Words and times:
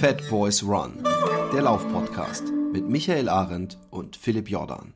Fat 0.00 0.26
Boys 0.30 0.62
Run, 0.62 1.04
der 1.52 1.60
Laufpodcast 1.60 2.44
mit 2.72 2.88
Michael 2.88 3.28
Arendt 3.28 3.76
und 3.90 4.16
Philipp 4.16 4.48
Jordan. 4.48 4.94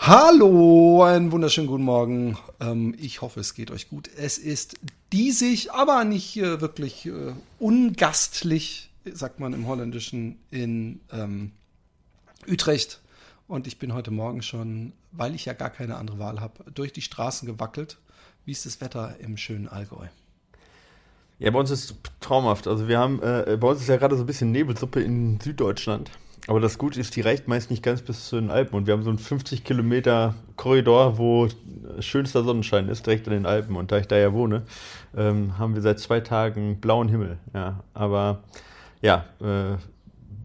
Hallo, 0.00 1.04
einen 1.04 1.30
wunderschönen 1.30 1.68
guten 1.68 1.84
Morgen. 1.84 2.36
Ähm, 2.58 2.96
ich 2.98 3.22
hoffe, 3.22 3.38
es 3.38 3.54
geht 3.54 3.70
euch 3.70 3.88
gut. 3.88 4.10
Es 4.16 4.36
ist 4.36 4.74
diesig, 5.12 5.72
aber 5.72 6.04
nicht 6.04 6.36
äh, 6.36 6.60
wirklich 6.60 7.06
äh, 7.06 7.32
ungastlich, 7.58 8.90
sagt 9.04 9.40
man 9.40 9.52
im 9.52 9.66
Holländischen, 9.66 10.38
in 10.50 11.00
ähm, 11.12 11.52
Utrecht. 12.46 13.00
Und 13.46 13.66
ich 13.66 13.78
bin 13.78 13.94
heute 13.94 14.10
Morgen 14.10 14.42
schon, 14.42 14.92
weil 15.12 15.34
ich 15.34 15.46
ja 15.46 15.54
gar 15.54 15.70
keine 15.70 15.96
andere 15.96 16.18
Wahl 16.18 16.40
habe, 16.40 16.70
durch 16.72 16.92
die 16.92 17.02
Straßen 17.02 17.46
gewackelt. 17.46 17.98
Wie 18.44 18.52
ist 18.52 18.66
das 18.66 18.80
Wetter 18.80 19.16
im 19.20 19.36
schönen 19.36 19.68
Allgäu? 19.68 20.06
Ja, 21.38 21.50
bei 21.50 21.58
uns 21.58 21.70
ist 21.70 21.90
es 21.90 21.96
traumhaft. 22.20 22.66
Also 22.66 22.88
wir 22.88 22.98
haben, 22.98 23.22
äh, 23.22 23.56
bei 23.58 23.68
uns 23.68 23.80
ist 23.80 23.88
ja 23.88 23.96
gerade 23.96 24.16
so 24.16 24.24
ein 24.24 24.26
bisschen 24.26 24.50
Nebelsuppe 24.52 25.00
in 25.00 25.40
Süddeutschland. 25.40 26.10
Aber 26.48 26.60
das 26.60 26.78
Gute 26.78 26.98
ist, 26.98 27.14
die 27.14 27.20
reicht 27.20 27.46
meist 27.46 27.70
nicht 27.70 27.82
ganz 27.82 28.00
bis 28.00 28.26
zu 28.26 28.36
den 28.36 28.50
Alpen. 28.50 28.74
Und 28.74 28.86
wir 28.86 28.94
haben 28.94 29.02
so 29.02 29.10
einen 29.10 29.18
50 29.18 29.64
Kilometer 29.64 30.34
Korridor, 30.56 31.18
wo 31.18 31.46
schönster 32.00 32.42
Sonnenschein 32.42 32.88
ist, 32.88 33.04
direkt 33.04 33.26
in 33.26 33.34
den 33.34 33.46
Alpen. 33.46 33.76
Und 33.76 33.92
da 33.92 33.98
ich 33.98 34.08
da 34.08 34.16
ja 34.16 34.32
wohne, 34.32 34.62
ähm, 35.14 35.58
haben 35.58 35.74
wir 35.74 35.82
seit 35.82 36.00
zwei 36.00 36.20
Tagen 36.20 36.80
blauen 36.80 37.08
Himmel. 37.08 37.36
Ja, 37.52 37.84
aber 37.92 38.44
ja, 39.02 39.26
äh, 39.42 39.76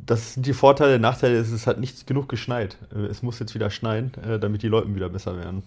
das 0.06 0.34
sind 0.34 0.46
die 0.46 0.54
Vorteile. 0.54 1.00
Nachteile 1.00 1.38
ist, 1.38 1.52
es 1.52 1.68
hat 1.68 1.80
nicht 1.80 2.06
genug 2.06 2.28
geschneit. 2.28 2.78
Äh, 2.94 3.06
es 3.06 3.24
muss 3.24 3.40
jetzt 3.40 3.56
wieder 3.56 3.70
schneien, 3.70 4.12
äh, 4.16 4.40
damit 4.40 4.62
die 4.62 4.68
Leuten 4.68 4.96
wieder 4.96 5.08
besser 5.08 5.38
werden. 5.38 5.64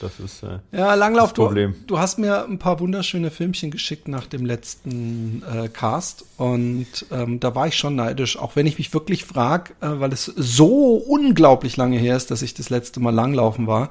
Das 0.00 0.18
ist 0.18 0.42
äh, 0.42 0.58
ja 0.72 0.94
Langlauf. 0.94 1.34
Du, 1.34 1.52
du 1.86 1.98
hast 1.98 2.18
mir 2.18 2.44
ein 2.44 2.58
paar 2.58 2.80
wunderschöne 2.80 3.30
Filmchen 3.30 3.70
geschickt 3.70 4.08
nach 4.08 4.26
dem 4.26 4.46
letzten 4.46 5.42
äh, 5.42 5.68
Cast 5.68 6.24
und 6.38 6.86
ähm, 7.10 7.38
da 7.38 7.54
war 7.54 7.66
ich 7.66 7.76
schon 7.76 7.96
neidisch, 7.96 8.38
auch 8.38 8.56
wenn 8.56 8.66
ich 8.66 8.78
mich 8.78 8.94
wirklich 8.94 9.26
frage, 9.26 9.74
äh, 9.80 10.00
weil 10.00 10.12
es 10.12 10.24
so 10.24 10.94
unglaublich 10.94 11.76
lange 11.76 11.98
her 11.98 12.16
ist, 12.16 12.30
dass 12.30 12.40
ich 12.42 12.54
das 12.54 12.70
letzte 12.70 13.00
Mal 13.00 13.14
Langlaufen 13.14 13.66
war, 13.66 13.90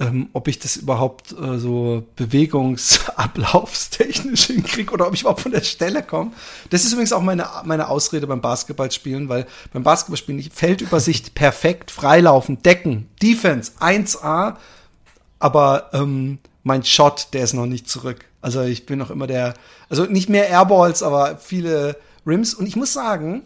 ähm, 0.00 0.30
ob 0.32 0.48
ich 0.48 0.58
das 0.58 0.76
überhaupt 0.76 1.30
äh, 1.32 1.58
so 1.58 2.02
bewegungsablaufstechnisch 2.16 4.46
hinkriege 4.46 4.92
oder 4.92 5.06
ob 5.06 5.14
ich 5.14 5.20
überhaupt 5.20 5.42
von 5.42 5.52
der 5.52 5.62
Stelle 5.62 6.02
komme. 6.02 6.32
Das 6.70 6.84
ist 6.84 6.92
übrigens 6.92 7.12
auch 7.12 7.22
meine 7.22 7.46
meine 7.64 7.88
Ausrede 7.88 8.26
beim 8.26 8.40
Basketballspielen, 8.40 9.28
weil 9.28 9.46
beim 9.72 9.84
Basketballspielen 9.84 10.42
Feldübersicht 10.52 11.36
perfekt, 11.36 11.92
freilaufen, 11.92 12.60
decken, 12.62 13.08
Defense 13.22 13.70
1A 13.78 14.56
aber 15.40 15.90
ähm, 15.92 16.38
mein 16.62 16.84
Shot, 16.84 17.28
der 17.32 17.42
ist 17.42 17.54
noch 17.54 17.66
nicht 17.66 17.88
zurück. 17.88 18.26
Also 18.40 18.62
ich 18.62 18.86
bin 18.86 18.98
noch 18.98 19.10
immer 19.10 19.26
der, 19.26 19.54
also 19.88 20.04
nicht 20.04 20.28
mehr 20.28 20.48
Airballs, 20.48 21.02
aber 21.02 21.38
viele 21.38 21.96
Rims. 22.26 22.54
Und 22.54 22.66
ich 22.66 22.76
muss 22.76 22.92
sagen, 22.92 23.42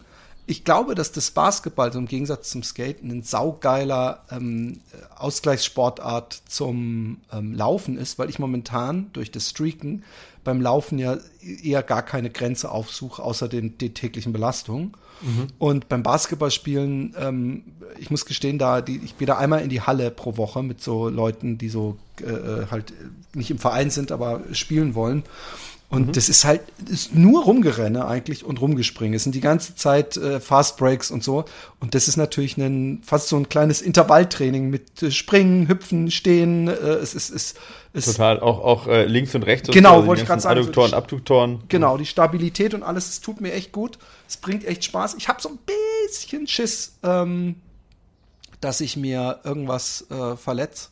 ich 0.47 0.63
glaube, 0.63 0.93
dass 0.93 1.11
das 1.11 1.31
Basketball 1.31 1.91
so 1.91 1.97
im 1.97 2.07
Gegensatz 2.07 2.49
zum 2.49 2.61
Skaten 2.61 3.09
ein 3.09 3.23
saugeiler 3.23 4.23
ähm, 4.29 4.81
Ausgleichssportart 5.15 6.43
zum 6.47 7.21
ähm, 7.33 7.53
Laufen 7.53 7.97
ist, 7.97 8.19
weil 8.19 8.29
ich 8.29 8.37
momentan 8.37 9.09
durch 9.13 9.31
das 9.31 9.49
Streaken 9.49 10.03
beim 10.45 10.61
Laufen 10.61 10.97
ja 10.97 11.17
eher 11.41 11.83
gar 11.83 12.03
keine 12.03 12.29
Grenze 12.29 12.71
aufsuche, 12.71 13.21
außer 13.21 13.49
den, 13.49 13.77
den 13.77 13.93
täglichen 13.93 14.31
Belastungen. 14.31 14.93
Mhm. 15.21 15.47
Und 15.57 15.89
beim 15.89 16.03
Basketballspielen, 16.03 17.15
ähm, 17.19 17.63
ich 17.99 18.11
muss 18.11 18.25
gestehen, 18.25 18.57
da 18.57 18.81
die, 18.81 19.01
ich 19.03 19.17
gehe 19.17 19.25
da 19.25 19.37
einmal 19.37 19.61
in 19.61 19.69
die 19.69 19.81
Halle 19.81 20.11
pro 20.11 20.37
Woche 20.37 20.63
mit 20.63 20.81
so 20.81 21.09
Leuten, 21.09 21.57
die 21.57 21.69
so 21.69 21.97
äh, 22.21 22.25
äh 22.25 22.67
halt 22.71 22.93
nicht 23.33 23.51
im 23.51 23.57
Verein 23.57 23.89
sind, 23.89 24.11
aber 24.11 24.41
spielen 24.53 24.95
wollen. 24.95 25.23
Und 25.87 26.07
mhm. 26.07 26.11
das 26.13 26.29
ist 26.29 26.45
halt 26.45 26.61
ist 26.89 27.13
nur 27.13 27.43
Rumgerenne 27.43 28.07
eigentlich 28.07 28.43
und 28.43 28.59
Rumgespringen. 28.59 29.13
Es 29.13 29.23
sind 29.23 29.35
die 29.35 29.41
ganze 29.41 29.75
Zeit 29.75 30.17
äh, 30.17 30.39
Fast 30.39 30.77
Breaks 30.77 31.11
und 31.11 31.23
so. 31.23 31.45
Und 31.79 31.93
das 31.93 32.07
ist 32.07 32.17
natürlich 32.17 32.57
ein, 32.57 33.01
fast 33.03 33.27
so 33.27 33.37
ein 33.37 33.49
kleines 33.49 33.81
Intervalltraining 33.81 34.69
mit 34.69 35.03
äh, 35.03 35.11
Springen, 35.11 35.67
Hüpfen, 35.67 36.09
Stehen. 36.09 36.67
Äh, 36.67 36.71
es 36.71 37.13
ist, 37.13 37.29
ist, 37.29 37.57
ist 37.93 38.05
total 38.05 38.39
auch 38.39 38.59
auch 38.59 38.87
äh, 38.87 39.05
links 39.05 39.35
und 39.35 39.43
rechts. 39.43 39.69
Genau, 39.69 39.99
und 39.99 40.07
wollte 40.07 40.23
ich 40.23 40.27
gerade 40.27 40.41
sagen. 40.41 40.59
Adduktoren, 40.59 40.89
so 40.89 40.97
Abduktoren. 40.97 41.63
Genau, 41.67 41.97
die 41.97 42.07
Stabilität 42.07 42.73
und 42.73 42.81
alles. 42.81 43.09
Es 43.09 43.21
tut 43.21 43.39
mir 43.39 43.53
echt 43.53 43.71
gut. 43.71 43.99
Es 44.27 44.37
bringt 44.37 44.65
echt 44.65 44.83
Spaß. 44.85 45.15
Ich 45.19 45.27
habe 45.27 45.39
so 45.39 45.49
ein 45.49 45.59
bisschen 46.09 46.47
Schiss, 46.47 46.97
ähm, 47.03 47.57
dass 48.59 48.81
ich 48.81 48.97
mir 48.97 49.39
irgendwas 49.43 50.07
äh, 50.09 50.35
verletze 50.35 50.89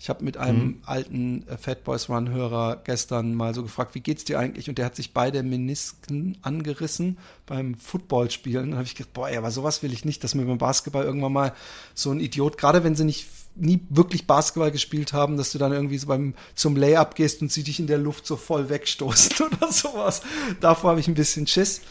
ich 0.00 0.08
habe 0.08 0.24
mit 0.24 0.38
einem 0.38 0.62
mhm. 0.64 0.82
alten 0.86 1.46
äh, 1.46 1.58
Fat 1.58 1.84
Boys 1.84 2.08
Run 2.08 2.30
Hörer 2.30 2.80
gestern 2.84 3.34
mal 3.34 3.54
so 3.54 3.62
gefragt, 3.62 3.94
wie 3.94 4.00
geht's 4.00 4.24
dir 4.24 4.38
eigentlich? 4.38 4.70
Und 4.70 4.78
der 4.78 4.86
hat 4.86 4.96
sich 4.96 5.12
beide 5.12 5.42
Menisken 5.42 6.38
angerissen 6.40 7.18
beim 7.44 7.74
Footballspielen. 7.74 8.70
Dann 8.70 8.78
habe 8.78 8.86
ich 8.86 8.94
gedacht, 8.94 9.12
boah, 9.12 9.28
aber 9.28 9.50
sowas 9.50 9.82
will 9.82 9.92
ich 9.92 10.06
nicht, 10.06 10.24
dass 10.24 10.34
mir 10.34 10.46
beim 10.46 10.56
Basketball 10.56 11.04
irgendwann 11.04 11.34
mal 11.34 11.52
so 11.94 12.10
ein 12.10 12.18
Idiot, 12.18 12.56
gerade 12.56 12.82
wenn 12.82 12.96
sie 12.96 13.04
nicht 13.04 13.26
nie 13.56 13.80
wirklich 13.90 14.26
Basketball 14.26 14.70
gespielt 14.70 15.12
haben, 15.12 15.36
dass 15.36 15.52
du 15.52 15.58
dann 15.58 15.72
irgendwie 15.72 15.98
so 15.98 16.06
beim 16.06 16.32
zum 16.54 16.76
Layup 16.76 17.14
gehst 17.14 17.42
und 17.42 17.52
sie 17.52 17.62
dich 17.62 17.78
in 17.78 17.86
der 17.86 17.98
Luft 17.98 18.26
so 18.26 18.36
voll 18.36 18.70
wegstoßen 18.70 19.46
oder 19.52 19.70
sowas. 19.70 20.22
Davor 20.60 20.90
habe 20.90 21.00
ich 21.00 21.08
ein 21.08 21.14
bisschen 21.14 21.46
Schiss. 21.46 21.82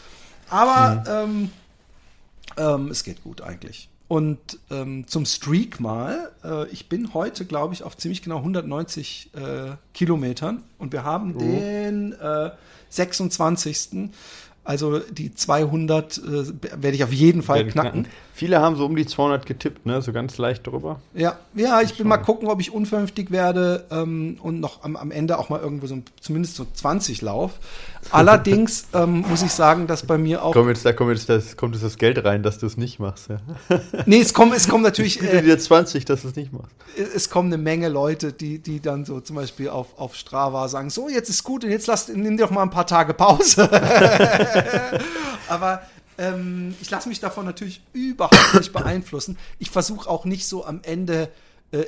Aber 0.48 1.28
mhm. 1.28 1.50
ähm, 2.56 2.76
ähm, 2.84 2.90
es 2.90 3.04
geht 3.04 3.22
gut 3.22 3.40
eigentlich. 3.40 3.89
Und 4.10 4.58
ähm, 4.72 5.06
zum 5.06 5.24
Streak 5.24 5.78
mal, 5.78 6.32
äh, 6.42 6.66
ich 6.70 6.88
bin 6.88 7.14
heute, 7.14 7.44
glaube 7.44 7.74
ich, 7.74 7.84
auf 7.84 7.96
ziemlich 7.96 8.22
genau 8.22 8.38
190 8.38 9.30
äh, 9.34 9.76
Kilometern 9.94 10.64
und 10.78 10.92
wir 10.92 11.04
haben 11.04 11.36
oh. 11.36 11.38
den 11.38 12.14
äh, 12.14 12.50
26. 12.88 14.10
Also 14.70 15.00
die 15.00 15.34
200 15.34 16.18
äh, 16.18 16.22
werde 16.80 16.94
ich 16.94 17.02
auf 17.02 17.12
jeden 17.12 17.42
Fall 17.42 17.66
knacken. 17.66 18.04
knacken. 18.04 18.06
Viele 18.40 18.60
haben 18.60 18.76
so 18.76 18.86
um 18.86 18.94
die 18.94 19.04
200 19.04 19.44
getippt, 19.44 19.84
ne? 19.84 20.00
So 20.00 20.12
ganz 20.12 20.38
leicht 20.38 20.66
drüber. 20.66 21.00
Ja, 21.12 21.36
ja, 21.54 21.80
ich 21.82 21.98
will 21.98 22.06
mal 22.06 22.18
gucken, 22.18 22.48
ob 22.48 22.60
ich 22.60 22.72
unvernünftig 22.72 23.32
werde 23.32 23.84
ähm, 23.90 24.38
und 24.40 24.60
noch 24.60 24.82
am, 24.84 24.94
am 24.96 25.10
Ende 25.10 25.38
auch 25.38 25.50
mal 25.50 25.60
irgendwo 25.60 25.88
so 25.88 25.98
zumindest 26.20 26.54
so 26.54 26.64
20 26.72 27.20
lauf. 27.20 27.58
Allerdings 28.12 28.86
ähm, 28.94 29.24
muss 29.28 29.42
ich 29.42 29.50
sagen, 29.50 29.86
dass 29.86 30.06
bei 30.06 30.16
mir 30.16 30.42
auch. 30.42 30.54
Komm 30.54 30.68
jetzt, 30.68 30.86
da 30.86 30.92
kommt 30.94 31.10
jetzt 31.10 31.28
das, 31.28 31.56
kommt 31.56 31.74
jetzt 31.74 31.84
das 31.84 31.98
Geld 31.98 32.24
rein, 32.24 32.42
dass 32.42 32.58
du 32.58 32.66
es 32.66 32.78
nicht 32.78 32.98
machst. 32.98 33.28
Ja. 33.28 33.40
nee, 34.06 34.20
es 34.20 34.32
kommt, 34.32 34.54
es 34.54 34.68
kommt 34.68 34.84
natürlich. 34.84 35.20
Ich 35.20 35.30
äh, 35.30 35.42
dir 35.42 35.58
20, 35.58 36.06
dass 36.06 36.22
du 36.22 36.28
es 36.28 36.36
nicht 36.36 36.52
machst. 36.52 36.74
Es 37.14 37.28
kommen 37.28 37.52
eine 37.52 37.62
Menge 37.62 37.88
Leute, 37.88 38.32
die, 38.32 38.58
die 38.60 38.80
dann 38.80 39.04
so 39.04 39.20
zum 39.20 39.36
Beispiel 39.36 39.68
auf, 39.68 39.98
auf 39.98 40.14
Strava 40.14 40.68
sagen: 40.68 40.88
So, 40.88 41.10
jetzt 41.10 41.28
ist 41.28 41.44
gut 41.44 41.64
und 41.64 41.70
jetzt 41.70 41.88
lass, 41.88 42.08
nimm 42.08 42.38
dir 42.38 42.44
doch 42.44 42.52
mal 42.52 42.62
ein 42.62 42.70
paar 42.70 42.86
Tage 42.86 43.12
Pause. 43.12 43.68
Aber 45.48 45.82
ähm, 46.18 46.74
ich 46.80 46.90
lasse 46.90 47.08
mich 47.08 47.20
davon 47.20 47.44
natürlich 47.44 47.82
überhaupt 47.92 48.54
nicht 48.54 48.72
beeinflussen. 48.72 49.38
Ich 49.58 49.70
versuche 49.70 50.08
auch 50.08 50.24
nicht 50.24 50.46
so 50.46 50.64
am 50.64 50.80
Ende 50.82 51.30
äh, 51.72 51.84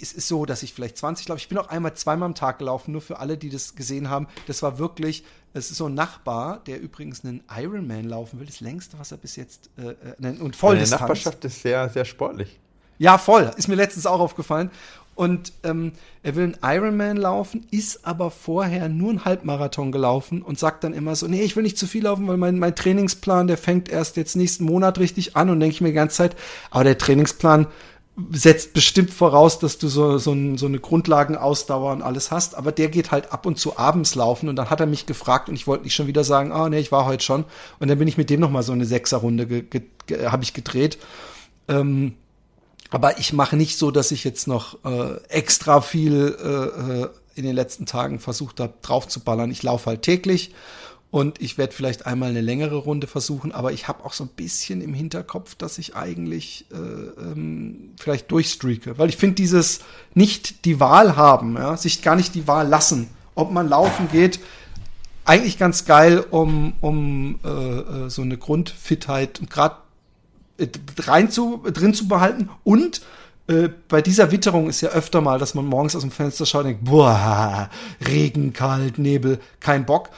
es 0.00 0.12
ist 0.12 0.28
so, 0.28 0.46
dass 0.46 0.62
ich 0.62 0.72
vielleicht 0.72 0.96
20 0.96 1.26
glaube. 1.26 1.40
Ich 1.40 1.48
bin 1.48 1.58
auch 1.58 1.68
einmal 1.68 1.94
zweimal 1.94 2.26
am 2.26 2.34
Tag 2.34 2.58
gelaufen, 2.58 2.92
nur 2.92 3.00
für 3.00 3.18
alle, 3.18 3.36
die 3.36 3.50
das 3.50 3.74
gesehen 3.74 4.10
haben. 4.10 4.28
Das 4.46 4.62
war 4.62 4.78
wirklich, 4.78 5.24
es 5.52 5.70
ist 5.70 5.78
so 5.78 5.86
ein 5.86 5.94
Nachbar, 5.94 6.60
der 6.66 6.80
übrigens 6.80 7.24
einen 7.24 7.42
Ironman 7.54 8.04
laufen 8.04 8.38
will. 8.38 8.46
Das 8.46 8.60
längste, 8.60 8.98
was 8.98 9.12
er 9.12 9.18
bis 9.18 9.36
jetzt, 9.36 9.70
äh, 9.76 9.94
äh 10.24 10.40
und 10.40 10.56
voll 10.56 10.78
Die 10.78 10.88
Nachbarschaft 10.88 11.44
ist 11.44 11.62
sehr, 11.62 11.88
sehr 11.88 12.04
sportlich. 12.04 12.58
Ja, 12.98 13.18
voll. 13.18 13.50
Ist 13.56 13.66
mir 13.66 13.74
letztens 13.74 14.06
auch 14.06 14.20
aufgefallen. 14.20 14.70
Und 15.14 15.52
ähm, 15.62 15.92
er 16.22 16.34
will 16.34 16.44
einen 16.44 16.56
Ironman 16.62 17.16
laufen, 17.16 17.66
ist 17.70 18.04
aber 18.06 18.30
vorher 18.30 18.88
nur 18.88 19.10
einen 19.10 19.24
Halbmarathon 19.24 19.92
gelaufen 19.92 20.42
und 20.42 20.58
sagt 20.58 20.82
dann 20.82 20.92
immer 20.92 21.14
so, 21.14 21.28
nee, 21.28 21.42
ich 21.42 21.54
will 21.54 21.62
nicht 21.62 21.78
zu 21.78 21.86
viel 21.86 22.02
laufen, 22.04 22.26
weil 22.26 22.36
mein, 22.36 22.58
mein 22.58 22.74
Trainingsplan, 22.74 23.46
der 23.46 23.56
fängt 23.56 23.88
erst 23.88 24.16
jetzt 24.16 24.34
nächsten 24.34 24.64
Monat 24.64 24.98
richtig 24.98 25.36
an 25.36 25.50
und 25.50 25.60
denke 25.60 25.74
ich 25.74 25.80
mir 25.80 25.88
die 25.88 25.94
ganze 25.94 26.16
Zeit, 26.16 26.36
aber 26.70 26.84
der 26.84 26.98
Trainingsplan 26.98 27.68
setzt 28.30 28.74
bestimmt 28.74 29.10
voraus, 29.10 29.58
dass 29.58 29.78
du 29.78 29.88
so, 29.88 30.18
so, 30.18 30.32
ein, 30.32 30.56
so 30.56 30.66
eine 30.66 30.78
Grundlagenausdauer 30.78 31.92
und 31.92 32.02
alles 32.02 32.30
hast, 32.30 32.56
aber 32.56 32.70
der 32.70 32.88
geht 32.88 33.10
halt 33.10 33.32
ab 33.32 33.44
und 33.44 33.58
zu 33.58 33.76
abends 33.76 34.14
laufen 34.14 34.48
und 34.48 34.56
dann 34.56 34.70
hat 34.70 34.80
er 34.80 34.86
mich 34.86 35.06
gefragt 35.06 35.48
und 35.48 35.56
ich 35.56 35.66
wollte 35.66 35.84
nicht 35.84 35.94
schon 35.94 36.06
wieder 36.06 36.22
sagen, 36.22 36.52
oh, 36.52 36.68
nee, 36.68 36.78
ich 36.78 36.92
war 36.92 37.06
heute 37.06 37.24
schon 37.24 37.44
und 37.80 37.88
dann 37.88 37.98
bin 37.98 38.06
ich 38.06 38.16
mit 38.16 38.30
dem 38.30 38.40
noch 38.40 38.50
mal 38.50 38.62
so 38.62 38.72
eine 38.72 38.84
Sechserrunde 38.84 39.46
ge, 39.46 39.62
ge, 39.62 39.82
ge 40.06 40.26
habe 40.26 40.44
ich 40.44 40.54
gedreht. 40.54 40.98
Ähm, 41.66 42.14
aber 42.94 43.18
ich 43.18 43.32
mache 43.32 43.56
nicht 43.56 43.78
so, 43.78 43.90
dass 43.90 44.12
ich 44.12 44.24
jetzt 44.24 44.46
noch 44.46 44.84
äh, 44.84 45.16
extra 45.28 45.80
viel 45.80 46.36
äh, 46.42 47.02
äh 47.02 47.08
in 47.36 47.42
den 47.42 47.56
letzten 47.56 47.84
Tagen 47.84 48.20
versucht 48.20 48.60
habe, 48.60 48.74
drauf 48.80 49.08
zu 49.08 49.18
ballern. 49.18 49.50
Ich 49.50 49.64
laufe 49.64 49.86
halt 49.90 50.02
täglich 50.02 50.54
und 51.10 51.40
ich 51.40 51.58
werde 51.58 51.72
vielleicht 51.72 52.06
einmal 52.06 52.30
eine 52.30 52.40
längere 52.40 52.76
Runde 52.76 53.06
versuchen, 53.06 53.52
aber 53.52 53.72
ich 53.72 53.86
habe 53.86 54.04
auch 54.04 54.12
so 54.12 54.24
ein 54.24 54.30
bisschen 54.34 54.80
im 54.80 54.94
Hinterkopf, 54.94 55.54
dass 55.54 55.78
ich 55.78 55.94
eigentlich 55.94 56.66
äh, 56.72 56.76
ähm, 56.76 57.92
vielleicht 57.98 58.30
durchstreake. 58.30 58.98
Weil 58.98 59.08
ich 59.08 59.16
finde 59.16 59.36
dieses 59.36 59.80
nicht 60.14 60.64
die 60.64 60.80
Wahl 60.80 61.16
haben, 61.16 61.56
ja, 61.56 61.76
sich 61.76 62.02
gar 62.02 62.16
nicht 62.16 62.34
die 62.34 62.48
Wahl 62.48 62.68
lassen, 62.68 63.10
ob 63.34 63.50
man 63.50 63.68
laufen 63.68 64.08
geht, 64.10 64.40
eigentlich 65.24 65.56
ganz 65.56 65.84
geil, 65.84 66.18
um, 66.18 66.74
um 66.80 67.38
äh, 67.44 67.48
äh 67.48 68.10
so 68.10 68.22
eine 68.22 68.36
Grundfitheit 68.36 69.40
gerade 69.50 69.76
äh, 69.76 69.83
rein 70.98 71.30
zu, 71.30 71.62
drin 71.72 71.94
zu 71.94 72.08
behalten. 72.08 72.48
Und 72.62 73.02
äh, 73.46 73.68
bei 73.88 74.00
dieser 74.02 74.30
Witterung 74.30 74.68
ist 74.68 74.80
ja 74.80 74.90
öfter 74.90 75.20
mal, 75.20 75.38
dass 75.38 75.54
man 75.54 75.66
morgens 75.66 75.94
aus 75.96 76.02
dem 76.02 76.10
Fenster 76.10 76.46
schaut 76.46 76.64
und 76.64 76.68
denkt, 76.68 76.84
boah, 76.84 77.68
Regen, 78.06 78.52
kalt, 78.52 78.98
Nebel, 78.98 79.38
kein 79.60 79.84
Bock. 79.84 80.10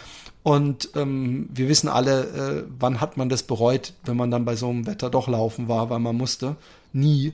Und 0.42 0.90
ähm, 0.94 1.48
wir 1.52 1.68
wissen 1.68 1.88
alle, 1.88 2.22
äh, 2.22 2.64
wann 2.78 3.00
hat 3.00 3.16
man 3.16 3.28
das 3.28 3.42
bereut, 3.42 3.94
wenn 4.04 4.16
man 4.16 4.30
dann 4.30 4.44
bei 4.44 4.54
so 4.54 4.68
einem 4.68 4.86
Wetter 4.86 5.10
doch 5.10 5.26
laufen 5.26 5.66
war, 5.66 5.90
weil 5.90 5.98
man 5.98 6.16
musste. 6.16 6.54
Nie. 6.92 7.32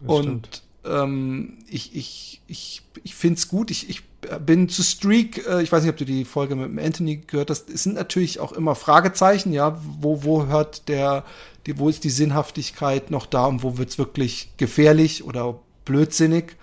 Das 0.00 0.16
und 0.16 0.62
ähm, 0.84 1.58
ich, 1.68 1.96
ich, 1.96 2.42
ich, 2.46 2.82
ich 3.02 3.14
finde 3.16 3.38
es 3.38 3.48
gut. 3.48 3.72
Ich, 3.72 3.88
ich 3.88 4.02
bin 4.46 4.68
zu 4.68 4.82
Streak, 4.82 5.44
äh, 5.46 5.62
ich 5.62 5.72
weiß 5.72 5.82
nicht, 5.82 5.90
ob 5.90 5.96
du 5.96 6.04
die 6.04 6.24
Folge 6.24 6.54
mit 6.54 6.84
Anthony 6.84 7.16
gehört 7.26 7.50
hast, 7.50 7.70
es 7.70 7.82
sind 7.82 7.96
natürlich 7.96 8.40
auch 8.40 8.52
immer 8.52 8.74
Fragezeichen, 8.74 9.52
ja, 9.52 9.78
wo, 10.00 10.22
wo 10.24 10.46
hört 10.46 10.88
der, 10.88 11.24
die, 11.66 11.78
wo 11.78 11.88
ist 11.88 12.04
die 12.04 12.10
Sinnhaftigkeit 12.10 13.10
noch 13.10 13.26
da 13.26 13.46
und 13.46 13.62
wo 13.62 13.78
wird's 13.78 13.98
wirklich 13.98 14.50
gefährlich 14.56 15.24
oder 15.24 15.58
blödsinnig. 15.84 16.56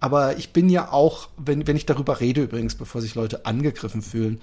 Aber 0.00 0.36
ich 0.36 0.52
bin 0.52 0.68
ja 0.68 0.92
auch, 0.92 1.28
wenn, 1.36 1.66
wenn 1.66 1.76
ich 1.76 1.86
darüber 1.86 2.20
rede 2.20 2.42
übrigens, 2.42 2.74
bevor 2.74 3.00
sich 3.00 3.14
Leute 3.14 3.46
angegriffen 3.46 4.02
fühlen, 4.02 4.40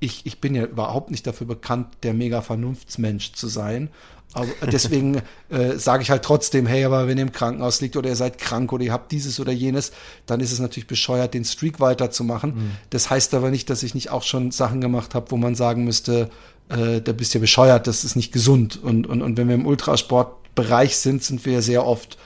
ich, 0.00 0.26
ich 0.26 0.40
bin 0.40 0.54
ja 0.54 0.64
überhaupt 0.64 1.10
nicht 1.10 1.26
dafür 1.26 1.46
bekannt, 1.46 1.88
der 2.02 2.12
mega 2.12 2.42
Vernunftsmensch 2.42 3.32
zu 3.32 3.46
sein. 3.46 3.88
Aber 4.34 4.48
deswegen 4.70 5.22
äh, 5.48 5.76
sage 5.76 6.02
ich 6.02 6.10
halt 6.10 6.22
trotzdem, 6.22 6.66
hey, 6.66 6.84
aber 6.84 7.08
wenn 7.08 7.16
ihr 7.16 7.22
im 7.22 7.32
Krankenhaus 7.32 7.80
liegt 7.80 7.96
oder 7.96 8.10
ihr 8.10 8.16
seid 8.16 8.38
krank 8.38 8.72
oder 8.72 8.84
ihr 8.84 8.92
habt 8.92 9.12
dieses 9.12 9.40
oder 9.40 9.52
jenes, 9.52 9.92
dann 10.26 10.40
ist 10.40 10.52
es 10.52 10.58
natürlich 10.58 10.86
bescheuert, 10.86 11.32
den 11.32 11.44
Streak 11.44 11.80
weiterzumachen. 11.80 12.54
Mhm. 12.54 12.70
Das 12.90 13.08
heißt 13.08 13.32
aber 13.34 13.50
nicht, 13.50 13.70
dass 13.70 13.82
ich 13.82 13.94
nicht 13.94 14.10
auch 14.10 14.22
schon 14.22 14.50
Sachen 14.50 14.80
gemacht 14.80 15.14
habe, 15.14 15.30
wo 15.30 15.36
man 15.36 15.54
sagen 15.54 15.84
müsste, 15.84 16.30
äh, 16.68 17.00
da 17.00 17.12
bist 17.12 17.34
du 17.34 17.38
ja 17.38 17.40
bescheuert, 17.40 17.86
das 17.86 18.04
ist 18.04 18.16
nicht 18.16 18.32
gesund. 18.32 18.80
Und, 18.82 19.06
und, 19.06 19.22
und 19.22 19.36
wenn 19.36 19.48
wir 19.48 19.54
im 19.54 19.66
Ultrasportbereich 19.66 20.96
sind, 20.96 21.22
sind 21.22 21.44
wir 21.46 21.62
sehr 21.62 21.86
oft 21.86 22.18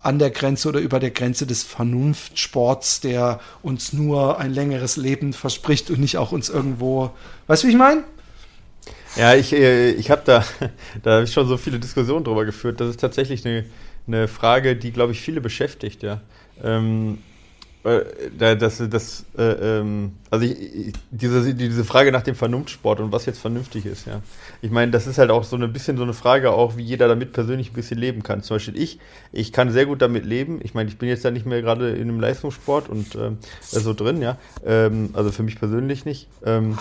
an 0.00 0.18
der 0.18 0.30
Grenze 0.30 0.68
oder 0.68 0.80
über 0.80 0.98
der 0.98 1.10
Grenze 1.10 1.46
des 1.46 1.62
Vernunftsports, 1.62 3.00
der 3.00 3.40
uns 3.62 3.92
nur 3.92 4.38
ein 4.38 4.52
längeres 4.52 4.96
Leben 4.96 5.32
verspricht 5.32 5.90
und 5.90 6.00
nicht 6.00 6.16
auch 6.16 6.32
uns 6.32 6.48
irgendwo, 6.48 7.10
weißt 7.48 7.62
du, 7.62 7.68
wie 7.68 7.72
ich 7.72 7.78
meine? 7.78 8.04
Ja, 9.16 9.34
ich, 9.34 9.52
äh, 9.52 9.90
ich 9.90 10.10
habe 10.10 10.22
da, 10.24 10.44
da 11.02 11.16
habe 11.16 11.24
ich 11.24 11.32
schon 11.32 11.46
so 11.46 11.56
viele 11.56 11.78
Diskussionen 11.78 12.24
drüber 12.24 12.44
geführt. 12.44 12.80
Das 12.80 12.88
ist 12.88 13.00
tatsächlich 13.00 13.44
eine, 13.44 13.64
eine 14.06 14.28
Frage, 14.28 14.76
die, 14.76 14.92
glaube 14.92 15.12
ich, 15.12 15.20
viele 15.20 15.40
beschäftigt, 15.40 16.02
ja. 16.02 16.20
Ähm, 16.62 17.18
äh, 17.18 17.29
das, 17.82 18.82
das, 18.90 19.24
äh, 19.38 19.42
ähm, 19.42 20.12
also 20.30 20.44
ich, 20.44 20.92
diese, 21.10 21.54
diese 21.54 21.84
Frage 21.84 22.12
nach 22.12 22.22
dem 22.22 22.34
Vernunftsport 22.34 23.00
und 23.00 23.10
was 23.10 23.24
jetzt 23.24 23.38
vernünftig 23.38 23.86
ist, 23.86 24.06
ja. 24.06 24.20
Ich 24.60 24.70
meine, 24.70 24.92
das 24.92 25.06
ist 25.06 25.16
halt 25.16 25.30
auch 25.30 25.44
so 25.44 25.56
ein 25.56 25.72
bisschen 25.72 25.96
so 25.96 26.02
eine 26.02 26.12
Frage, 26.12 26.50
auch 26.50 26.76
wie 26.76 26.82
jeder 26.82 27.08
damit 27.08 27.32
persönlich 27.32 27.70
ein 27.70 27.74
bisschen 27.74 27.98
leben 27.98 28.22
kann. 28.22 28.42
Zum 28.42 28.56
Beispiel 28.56 28.76
ich, 28.76 28.98
ich 29.32 29.52
kann 29.52 29.70
sehr 29.70 29.86
gut 29.86 30.02
damit 30.02 30.26
leben. 30.26 30.60
Ich 30.62 30.74
meine, 30.74 30.90
ich 30.90 30.98
bin 30.98 31.08
jetzt 31.08 31.24
ja 31.24 31.30
nicht 31.30 31.46
mehr 31.46 31.62
gerade 31.62 31.90
in 31.90 32.02
einem 32.02 32.20
Leistungssport 32.20 32.90
und 32.90 33.14
ähm, 33.14 33.38
so 33.62 33.94
drin, 33.94 34.20
ja. 34.20 34.36
Ähm, 34.64 35.10
also 35.14 35.32
für 35.32 35.42
mich 35.42 35.58
persönlich 35.58 36.04
nicht. 36.04 36.28
Ähm, 36.44 36.76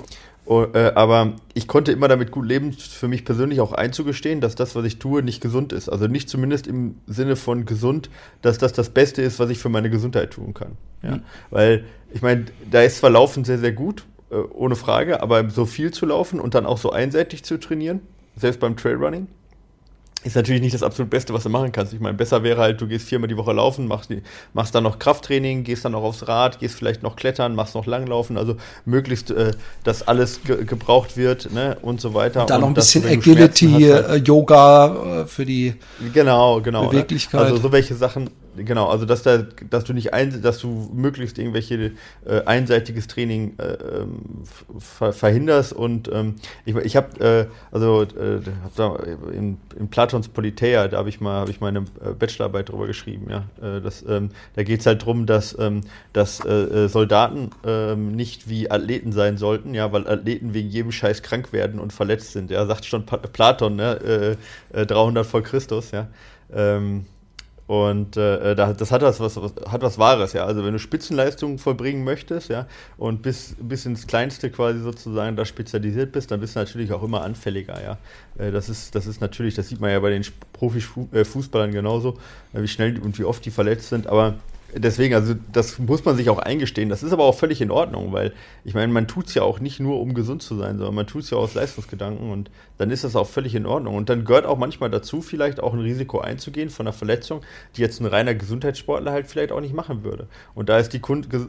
Oh, 0.49 0.65
äh, 0.73 0.93
aber 0.95 1.35
ich 1.53 1.67
konnte 1.67 1.91
immer 1.91 2.07
damit 2.07 2.31
gut 2.31 2.47
leben, 2.47 2.73
für 2.73 3.07
mich 3.07 3.23
persönlich 3.23 3.61
auch 3.61 3.71
einzugestehen, 3.71 4.41
dass 4.41 4.55
das, 4.55 4.75
was 4.75 4.83
ich 4.83 4.97
tue, 4.97 5.21
nicht 5.21 5.41
gesund 5.41 5.71
ist. 5.73 5.89
Also 5.89 6.07
nicht 6.07 6.27
zumindest 6.27 6.65
im 6.65 6.95
Sinne 7.05 7.35
von 7.35 7.67
gesund, 7.67 8.09
dass 8.41 8.57
das 8.57 8.73
das 8.73 8.89
Beste 8.89 9.21
ist, 9.21 9.37
was 9.37 9.51
ich 9.51 9.59
für 9.59 9.69
meine 9.69 9.91
Gesundheit 9.91 10.31
tun 10.31 10.55
kann. 10.55 10.71
Ja? 11.03 11.17
Mhm. 11.17 11.21
Weil 11.51 11.85
ich 12.11 12.23
meine, 12.23 12.45
da 12.71 12.81
ist 12.81 12.97
zwar 12.97 13.11
Laufen 13.11 13.43
sehr, 13.43 13.59
sehr 13.59 13.73
gut, 13.73 14.05
äh, 14.31 14.37
ohne 14.37 14.75
Frage, 14.75 15.21
aber 15.21 15.51
so 15.51 15.67
viel 15.67 15.91
zu 15.91 16.07
laufen 16.07 16.39
und 16.39 16.55
dann 16.55 16.65
auch 16.65 16.79
so 16.79 16.91
einseitig 16.91 17.43
zu 17.43 17.59
trainieren, 17.59 17.99
selbst 18.35 18.59
beim 18.59 18.75
Trailrunning, 18.75 19.27
ist 20.23 20.35
natürlich 20.35 20.61
nicht 20.61 20.73
das 20.73 20.83
absolut 20.83 21.09
Beste, 21.09 21.33
was 21.33 21.43
du 21.43 21.49
machen 21.49 21.71
kannst. 21.71 21.93
Ich 21.93 21.99
meine, 21.99 22.17
besser 22.17 22.43
wäre 22.43 22.59
halt, 22.59 22.81
du 22.81 22.87
gehst 22.87 23.07
viermal 23.07 23.29
die 23.29 23.37
Woche 23.37 23.53
laufen, 23.53 23.87
machst, 23.87 24.11
machst 24.53 24.75
dann 24.75 24.83
noch 24.83 24.99
Krafttraining, 24.99 25.63
gehst 25.63 25.85
dann 25.85 25.93
noch 25.93 26.03
aufs 26.03 26.27
Rad, 26.27 26.59
gehst 26.59 26.75
vielleicht 26.75 27.03
noch 27.03 27.15
klettern, 27.15 27.55
machst 27.55 27.73
noch 27.75 27.85
Langlaufen, 27.85 28.37
also 28.37 28.55
möglichst, 28.85 29.31
äh, 29.31 29.51
dass 29.83 30.07
alles 30.07 30.43
ge 30.43 30.65
gebraucht 30.65 31.15
wird 31.15 31.53
ne, 31.53 31.77
und 31.81 32.01
so 32.01 32.13
weiter. 32.13 32.41
Und 32.41 32.49
dann 32.49 32.61
noch 32.61 32.67
ein 32.67 32.73
bisschen 32.73 33.05
Agility, 33.05 33.71
halt. 33.71 34.09
Äh, 34.09 34.15
Yoga 34.17 35.21
äh, 35.21 35.25
für 35.25 35.45
die 35.45 35.75
genau, 36.13 36.59
genau, 36.61 36.83
ne? 36.83 36.89
Beweglichkeit. 36.89 37.41
Also 37.41 37.57
so 37.57 37.71
welche 37.71 37.95
Sachen, 37.95 38.29
genau, 38.55 38.87
also 38.87 39.05
dass 39.05 39.23
da, 39.23 39.37
dass 39.69 39.83
du 39.83 39.93
nicht 39.93 40.13
ein, 40.13 40.41
dass 40.41 40.59
du 40.59 40.89
möglichst 40.93 41.37
irgendwelche 41.37 41.91
äh, 42.25 42.41
einseitiges 42.45 43.07
Training 43.07 43.53
äh, 43.57 43.73
ähm, 43.73 44.43
ver 44.79 45.13
verhinderst 45.13 45.73
und 45.73 46.09
ähm, 46.11 46.35
ich, 46.65 46.75
ich 46.75 46.95
habe 46.95 47.19
äh, 47.19 47.45
also 47.71 48.03
äh, 48.03 48.41
hab 48.63 48.75
da 48.75 48.95
in, 49.31 49.57
in 49.77 49.89
Platons 49.89 50.27
Politeia, 50.27 50.87
da 50.87 50.97
habe 50.97 51.09
ich 51.09 51.21
mal 51.21 51.41
habe 51.41 51.51
ich 51.51 51.61
meine 51.61 51.79
äh, 52.03 52.11
Bachelorarbeit 52.17 52.69
drüber 52.69 52.87
geschrieben, 52.87 53.27
ja, 53.29 53.45
äh, 53.61 53.81
das, 53.81 54.03
ähm, 54.07 54.29
da 54.55 54.63
geht 54.63 54.81
es 54.81 54.85
halt 54.85 55.01
darum, 55.01 55.25
dass 55.25 55.57
ähm, 55.59 55.81
dass 56.13 56.37
Soldaten 56.39 57.51
ähm, 57.65 58.15
nicht 58.15 58.49
wie 58.49 58.71
Athleten 58.71 59.11
sein 59.11 59.37
sollten, 59.37 59.73
ja, 59.73 59.91
weil 59.91 60.07
Athleten 60.07 60.53
wegen 60.53 60.69
jedem 60.69 60.91
Scheiß 60.91 61.21
krank 61.21 61.53
werden 61.53 61.79
und 61.79 61.93
verletzt 61.93 62.31
sind, 62.31 62.51
ja, 62.51 62.65
sagt 62.65 62.85
schon 62.85 63.05
Platon, 63.05 63.75
ne, 63.75 64.37
äh, 64.73 64.85
300 64.85 65.25
vor 65.25 65.41
Christus, 65.41 65.91
ja. 65.91 66.07
Ähm, 66.53 67.05
und 67.69 68.17
äh, 68.17 68.55
das 68.55 68.91
hat 68.91 69.03
was, 69.03 69.19
was, 69.19 69.35
hat 69.35 69.83
was 69.83 69.99
Wahres, 69.99 70.33
ja. 70.33 70.43
Also 70.43 70.65
wenn 70.65 70.73
du 70.73 70.79
Spitzenleistungen 70.79 71.59
vollbringen 71.59 72.03
möchtest, 72.03 72.49
ja, 72.49 72.65
und 72.97 73.21
bis, 73.21 73.55
bis 73.59 73.85
ins 73.85 74.07
Kleinste 74.07 74.49
quasi 74.49 74.79
sozusagen 74.79 75.35
da 75.35 75.45
spezialisiert 75.45 76.11
bist, 76.11 76.31
dann 76.31 76.39
bist 76.39 76.55
du 76.55 76.61
natürlich 76.61 76.91
auch 76.93 77.03
immer 77.03 77.21
anfälliger, 77.21 77.79
ja. 77.79 77.97
Äh, 78.43 78.49
das 78.49 78.69
ist, 78.69 78.95
das 78.95 79.05
ist 79.05 79.21
natürlich, 79.21 79.53
das 79.53 79.69
sieht 79.69 79.79
man 79.81 79.91
ja 79.91 79.99
bei 79.99 80.09
den 80.09 80.25
Profifußballern 80.53 81.71
genauso, 81.71 82.17
äh, 82.53 82.61
wie 82.63 82.67
schnell 82.67 82.97
und 82.97 83.19
wie 83.19 83.23
oft 83.23 83.45
die 83.45 83.51
verletzt 83.51 83.89
sind, 83.89 84.07
aber 84.07 84.33
Deswegen, 84.75 85.15
also 85.15 85.33
das 85.51 85.79
muss 85.79 86.05
man 86.05 86.15
sich 86.15 86.29
auch 86.29 86.37
eingestehen. 86.37 86.89
Das 86.89 87.01
ist 87.01 87.11
aber 87.11 87.23
auch 87.23 87.35
völlig 87.35 87.59
in 87.61 87.71
Ordnung, 87.71 88.13
weil 88.13 88.33
ich 88.63 88.75
meine, 88.75 88.93
man 88.93 89.07
tut 89.07 89.27
es 89.27 89.33
ja 89.33 89.41
auch 89.41 89.59
nicht 89.59 89.79
nur, 89.79 89.99
um 89.99 90.13
gesund 90.13 90.43
zu 90.43 90.55
sein, 90.55 90.77
sondern 90.77 90.95
man 90.95 91.07
tut 91.07 91.23
es 91.23 91.31
ja 91.31 91.37
aus 91.37 91.55
Leistungsgedanken 91.55 92.31
und 92.31 92.51
dann 92.77 92.91
ist 92.91 93.03
das 93.03 93.15
auch 93.15 93.27
völlig 93.27 93.55
in 93.55 93.65
Ordnung. 93.65 93.95
Und 93.95 94.09
dann 94.09 94.25
gehört 94.25 94.45
auch 94.45 94.57
manchmal 94.57 94.91
dazu, 94.91 95.21
vielleicht 95.21 95.59
auch 95.59 95.73
ein 95.73 95.79
Risiko 95.79 96.19
einzugehen 96.19 96.69
von 96.69 96.85
einer 96.85 96.93
Verletzung, 96.93 97.41
die 97.75 97.81
jetzt 97.81 97.99
ein 97.99 98.05
reiner 98.05 98.35
Gesundheitssportler 98.35 99.11
halt 99.11 99.27
vielleicht 99.27 99.51
auch 99.51 99.61
nicht 99.61 99.73
machen 99.73 100.03
würde. 100.03 100.27
Und 100.53 100.69
da 100.69 100.77
ist 100.77 100.93
die 100.93 101.01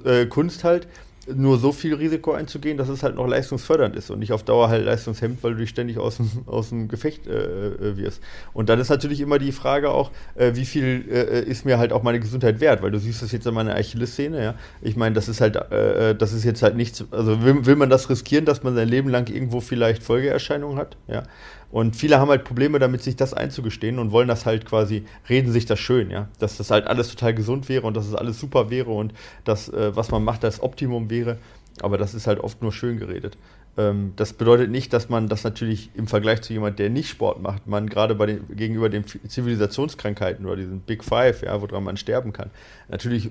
äh, 0.05 0.27
Kunst 0.27 0.65
halt, 0.65 0.89
nur 1.27 1.59
so 1.59 1.73
viel 1.73 1.95
Risiko 1.95 2.33
einzugehen, 2.33 2.79
dass 2.79 2.89
es 2.89 3.03
halt 3.03 3.17
noch 3.17 3.27
leistungsfördernd 3.27 3.95
ist 3.95 4.11
und 4.11 4.21
nicht 4.21 4.33
auf 4.33 4.43
Dauer 4.43 4.69
halt 4.69 4.85
leistungshemmend, 4.85 5.43
weil 5.43 5.53
du 5.53 5.59
dich 5.59 5.71
ständig 5.71 5.99
aus 5.99 6.17
dem, 6.17 6.31
aus 6.47 6.71
dem 6.71 6.89
Gefecht 6.89 7.27
äh, 7.27 7.69
äh, 7.69 7.97
wirst. 7.97 8.23
Und 8.53 8.69
dann 8.69 8.81
ist 8.81 8.89
natürlich 8.89 9.21
immer 9.21 9.39
die 9.39 9.53
Frage 9.53 9.91
auch, 9.91 10.11
äh, 10.35 10.55
wie 10.55 10.65
viel 10.65 11.05
äh, 11.11 11.43
ist 11.43 11.65
mir 11.65 11.79
halt 11.79 11.93
auch 11.93 12.03
meine 12.03 12.21
Gesundheit 12.21 12.61
wert, 12.61 12.83
weil 12.83 12.91
du 12.91 12.99
siehst 12.99 13.23
das 13.23 13.33
jetzt 13.33 13.47
in 13.47 13.55
meiner 13.55 13.75
Achilles-Szene, 13.75 14.43
ja. 14.43 14.55
Ich 14.81 14.97
meine, 14.97 15.15
das 15.15 15.29
ist 15.29 15.41
halt, 15.41 15.57
äh, 15.57 16.11
äh, 16.11 16.15
das 16.15 16.33
ist 16.33 16.45
jetzt 16.45 16.63
halt 16.63 16.77
nichts, 16.77 17.05
also 17.11 17.43
will, 17.43 17.67
will 17.67 17.77
man 17.77 17.91
das 17.91 18.09
riskieren, 18.09 18.45
dass 18.47 18.63
man 18.63 18.75
sein 18.75 18.89
Leben 18.89 19.11
lang 19.11 19.29
irgendwo 19.29 19.61
vielleicht 19.61 20.03
Folgeerscheinungen 20.03 20.79
hat, 20.79 20.97
ja. 21.07 21.25
Und 21.71 21.95
viele 21.95 22.19
haben 22.19 22.31
halt 22.31 22.45
Probleme 22.45 22.79
damit, 22.79 23.03
sich 23.03 23.17
das 23.17 23.33
einzugestehen 23.33 23.99
und 23.99 24.11
wollen 24.11 24.29
das 24.29 24.45
halt 24.45 24.67
quasi, 24.67 25.05
reden 25.29 25.53
sich 25.53 25.67
das 25.67 25.79
schön, 25.79 26.11
ja. 26.11 26.29
Dass 26.39 26.57
das 26.57 26.71
halt 26.71 26.87
alles 26.87 27.11
total 27.11 27.35
gesund 27.35 27.69
wäre 27.69 27.87
und 27.87 27.97
dass 27.97 28.07
es 28.07 28.15
alles 28.15 28.41
super 28.41 28.71
wäre 28.71 28.91
und 28.91 29.15
das, 29.45 29.69
äh, 29.69 29.95
was 29.95 30.11
man 30.11 30.25
macht, 30.25 30.43
das 30.43 30.63
Optimum 30.63 31.11
wäre. 31.11 31.39
Aber 31.81 31.97
das 31.97 32.15
ist 32.15 32.27
halt 32.27 32.41
oft 32.41 32.61
nur 32.63 32.73
schön 32.73 32.99
geredet. 32.99 33.39
Ähm, 33.79 34.13
das 34.17 34.33
bedeutet 34.33 34.71
nicht, 34.71 34.93
dass 34.93 35.09
man 35.09 35.29
das 35.29 35.45
natürlich 35.45 35.91
im 35.95 36.09
Vergleich 36.09 36.43
zu 36.43 36.53
jemand, 36.53 36.79
der 36.79 36.91
nicht 36.91 37.09
Sport 37.09 37.41
macht, 37.41 37.67
man 37.67 37.89
gerade 37.89 38.15
bei 38.17 38.27
den, 38.27 38.57
gegenüber 38.57 38.89
den 38.89 39.05
Zivilisationskrankheiten 39.07 40.45
oder 40.45 40.57
diesen 40.57 40.81
Big 40.81 41.05
Five, 41.05 41.43
ja, 41.43 41.61
woran 41.63 41.85
man 41.85 41.97
sterben 41.97 42.33
kann, 42.33 42.51
natürlich 42.89 43.27
äh, 43.27 43.31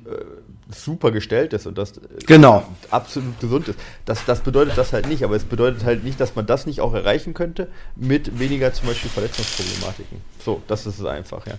super 0.73 1.11
gestellt 1.11 1.51
ist 1.53 1.67
und 1.67 1.77
das 1.77 1.97
äh, 1.97 2.01
genau. 2.25 2.63
absolut 2.89 3.39
gesund 3.41 3.67
ist. 3.67 3.79
Das, 4.05 4.23
das 4.25 4.39
bedeutet 4.39 4.77
das 4.77 4.93
halt 4.93 5.07
nicht, 5.07 5.23
aber 5.23 5.35
es 5.35 5.43
bedeutet 5.43 5.83
halt 5.83 6.05
nicht, 6.05 6.19
dass 6.21 6.35
man 6.35 6.45
das 6.45 6.65
nicht 6.65 6.79
auch 6.79 6.93
erreichen 6.93 7.33
könnte 7.33 7.67
mit 7.97 8.39
weniger 8.39 8.71
zum 8.73 8.87
Beispiel 8.87 9.09
Verletzungsproblematiken. 9.09 10.21
So, 10.43 10.61
das 10.67 10.85
ist 10.85 10.99
es 10.99 11.05
einfach, 11.05 11.45
ja. 11.47 11.55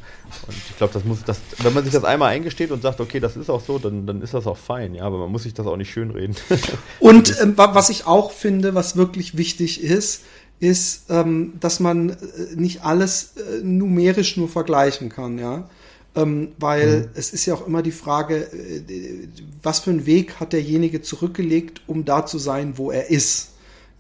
Und 0.47 0.57
ich 0.57 0.77
glaube, 0.79 0.95
das 0.95 1.05
muss, 1.05 1.23
das, 1.23 1.39
wenn 1.59 1.75
man 1.75 1.85
sich 1.85 1.93
das 1.93 2.05
einmal 2.05 2.31
eingesteht 2.31 2.71
und 2.71 2.81
sagt, 2.81 3.01
okay, 3.01 3.21
das 3.21 3.37
ist 3.37 3.51
auch 3.51 3.61
so, 3.61 3.79
dann, 3.79 4.07
dann 4.07 4.23
ist 4.23 4.33
das 4.33 4.47
auch 4.47 4.57
fein, 4.57 4.95
ja, 4.95 5.05
aber 5.05 5.19
man 5.19 5.31
muss 5.31 5.43
sich 5.43 5.53
das 5.53 5.67
auch 5.67 5.77
nicht 5.77 5.91
schönreden. 5.91 6.35
und 6.99 7.39
ähm, 7.43 7.55
was 7.57 7.91
ich 7.91 8.07
auch 8.07 8.31
finde, 8.33 8.75
was 8.75 8.80
wirklich 8.97 9.37
wichtig 9.37 9.83
ist, 9.83 10.23
ist, 10.61 11.11
ähm, 11.11 11.55
dass 11.59 11.81
man 11.81 12.11
äh, 12.11 12.17
nicht 12.55 12.85
alles 12.85 13.35
äh, 13.37 13.65
numerisch 13.65 14.37
nur 14.37 14.49
vergleichen 14.49 15.09
kann, 15.09 15.39
ja. 15.39 15.69
Ähm, 16.17 16.49
weil 16.59 17.03
mhm. 17.03 17.09
es 17.15 17.33
ist 17.33 17.47
ja 17.47 17.55
auch 17.55 17.67
immer 17.67 17.83
die 17.83 17.93
Frage, 17.93 18.37
äh, 18.37 19.29
was 19.63 19.81
für 19.81 19.91
einen 19.91 20.07
Weg 20.07 20.41
hat 20.41 20.53
derjenige 20.53 21.03
zurückgelegt, 21.03 21.83
um 21.87 22.05
da 22.05 22.27
zu 22.27 22.39
sein, 22.39 22.75
wo 22.77 22.91
er 22.91 23.11
ist. 23.11 23.51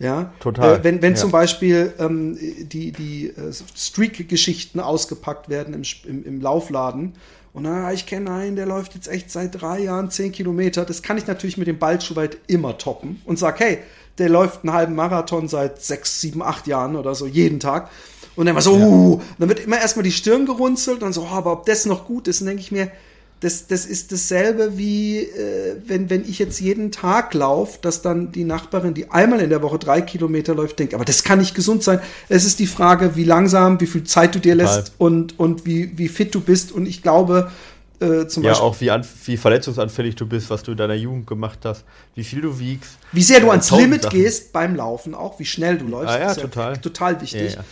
Ja, 0.01 0.33
total. 0.41 0.81
Äh, 0.81 0.85
wenn 0.85 1.03
wenn 1.03 1.13
ja. 1.13 1.19
zum 1.19 1.31
Beispiel 1.31 1.93
ähm, 1.99 2.37
die, 2.59 2.91
die 2.91 3.29
äh, 3.29 3.53
Streak-Geschichten 3.77 4.81
ausgepackt 4.81 5.49
werden 5.49 5.75
im, 5.75 5.83
im, 6.05 6.25
im 6.25 6.41
Laufladen 6.41 7.13
und 7.53 7.65
na, 7.65 7.93
ich 7.93 8.07
kenne 8.07 8.31
einen, 8.31 8.57
der 8.57 8.67
läuft 8.67 8.95
jetzt 8.95 9.09
echt 9.09 9.31
seit 9.31 9.61
drei 9.61 9.81
Jahren 9.81 10.11
zehn 10.11 10.33
Kilometer, 10.33 10.85
das 10.85 11.03
kann 11.03 11.19
ich 11.19 11.27
natürlich 11.27 11.59
mit 11.59 11.69
dem 11.69 11.79
Ballschuh 11.79 12.17
weit 12.17 12.39
immer 12.47 12.79
toppen 12.79 13.21
und 13.25 13.39
sag, 13.39 13.61
hey, 13.61 13.79
der 14.19 14.29
läuft 14.29 14.65
einen 14.65 14.73
halben 14.73 14.95
Marathon 14.95 15.49
seit 15.49 15.83
sechs, 15.83 16.21
sieben, 16.21 16.43
acht 16.43 16.67
Jahren 16.67 16.97
oder 16.97 17.15
so, 17.15 17.27
jeden 17.27 17.61
Tag. 17.61 17.91
Und 18.37 18.47
dann 18.47 18.55
immer 18.55 18.63
so, 18.63 18.77
ja. 18.77 18.87
uh, 18.87 19.21
dann 19.39 19.49
wird 19.49 19.61
immer 19.61 19.79
erstmal 19.79 20.03
die 20.03 20.13
Stirn 20.13 20.47
gerunzelt 20.47 21.03
und 21.03 21.13
so, 21.13 21.23
oh, 21.23 21.35
aber 21.35 21.53
ob 21.53 21.67
das 21.67 21.87
noch 21.87 22.07
gut 22.07 22.29
ist, 22.29 22.41
dann 22.41 22.49
denke 22.49 22.63
ich 22.63 22.73
mir, 22.73 22.91
das, 23.41 23.67
das 23.67 23.87
ist 23.87 24.13
dasselbe 24.13 24.77
wie, 24.77 25.21
äh, 25.21 25.77
wenn, 25.87 26.11
wenn 26.11 26.29
ich 26.29 26.39
jetzt 26.39 26.61
jeden 26.61 26.93
Tag 26.93 27.33
laufe, 27.33 27.79
dass 27.81 28.03
dann 28.03 28.33
die 28.33 28.45
Nachbarin, 28.45 28.93
die 28.93 29.11
einmal 29.11 29.41
in 29.41 29.49
der 29.49 29.63
Woche 29.63 29.79
drei 29.79 30.03
Kilometer 30.03 30.55
läuft, 30.55 30.79
denkt, 30.79 30.93
aber 30.93 31.07
das 31.07 31.25
kann 31.25 31.39
nicht 31.39 31.55
gesund 31.55 31.83
sein. 31.83 32.01
Es 32.29 32.45
ist 32.45 32.59
die 32.59 32.67
Frage, 32.67 33.17
wie 33.17 33.25
langsam, 33.25 33.81
wie 33.81 33.87
viel 33.87 34.05
Zeit 34.05 34.35
du 34.35 34.41
dir 34.41 34.55
lässt 34.55 34.93
und, 34.99 35.39
und 35.39 35.65
wie, 35.65 35.97
wie 35.97 36.09
fit 36.09 36.35
du 36.35 36.41
bist. 36.41 36.71
Und 36.71 36.87
ich 36.87 37.03
glaube, 37.03 37.51
äh, 38.01 38.27
zum 38.27 38.43
ja, 38.43 38.51
Beispiel. 38.51 38.67
auch 38.67 38.81
wie, 38.81 38.91
an, 38.91 39.07
wie 39.25 39.37
verletzungsanfällig 39.37 40.17
du 40.17 40.27
bist, 40.27 40.49
was 40.51 40.63
du 40.63 40.73
in 40.73 40.79
deiner 40.79 40.95
Jugend 40.95 41.27
gemacht 41.27 41.61
hast, 41.65 41.85
wie 42.15 42.25
viel 42.25 42.41
du 42.41 42.59
wiegst. 42.59 42.99
Wie 43.13 43.23
sehr 43.23 43.41
du 43.41 43.47
äh, 43.47 43.51
ans 43.51 43.71
Limit 43.71 44.03
Sachen. 44.03 44.19
gehst 44.19 44.53
beim 44.53 44.75
Laufen 44.75 45.15
auch, 45.15 45.39
wie 45.39 45.45
schnell 45.45 45.79
du 45.79 45.87
läufst. 45.87 46.15
Ah, 46.15 46.19
ja, 46.21 46.35
total. 46.35 46.73
Ja 46.75 46.81
total 46.81 47.21
wichtig. 47.21 47.55
Ja, 47.55 47.65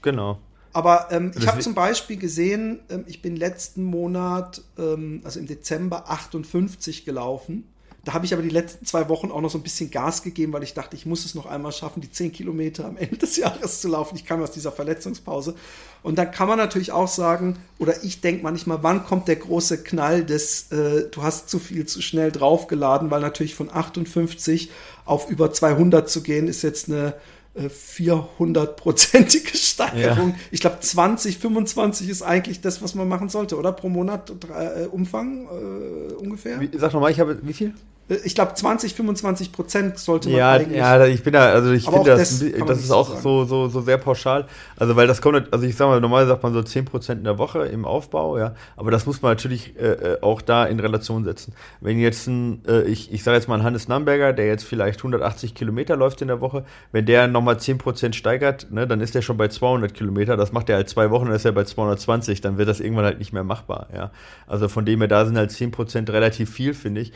genau. 0.00 0.38
Aber 0.72 1.08
ähm, 1.10 1.32
ich 1.36 1.46
habe 1.46 1.60
zum 1.60 1.74
Beispiel 1.74 2.16
gesehen, 2.16 2.80
ähm, 2.88 3.04
ich 3.06 3.20
bin 3.20 3.36
letzten 3.36 3.84
Monat, 3.84 4.62
ähm, 4.78 5.20
also 5.24 5.38
im 5.38 5.46
Dezember 5.46 6.10
58 6.10 7.04
gelaufen. 7.04 7.64
Da 8.04 8.14
habe 8.14 8.26
ich 8.26 8.32
aber 8.32 8.42
die 8.42 8.48
letzten 8.48 8.84
zwei 8.84 9.08
Wochen 9.08 9.30
auch 9.30 9.40
noch 9.40 9.50
so 9.50 9.58
ein 9.58 9.62
bisschen 9.62 9.90
Gas 9.90 10.24
gegeben, 10.24 10.52
weil 10.52 10.64
ich 10.64 10.74
dachte, 10.74 10.96
ich 10.96 11.06
muss 11.06 11.24
es 11.24 11.36
noch 11.36 11.46
einmal 11.46 11.70
schaffen, 11.70 12.00
die 12.00 12.10
10 12.10 12.32
Kilometer 12.32 12.84
am 12.84 12.96
Ende 12.96 13.16
des 13.18 13.36
Jahres 13.36 13.80
zu 13.80 13.88
laufen. 13.88 14.16
Ich 14.16 14.24
kam 14.24 14.42
aus 14.42 14.50
dieser 14.50 14.72
Verletzungspause. 14.72 15.54
Und 16.02 16.18
dann 16.18 16.32
kann 16.32 16.48
man 16.48 16.58
natürlich 16.58 16.90
auch 16.90 17.06
sagen, 17.06 17.58
oder 17.78 18.02
ich 18.02 18.20
denke 18.20 18.42
manchmal, 18.42 18.82
wann 18.82 19.04
kommt 19.04 19.28
der 19.28 19.36
große 19.36 19.84
Knall 19.84 20.24
des, 20.24 20.72
äh, 20.72 21.08
du 21.10 21.22
hast 21.22 21.48
zu 21.48 21.60
viel 21.60 21.86
zu 21.86 22.02
schnell 22.02 22.32
draufgeladen, 22.32 23.10
weil 23.10 23.20
natürlich 23.20 23.54
von 23.54 23.70
58 23.72 24.70
auf 25.04 25.30
über 25.30 25.52
200 25.52 26.10
zu 26.10 26.22
gehen, 26.22 26.48
ist 26.48 26.62
jetzt 26.62 26.88
eine 26.88 27.14
400-prozentige 27.56 29.54
Steigerung. 29.56 30.30
Ja. 30.30 30.34
Ich 30.50 30.60
glaube, 30.60 30.80
20, 30.80 31.38
25 31.38 32.08
ist 32.08 32.22
eigentlich 32.22 32.60
das, 32.62 32.82
was 32.82 32.94
man 32.94 33.08
machen 33.08 33.28
sollte, 33.28 33.58
oder? 33.58 33.72
Pro 33.72 33.88
Monat 33.88 34.30
äh, 34.30 34.86
Umfang 34.86 35.46
äh, 35.46 36.14
ungefähr? 36.14 36.60
Wie, 36.60 36.70
sag 36.74 36.94
nochmal, 36.94 37.10
ich 37.12 37.20
habe 37.20 37.38
wie 37.42 37.52
viel? 37.52 37.74
Äh, 38.08 38.16
ich 38.24 38.34
glaube, 38.34 38.54
20, 38.54 38.94
25 38.94 39.52
Prozent 39.52 39.98
sollte 39.98 40.28
man 40.28 40.38
ja, 40.38 40.52
eigentlich. 40.52 40.78
Ja, 40.78 41.04
ich 41.06 41.22
bin 41.22 41.32
da, 41.32 41.50
also 41.50 41.72
ich 41.72 41.84
finde 41.84 42.10
das, 42.10 42.40
das, 42.40 42.66
das 42.66 42.78
ist 42.78 42.90
auch 42.90 43.18
so, 43.18 43.44
so, 43.44 43.68
so 43.68 43.80
sehr 43.80 43.98
pauschal. 43.98 44.46
Also, 44.76 44.96
weil 44.96 45.06
das 45.06 45.20
kommt, 45.20 45.52
also 45.52 45.66
ich 45.66 45.76
sag 45.76 45.86
mal, 45.86 46.00
normal 46.00 46.26
sagt 46.26 46.42
man 46.42 46.52
so 46.52 46.62
10 46.62 46.84
Prozent 46.84 47.18
in 47.18 47.24
der 47.24 47.38
Woche 47.38 47.66
im 47.66 47.84
Aufbau, 47.84 48.38
ja. 48.38 48.54
Aber 48.76 48.90
das 48.90 49.06
muss 49.06 49.22
man 49.22 49.32
natürlich 49.32 49.78
äh, 49.78 49.92
äh 49.92 50.18
auch 50.22 50.42
da 50.42 50.64
in 50.66 50.80
Relation 50.80 51.24
setzen. 51.24 51.54
Wenn 51.80 51.98
jetzt 51.98 52.26
ein, 52.26 52.62
äh, 52.66 52.82
ich, 52.82 53.12
ich 53.12 53.22
sage 53.22 53.36
jetzt 53.36 53.48
mal 53.48 53.56
ein 53.56 53.64
Hannes 53.64 53.88
Namberger, 53.88 54.32
der 54.32 54.46
jetzt 54.46 54.64
vielleicht 54.64 55.00
180 55.00 55.54
Kilometer 55.54 55.96
läuft 55.96 56.22
in 56.22 56.28
der 56.28 56.40
Woche, 56.40 56.64
wenn 56.92 57.06
der 57.06 57.28
nochmal 57.28 57.58
10 57.58 57.78
Prozent 57.78 58.16
steigert, 58.16 58.70
ne, 58.70 58.86
dann 58.86 59.00
ist 59.00 59.14
der 59.14 59.22
schon 59.22 59.36
bei 59.36 59.48
200 59.48 59.94
Kilometer. 59.94 60.36
Das 60.36 60.52
macht 60.52 60.68
er 60.68 60.76
halt 60.76 60.88
zwei 60.88 61.10
Wochen, 61.10 61.26
dann 61.26 61.34
ist 61.34 61.44
er 61.44 61.52
bei 61.52 61.64
220. 61.64 62.40
Dann 62.40 62.58
wird 62.58 62.68
das 62.68 62.80
irgendwann 62.80 63.04
halt 63.04 63.18
nicht 63.18 63.32
mehr 63.32 63.44
machbar, 63.44 63.88
ja. 63.94 64.10
Also 64.46 64.68
von 64.68 64.84
dem 64.84 65.00
her, 65.00 65.08
da 65.08 65.24
sind 65.24 65.36
halt 65.36 65.50
10 65.50 65.70
Prozent 65.70 66.10
relativ 66.10 66.50
viel, 66.50 66.74
finde 66.74 67.00
ich. 67.00 67.12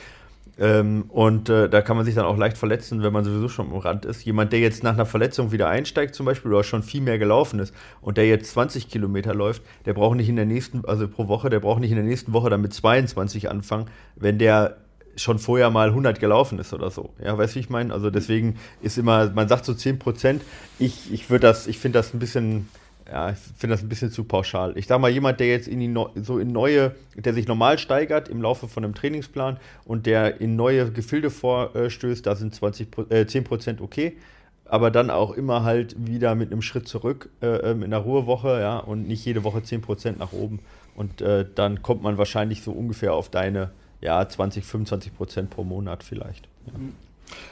Ähm, 0.59 1.05
und 1.09 1.51
äh, 1.51 1.69
da 1.69 1.83
kann 1.83 1.97
man 1.97 2.07
sich 2.07 2.15
dann 2.15 2.25
auch 2.25 2.39
leicht 2.39 2.57
verletzen, 2.57 3.03
wenn 3.03 3.13
man 3.13 3.25
sowieso 3.25 3.49
schon 3.49 3.71
am 3.71 3.77
Rand 3.77 4.07
ist. 4.07 4.25
Jemand, 4.25 4.53
der 4.53 4.61
jetzt 4.61 4.83
nach 4.83 4.95
einer 4.95 5.05
Verletzung 5.05 5.53
wieder 5.53 5.69
einsteigt, 5.69 6.15
zum 6.15 6.25
Beispiel, 6.25 6.51
oder 6.51 6.65
schon 6.65 6.83
viel 6.83 7.03
mehr 7.03 7.19
gelaufen 7.19 7.61
ist 7.61 7.75
und 8.01 8.17
der 8.17 8.27
jetzt 8.27 8.53
20 8.53 8.89
Kilometer 8.89 9.35
läuft, 9.35 9.63
der 9.85 9.93
braucht 9.93 10.17
nicht 10.17 10.29
in 10.29 10.37
der 10.37 10.47
nächsten, 10.47 10.85
also 10.87 11.09
pro 11.09 11.29
Woche, 11.29 11.51
der 11.51 11.61
braucht 11.61 11.81
nicht 11.81 11.91
in 11.91 11.97
der 11.97 12.07
nächsten 12.07 12.33
Woche 12.33 12.49
dann 12.49 12.63
mit 12.63 12.73
22 12.73 13.51
anfangen, 13.51 13.87
wenn 14.17 14.39
der 14.39 14.79
schon 15.17 15.39
vorher 15.39 15.71
mal 15.71 15.89
100 15.89 16.21
gelaufen 16.21 16.59
ist 16.59 16.73
oder 16.73 16.91
so. 16.91 17.11
Ja, 17.23 17.37
weißt 17.37 17.55
du, 17.55 17.57
wie 17.57 17.61
ich 17.61 17.71
meine? 17.71 17.93
Also 17.93 18.11
deswegen 18.11 18.57
ist 18.83 18.99
immer, 18.99 19.31
man 19.31 19.49
sagt 19.49 19.65
so 19.65 19.75
10 19.75 19.99
Prozent. 19.99 20.43
Ich, 20.79 21.13
ich 21.13 21.31
würde 21.31 21.47
das, 21.47 21.67
ich 21.67 21.79
finde 21.79 21.99
das 21.99 22.13
ein 22.15 22.19
bisschen, 22.19 22.69
ja, 23.11 23.31
ich 23.31 23.39
finde 23.57 23.75
das 23.75 23.83
ein 23.83 23.89
bisschen 23.89 24.11
zu 24.11 24.25
pauschal. 24.25 24.77
Ich 24.77 24.87
sage 24.87 25.01
mal, 25.01 25.11
jemand, 25.11 25.39
der 25.39 25.49
jetzt 25.49 25.69
in 25.69 25.81
die 25.81 25.89
no 25.89 26.11
so 26.17 26.39
in 26.39 26.49
neue, 26.49 26.95
der 27.15 27.35
sich 27.35 27.47
normal 27.47 27.79
steigert 27.79 28.29
im 28.29 28.43
Laufe 28.43 28.69
von 28.69 28.85
einem 28.85 28.95
Trainingsplan 28.95 29.59
und 29.85 30.07
der 30.07 30.41
in 30.41 30.57
neue 30.57 30.91
Gefilde 30.91 31.31
vorstößt, 31.31 32.27
da 32.27 32.35
sind 32.35 32.55
20, 32.55 32.89
äh, 33.11 33.23
10% 33.23 33.81
okay. 33.81 34.17
Aber 34.65 34.91
dann 34.91 35.11
auch 35.11 35.31
immer 35.31 35.63
halt 35.63 35.95
wieder 36.05 36.35
mit 36.35 36.51
einem 36.51 36.63
Schritt 36.63 36.89
zurück 36.89 37.31
äh, 37.41 37.47
ähm, 37.47 37.85
in 37.85 37.91
der 37.91 38.01
Ruhewoche, 38.01 38.61
ja, 38.61 38.79
und 38.79 39.07
nicht 39.07 39.25
jede 39.25 39.45
Woche 39.45 39.59
10% 39.59 40.19
nach 40.19 40.33
oben. 40.33 40.59
Und 40.97 41.21
äh, 41.21 41.47
dann 41.55 41.83
kommt 41.83 42.03
man 42.03 42.19
wahrscheinlich 42.19 42.63
so 42.63 42.73
ungefähr 42.73 43.15
auf 43.15 43.29
deine, 43.29 43.71
ja, 44.01 44.29
20, 44.29 44.65
25% 44.65 45.47
pro 45.47 45.63
Monat 45.63 46.03
vielleicht. 46.03 46.49
Ja. 46.67 46.73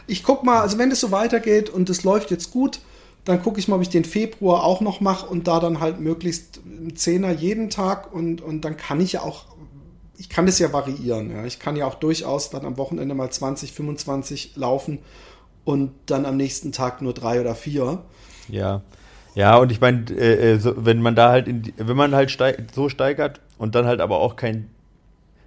Ich 0.08 0.24
guck 0.24 0.42
mal, 0.42 0.60
also 0.60 0.78
wenn 0.78 0.90
es 0.90 1.00
so 1.00 1.12
weitergeht 1.12 1.70
und 1.70 1.88
es 1.88 2.02
läuft 2.02 2.32
jetzt 2.32 2.50
gut, 2.50 2.80
dann 3.24 3.42
gucke 3.42 3.58
ich 3.58 3.68
mal, 3.68 3.76
ob 3.76 3.82
ich 3.82 3.88
den 3.88 4.04
Februar 4.04 4.64
auch 4.64 4.80
noch 4.80 5.00
mache 5.00 5.26
und 5.26 5.48
da 5.48 5.60
dann 5.60 5.80
halt 5.80 5.98
möglichst 6.00 6.60
einen 6.64 6.94
Zehner 6.96 7.30
jeden 7.30 7.70
Tag 7.70 8.12
und, 8.12 8.40
und 8.40 8.64
dann 8.64 8.76
kann 8.76 9.00
ich 9.00 9.12
ja 9.12 9.22
auch, 9.22 9.46
ich 10.18 10.28
kann 10.28 10.46
das 10.46 10.58
ja 10.58 10.72
variieren. 10.72 11.30
Ja. 11.30 11.44
Ich 11.44 11.58
kann 11.58 11.76
ja 11.76 11.86
auch 11.86 11.94
durchaus 11.94 12.50
dann 12.50 12.66
am 12.66 12.76
Wochenende 12.76 13.14
mal 13.14 13.30
20, 13.30 13.72
25 13.72 14.56
laufen 14.56 14.98
und 15.64 15.92
dann 16.06 16.26
am 16.26 16.36
nächsten 16.36 16.72
Tag 16.72 17.00
nur 17.00 17.14
drei 17.14 17.40
oder 17.40 17.54
vier. 17.54 18.02
Ja. 18.48 18.82
Ja, 19.34 19.56
und 19.56 19.72
ich 19.72 19.80
meine, 19.80 20.04
äh, 20.10 20.52
äh 20.52 20.58
so, 20.58 20.74
wenn 20.76 21.02
man 21.02 21.16
da 21.16 21.30
halt, 21.30 21.48
in, 21.48 21.72
wenn 21.76 21.96
man 21.96 22.14
halt 22.14 22.30
steig, 22.30 22.66
so 22.72 22.88
steigert 22.88 23.40
und 23.58 23.74
dann 23.74 23.86
halt 23.86 24.00
aber 24.00 24.18
auch 24.18 24.36
kein 24.36 24.70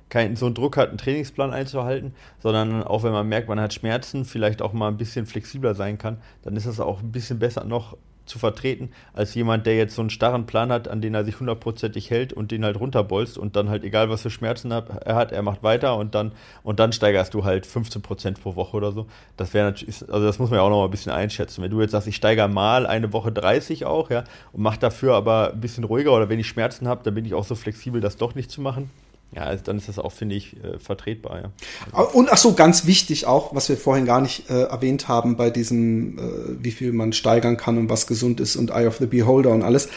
keinen 0.10 0.36
so 0.36 0.46
einen 0.46 0.56
Druck 0.56 0.78
hat, 0.78 0.90
einen 0.90 0.98
Trainingsplan 0.98 1.52
einzuhalten, 1.52 2.14
sondern 2.40 2.84
auch 2.84 3.04
wenn 3.04 3.12
man 3.12 3.28
merkt, 3.28 3.50
man 3.50 3.60
hat 3.60 3.74
Schmerzen, 3.74 4.26
vielleicht 4.26 4.62
auch 4.62 4.74
mal 4.74 4.88
ein 4.88 4.98
bisschen 4.98 5.26
flexibler 5.26 5.76
sein 5.76 5.98
kann, 5.98 6.18
dann 6.44 6.56
ist 6.56 6.68
das 6.68 6.80
auch 6.80 7.02
ein 7.02 7.12
bisschen 7.12 7.40
besser 7.40 7.64
noch 7.64 7.98
zu 8.28 8.40
vertreten, 8.40 8.90
als 9.14 9.34
jemand, 9.36 9.66
der 9.66 9.78
jetzt 9.78 9.96
so 9.96 10.02
einen 10.02 10.10
starren 10.10 10.46
Plan 10.46 10.72
hat, 10.72 10.88
an 10.88 11.02
den 11.02 11.16
er 11.16 11.26
sich 11.26 11.40
hundertprozentig 11.40 12.10
hält 12.10 12.34
und 12.34 12.52
den 12.52 12.64
halt 12.66 12.80
runterbolzt 12.80 13.38
und 13.38 13.56
dann 13.56 13.70
halt 13.70 13.84
egal, 13.84 14.10
was 14.10 14.22
für 14.22 14.30
Schmerzen 14.30 14.72
er 14.72 15.16
hat, 15.16 15.32
er 15.32 15.42
macht 15.42 15.64
weiter 15.64 15.96
und 15.98 16.14
dann, 16.14 16.34
und 16.64 16.80
dann 16.80 16.92
steigerst 16.92 17.34
du 17.34 17.44
halt 17.44 17.66
15 17.66 18.02
Prozent 18.02 18.42
pro 18.42 18.56
Woche 18.56 18.76
oder 18.76 18.92
so. 18.92 19.08
Das 19.38 19.54
wäre 19.54 19.68
natürlich, 19.68 20.02
also 20.12 20.26
das 20.26 20.40
muss 20.40 20.50
man 20.50 20.60
ja 20.60 20.64
auch 20.64 20.70
noch 20.70 20.80
mal 20.80 20.86
ein 20.86 20.92
bisschen 20.92 21.12
einschätzen. 21.12 21.64
Wenn 21.64 21.72
du 21.72 21.82
jetzt 21.82 21.92
sagst, 21.92 22.08
ich 22.08 22.16
steigere 22.16 22.48
mal 22.48 22.86
eine 22.86 23.14
Woche 23.14 23.32
30 23.32 23.86
auch, 23.86 24.10
ja, 24.10 24.24
und 24.52 24.62
mach 24.62 24.78
dafür 24.78 25.16
aber 25.16 25.54
ein 25.54 25.62
bisschen 25.62 25.86
ruhiger 25.86 26.14
oder 26.14 26.30
wenn 26.30 26.40
ich 26.40 26.48
Schmerzen 26.48 26.88
habe, 26.88 27.04
dann 27.04 27.16
bin 27.16 27.26
ich 27.26 27.34
auch 27.34 27.46
so 27.46 27.56
flexibel, 27.56 28.02
das 28.02 28.18
doch 28.18 28.36
nicht 28.36 28.52
zu 28.52 28.62
machen 28.62 28.90
ja, 29.36 29.44
also 29.44 29.64
dann 29.64 29.78
ist 29.78 29.90
das 29.90 30.00
auch, 30.00 30.14
finde 30.14 30.36
ich, 30.36 30.56
äh, 30.64 30.80
vertretbar, 30.80 31.42
ja. 31.42 32.02
Und 32.02 32.32
ach 32.32 32.38
so, 32.38 32.54
ganz 32.54 32.86
wichtig 32.86 33.28
auch, 33.28 33.54
was 33.54 33.68
wir 33.70 33.78
vorhin 33.78 34.06
gar 34.06 34.22
nicht 34.22 34.50
äh, 34.50 34.64
erwähnt 34.64 35.08
haben 35.08 35.36
bei 35.36 35.50
diesem, 35.50 36.18
äh, 36.18 36.22
wie 36.64 36.72
viel 36.72 36.94
man 36.94 37.14
steigern 37.14 37.58
kann 37.58 37.78
und 37.78 37.90
was 37.90 38.08
gesund 38.08 38.40
ist 38.40 38.56
und 38.56 38.72
Eye 38.72 38.88
of 38.88 38.98
the 38.98 39.06
Beholder 39.06 39.52
und 39.52 39.64
alles. 39.64 39.90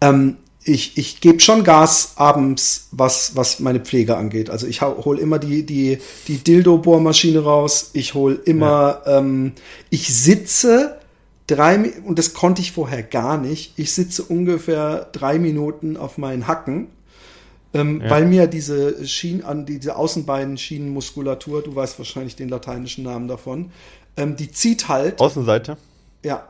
Ähm, 0.00 0.36
ich, 0.62 0.98
ich 0.98 1.20
gebe 1.20 1.40
schon 1.40 1.64
Gas 1.64 2.14
abends, 2.16 2.88
was, 2.90 3.36
was 3.36 3.60
meine 3.60 3.80
Pflege 3.80 4.16
angeht. 4.16 4.50
Also 4.50 4.66
ich 4.66 4.82
hole 4.82 5.20
immer 5.20 5.38
die, 5.38 5.64
die, 5.64 5.98
die 6.26 6.38
Dildo-Bohrmaschine 6.38 7.38
raus. 7.38 7.90
Ich 7.92 8.14
hole 8.14 8.34
immer, 8.34 9.02
ja. 9.06 9.18
ähm, 9.18 9.52
ich 9.90 10.14
sitze 10.14 10.98
drei, 11.46 11.92
und 12.04 12.18
das 12.18 12.34
konnte 12.34 12.62
ich 12.62 12.72
vorher 12.72 13.04
gar 13.04 13.38
nicht. 13.38 13.74
Ich 13.76 13.92
sitze 13.92 14.24
ungefähr 14.24 15.08
drei 15.12 15.38
Minuten 15.38 15.96
auf 15.96 16.18
meinen 16.18 16.48
Hacken 16.48 16.88
ähm, 17.80 18.00
ja. 18.02 18.10
Weil 18.10 18.26
mir 18.26 18.46
diese 18.46 19.06
Schienen 19.06 19.44
an 19.44 19.66
diese 19.66 19.96
Außenbeinschienenmuskulatur, 19.96 21.62
du 21.62 21.74
weißt 21.74 21.98
wahrscheinlich 21.98 22.36
den 22.36 22.48
lateinischen 22.48 23.04
Namen 23.04 23.28
davon, 23.28 23.70
ähm, 24.16 24.36
die 24.36 24.50
zieht 24.50 24.88
halt. 24.88 25.20
Außenseite? 25.20 25.76
Ja. 26.24 26.48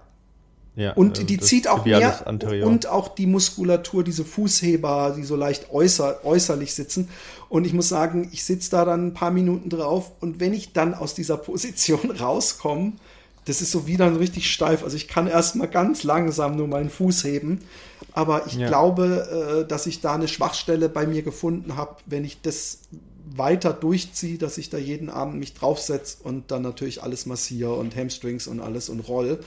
Ja, 0.76 0.92
und 0.92 1.18
äh, 1.18 1.24
die 1.24 1.38
zieht 1.38 1.68
auch 1.68 1.86
mehr 1.86 2.26
und 2.62 2.86
auch 2.86 3.08
die 3.08 3.26
Muskulatur, 3.26 4.04
diese 4.04 4.26
Fußheber, 4.26 5.14
die 5.16 5.22
so 5.24 5.34
leicht 5.34 5.70
äußer, 5.72 6.20
äußerlich 6.22 6.74
sitzen. 6.74 7.08
Und 7.48 7.66
ich 7.66 7.72
muss 7.72 7.88
sagen, 7.88 8.28
ich 8.30 8.44
sitze 8.44 8.72
da 8.72 8.84
dann 8.84 9.06
ein 9.06 9.14
paar 9.14 9.30
Minuten 9.30 9.70
drauf 9.70 10.12
und 10.20 10.38
wenn 10.38 10.52
ich 10.52 10.74
dann 10.74 10.92
aus 10.92 11.14
dieser 11.14 11.36
Position 11.38 12.10
rauskomme, 12.10 12.92
das 13.46 13.62
ist 13.62 13.70
so 13.70 13.86
wieder 13.86 14.18
richtig 14.18 14.52
steif. 14.52 14.82
Also 14.84 14.96
ich 14.96 15.08
kann 15.08 15.26
erstmal 15.26 15.68
ganz 15.68 16.02
langsam 16.02 16.56
nur 16.56 16.68
meinen 16.68 16.90
Fuß 16.90 17.24
heben. 17.24 17.60
Aber 18.12 18.46
ich 18.46 18.54
ja. 18.54 18.68
glaube, 18.68 19.62
äh, 19.64 19.68
dass 19.68 19.86
ich 19.86 20.00
da 20.00 20.14
eine 20.14 20.28
Schwachstelle 20.28 20.88
bei 20.88 21.06
mir 21.06 21.22
gefunden 21.22 21.76
habe, 21.76 21.96
wenn 22.06 22.24
ich 22.24 22.42
das 22.42 22.80
weiter 23.34 23.72
durchziehe, 23.72 24.38
dass 24.38 24.58
ich 24.58 24.70
da 24.70 24.78
jeden 24.78 25.10
Abend 25.10 25.38
mich 25.38 25.54
draufsetze 25.54 26.18
und 26.22 26.50
dann 26.50 26.62
natürlich 26.62 27.02
alles 27.02 27.26
massiere 27.26 27.74
und 27.74 27.94
Hamstrings 27.94 28.46
und 28.46 28.60
alles 28.60 28.88
und 28.88 29.00
roll, 29.00 29.38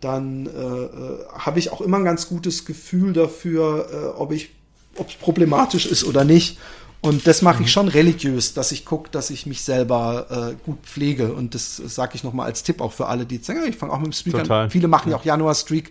dann 0.00 0.46
äh, 0.46 0.50
äh, 0.50 1.26
habe 1.32 1.58
ich 1.58 1.70
auch 1.70 1.80
immer 1.80 1.98
ein 1.98 2.04
ganz 2.04 2.28
gutes 2.28 2.64
Gefühl 2.64 3.12
dafür, 3.12 3.88
äh, 3.92 4.18
ob 4.18 4.32
ich 4.32 4.50
ob 4.96 5.08
es 5.08 5.14
problematisch 5.14 5.86
ist 5.86 6.04
oder 6.04 6.24
nicht. 6.24 6.58
Und 7.00 7.26
das 7.26 7.42
mache 7.42 7.62
ich 7.62 7.68
mhm. 7.68 7.72
schon 7.72 7.88
religiös, 7.88 8.54
dass 8.54 8.72
ich 8.72 8.84
gucke, 8.84 9.10
dass 9.10 9.30
ich 9.30 9.46
mich 9.46 9.62
selber 9.62 10.52
äh, 10.52 10.64
gut 10.64 10.80
pflege. 10.82 11.32
Und 11.32 11.54
das 11.54 11.76
sage 11.76 12.12
ich 12.14 12.24
nochmal 12.24 12.46
als 12.46 12.64
Tipp 12.64 12.80
auch 12.80 12.92
für 12.92 13.06
alle, 13.06 13.24
die 13.24 13.38
sagen, 13.38 13.60
ich 13.68 13.76
fange 13.76 13.92
auch 13.92 13.98
mit 13.98 14.06
dem 14.06 14.12
Streak 14.12 14.34
Total. 14.34 14.64
an. 14.64 14.70
Viele 14.70 14.88
machen 14.88 15.10
ja 15.10 15.16
auch 15.16 15.24
Januar-Streak. 15.24 15.90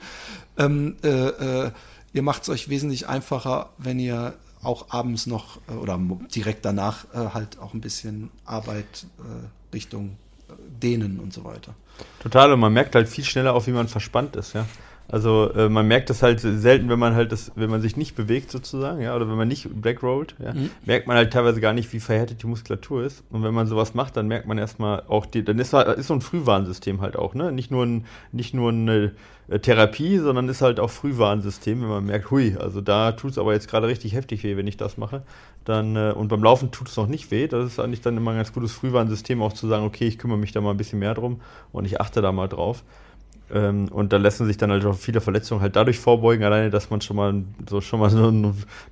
Ähm, 0.58 0.98
äh, 1.04 1.08
äh, 1.08 1.72
ihr 2.14 2.22
macht 2.24 2.44
es 2.44 2.50
euch 2.50 2.70
wesentlich 2.70 3.08
einfacher, 3.08 3.70
wenn 3.78 4.00
ihr 4.00 4.34
auch 4.62 4.90
abends 4.90 5.28
noch 5.28 5.60
äh, 5.70 5.74
oder 5.74 6.00
direkt 6.34 6.66
danach 6.66 7.06
äh, 7.14 7.30
halt 7.34 7.60
auch 7.60 7.74
ein 7.74 7.82
bisschen 7.82 8.30
Arbeit 8.46 9.06
äh, 9.20 9.76
Richtung 9.76 10.18
dehnen 10.82 11.20
und 11.20 11.34
so 11.34 11.44
weiter. 11.44 11.74
Total, 12.22 12.54
und 12.54 12.60
man 12.60 12.74
merkt 12.74 12.96
halt 12.96 13.10
viel 13.10 13.24
schneller 13.24 13.54
auch, 13.54 13.68
wie 13.68 13.72
man 13.72 13.88
verspannt 13.88 14.36
ist, 14.36 14.54
ja. 14.54 14.66
Also 15.10 15.52
äh, 15.54 15.70
man 15.70 15.88
merkt 15.88 16.10
das 16.10 16.22
halt 16.22 16.42
selten, 16.42 16.90
wenn 16.90 17.00
man 17.00 17.16
halt 17.16 17.32
das, 17.32 17.52
wenn 17.56 17.70
man 17.70 17.82
sich 17.82 17.96
nicht 17.96 18.16
bewegt 18.16 18.52
sozusagen, 18.52 19.02
ja, 19.02 19.16
oder 19.16 19.30
wenn 19.30 19.38
man 19.38 19.48
nicht 19.48 19.70
blackrollt, 19.82 20.36
ja, 20.40 20.54
mhm. 20.54 20.70
merkt 20.86 21.08
man 21.08 21.16
halt 21.16 21.32
teilweise 21.32 21.62
gar 21.62 21.74
nicht, 21.74 21.94
wie 21.94 22.02
verhärtet 22.02 22.44
die 22.44 22.48
Muskulatur 22.48 23.04
ist. 23.04 23.24
Und 23.30 23.44
wenn 23.44 23.54
man 23.54 23.68
sowas 23.68 23.94
macht, 23.94 24.18
dann 24.18 24.28
merkt 24.28 24.48
man 24.48 24.58
erstmal 24.58 25.04
auch 25.08 25.26
die, 25.26 25.46
dann 25.46 25.60
ist, 25.60 25.74
ist 25.74 26.08
so 26.08 26.14
ein 26.14 26.22
Frühwarnsystem 26.22 27.00
halt 27.00 27.16
auch, 27.16 27.36
ne? 27.36 27.54
Nicht 27.54 27.72
nur 27.72 27.86
ein, 27.86 28.06
nicht 28.34 28.54
nur 28.54 28.72
eine 28.72 29.14
äh, 29.48 29.60
Therapie, 29.60 30.18
sondern 30.18 30.50
ist 30.50 30.62
halt 30.62 30.80
auch 30.80 30.90
Frühwarnsystem, 30.90 31.82
wenn 31.82 31.90
man 31.90 32.06
merkt, 32.06 32.30
hui, 32.30 32.58
also 32.60 32.82
da 32.82 33.14
tut 33.14 33.32
es 33.32 33.38
aber 33.38 33.54
jetzt 33.54 33.70
gerade 33.70 33.88
richtig 33.88 34.14
heftig 34.14 34.44
weh, 34.44 34.58
wenn 34.58 34.68
ich 34.68 34.76
das 34.76 34.98
mache. 34.98 35.24
Dann, 35.64 35.96
äh, 35.96 36.12
und 36.14 36.28
beim 36.28 36.44
Laufen 36.44 36.72
tut 36.72 36.90
es 36.90 36.98
noch 36.98 37.08
nicht 37.08 37.32
weh. 37.32 37.48
Das 37.48 37.66
ist 37.66 37.80
eigentlich 37.80 38.02
dann 38.02 38.18
immer 38.18 38.32
ein 38.32 38.38
ganz 38.38 38.52
gutes 38.52 38.74
Frühwarnsystem, 38.74 39.42
auch 39.42 39.54
zu 39.54 39.68
sagen, 39.68 39.86
okay, 39.86 40.06
ich 40.06 40.18
kümmere 40.18 40.38
mich 40.38 40.52
da 40.52 40.60
mal 40.60 40.72
ein 40.72 40.78
bisschen 40.78 41.00
mehr 41.00 41.14
drum 41.14 41.40
und 41.72 41.86
ich 41.86 42.02
achte 42.02 42.22
da 42.22 42.34
mal 42.34 42.48
drauf. 42.48 42.84
Ähm, 43.54 43.88
und 43.90 44.12
da 44.12 44.18
lassen 44.18 44.46
sich 44.46 44.58
dann 44.58 44.72
halt 44.72 44.86
auch 44.86 44.98
viele 44.98 45.22
Verletzungen 45.22 45.62
halt 45.62 45.76
dadurch 45.76 46.00
vorbeugen, 46.00 46.44
alleine, 46.44 46.70
dass 46.70 46.90
man 46.90 47.00
schon 47.00 47.16
mal 47.16 47.44
so 47.70 47.80
schon 47.80 48.00
mal 48.00 48.10
so, 48.10 48.28
ein, 48.30 48.42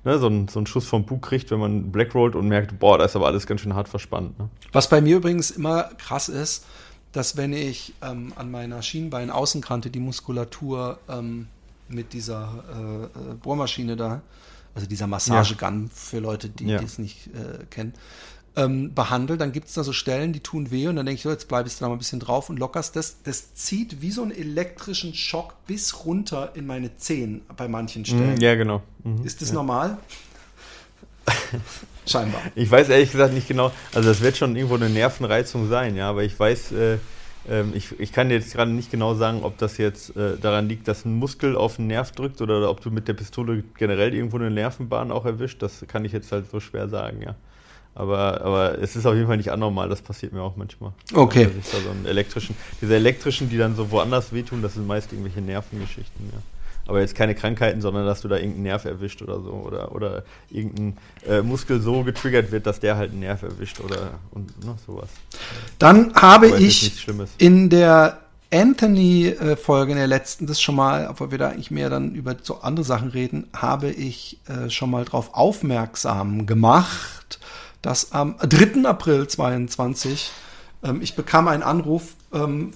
ne, 0.04 0.18
so, 0.18 0.26
einen, 0.26 0.48
so 0.48 0.58
einen 0.58 0.66
Schuss 0.66 0.86
vom 0.86 1.04
Bug 1.04 1.22
kriegt, 1.22 1.50
wenn 1.50 1.58
man 1.58 1.92
Blackrollt 1.92 2.34
und 2.34 2.48
merkt, 2.48 2.78
boah, 2.78 2.98
da 2.98 3.04
ist 3.04 3.16
aber 3.16 3.26
alles 3.26 3.46
ganz 3.46 3.60
schön 3.60 3.74
hart 3.74 3.88
verspannt. 3.88 4.38
Ne? 4.38 4.48
Was 4.72 4.88
bei 4.88 5.00
mir 5.00 5.16
übrigens 5.16 5.50
immer 5.50 5.90
krass 5.98 6.28
ist, 6.28 6.64
dass 7.12 7.36
wenn 7.36 7.52
ich 7.52 7.94
ähm, 8.02 8.32
an 8.36 8.50
meiner 8.50 8.82
Schienbeinaußenkante 8.82 9.90
die 9.90 10.00
Muskulatur 10.00 10.98
ähm, 11.08 11.48
mit 11.88 12.12
dieser 12.12 12.64
äh, 12.74 13.04
äh 13.04 13.34
Bohrmaschine 13.34 13.96
da, 13.96 14.22
also 14.74 14.86
dieser 14.86 15.06
Massagegun 15.06 15.84
ja. 15.84 15.90
für 15.92 16.18
Leute, 16.18 16.48
die 16.48 16.66
ja. 16.66 16.80
es 16.80 16.98
nicht 16.98 17.28
äh, 17.28 17.64
kennen, 17.70 17.94
ähm, 18.56 18.94
behandle, 18.94 19.36
dann 19.36 19.52
gibt 19.52 19.68
es 19.68 19.74
da 19.74 19.84
so 19.84 19.92
Stellen, 19.92 20.32
die 20.32 20.40
tun 20.40 20.70
weh 20.70 20.88
und 20.88 20.96
dann 20.96 21.06
denke 21.06 21.18
ich, 21.18 21.22
so, 21.22 21.30
jetzt 21.30 21.46
bleibst 21.46 21.80
du 21.80 21.84
da 21.84 21.88
mal 21.88 21.94
ein 21.94 21.98
bisschen 21.98 22.20
drauf 22.20 22.48
und 22.48 22.58
lockerst 22.58 22.96
das. 22.96 23.22
Das 23.22 23.54
zieht 23.54 24.00
wie 24.00 24.10
so 24.10 24.22
einen 24.22 24.32
elektrischen 24.32 25.14
Schock 25.14 25.54
bis 25.66 26.06
runter 26.06 26.52
in 26.54 26.66
meine 26.66 26.96
Zehen 26.96 27.42
bei 27.56 27.68
manchen 27.68 28.00
mhm, 28.00 28.06
Stellen. 28.06 28.40
Ja, 28.40 28.54
genau. 28.54 28.82
Mhm, 29.04 29.24
Ist 29.24 29.42
das 29.42 29.50
ja. 29.50 29.54
normal? 29.54 29.98
Scheinbar. 32.06 32.40
Ich 32.54 32.70
weiß 32.70 32.88
ehrlich 32.88 33.10
gesagt 33.10 33.34
nicht 33.34 33.48
genau, 33.48 33.72
also 33.92 34.08
das 34.08 34.20
wird 34.20 34.36
schon 34.36 34.54
irgendwo 34.54 34.76
eine 34.76 34.88
Nervenreizung 34.88 35.68
sein, 35.68 35.96
ja, 35.96 36.08
aber 36.08 36.22
ich 36.22 36.38
weiß, 36.38 36.72
äh, 36.72 36.98
ähm, 37.48 37.72
ich, 37.74 37.98
ich 37.98 38.12
kann 38.12 38.30
jetzt 38.30 38.54
gerade 38.54 38.70
nicht 38.70 38.90
genau 38.90 39.14
sagen, 39.14 39.42
ob 39.42 39.58
das 39.58 39.76
jetzt 39.76 40.16
äh, 40.16 40.36
daran 40.36 40.68
liegt, 40.68 40.88
dass 40.88 41.04
ein 41.04 41.14
Muskel 41.14 41.56
auf 41.56 41.76
den 41.76 41.88
Nerv 41.88 42.12
drückt 42.12 42.40
oder 42.40 42.70
ob 42.70 42.80
du 42.80 42.90
mit 42.90 43.08
der 43.08 43.14
Pistole 43.14 43.64
generell 43.76 44.14
irgendwo 44.14 44.36
eine 44.36 44.50
Nervenbahn 44.50 45.10
auch 45.10 45.26
erwischt. 45.26 45.62
Das 45.62 45.84
kann 45.88 46.04
ich 46.04 46.12
jetzt 46.12 46.30
halt 46.32 46.48
so 46.50 46.60
schwer 46.60 46.88
sagen, 46.88 47.22
ja. 47.22 47.34
Aber, 47.96 48.42
aber 48.42 48.78
es 48.78 48.94
ist 48.94 49.06
auf 49.06 49.14
jeden 49.14 49.26
Fall 49.26 49.38
nicht 49.38 49.50
anormal, 49.50 49.88
das 49.88 50.02
passiert 50.02 50.34
mir 50.34 50.42
auch 50.42 50.54
manchmal. 50.56 50.92
Okay. 51.14 51.46
Also 51.46 51.78
so 51.78 52.08
elektrischen, 52.08 52.54
diese 52.82 52.94
elektrischen, 52.94 53.48
die 53.48 53.56
dann 53.56 53.74
so 53.74 53.90
woanders 53.90 54.34
wehtun, 54.34 54.60
das 54.60 54.74
sind 54.74 54.86
meist 54.86 55.12
irgendwelche 55.12 55.40
Nervengeschichten, 55.40 56.26
ja. 56.30 56.38
Aber 56.88 57.00
jetzt 57.00 57.14
keine 57.14 57.34
Krankheiten, 57.34 57.80
sondern 57.80 58.04
dass 58.06 58.20
du 58.20 58.28
da 58.28 58.36
irgendeinen 58.36 58.64
Nerv 58.64 58.84
erwischt 58.84 59.20
oder 59.22 59.40
so. 59.40 59.50
Oder, 59.50 59.92
oder 59.92 60.22
irgendein 60.50 60.96
äh, 61.26 61.42
Muskel 61.42 61.80
so 61.80 62.04
getriggert 62.04 62.52
wird, 62.52 62.66
dass 62.66 62.78
der 62.78 62.96
halt 62.96 63.10
einen 63.10 63.20
Nerv 63.20 63.42
erwischt 63.42 63.80
oder 63.80 64.20
und 64.30 64.64
ne, 64.64 64.76
sowas. 64.86 65.08
Dann 65.78 66.14
habe 66.14 66.48
ich 66.58 67.08
in 67.38 67.70
der 67.70 68.18
Anthony-Folge, 68.52 69.92
in 69.92 69.98
der 69.98 70.06
letzten, 70.06 70.46
das 70.46 70.60
schon 70.60 70.76
mal, 70.76 71.08
obwohl 71.10 71.32
wir 71.32 71.38
da 71.38 71.48
eigentlich 71.48 71.72
mehr 71.72 71.90
dann 71.90 72.14
über 72.14 72.36
so 72.40 72.60
andere 72.60 72.84
Sachen 72.84 73.08
reden, 73.08 73.48
habe 73.52 73.90
ich 73.90 74.38
äh, 74.46 74.70
schon 74.70 74.90
mal 74.90 75.04
drauf 75.04 75.30
aufmerksam 75.32 76.46
gemacht, 76.46 77.40
dass 77.86 78.10
am 78.10 78.34
3. 78.38 78.84
April 78.84 79.28
22 79.28 80.32
ähm, 80.82 81.00
ich 81.02 81.14
bekam 81.14 81.46
einen 81.48 81.62
Anruf 81.62 82.14
ähm, 82.32 82.72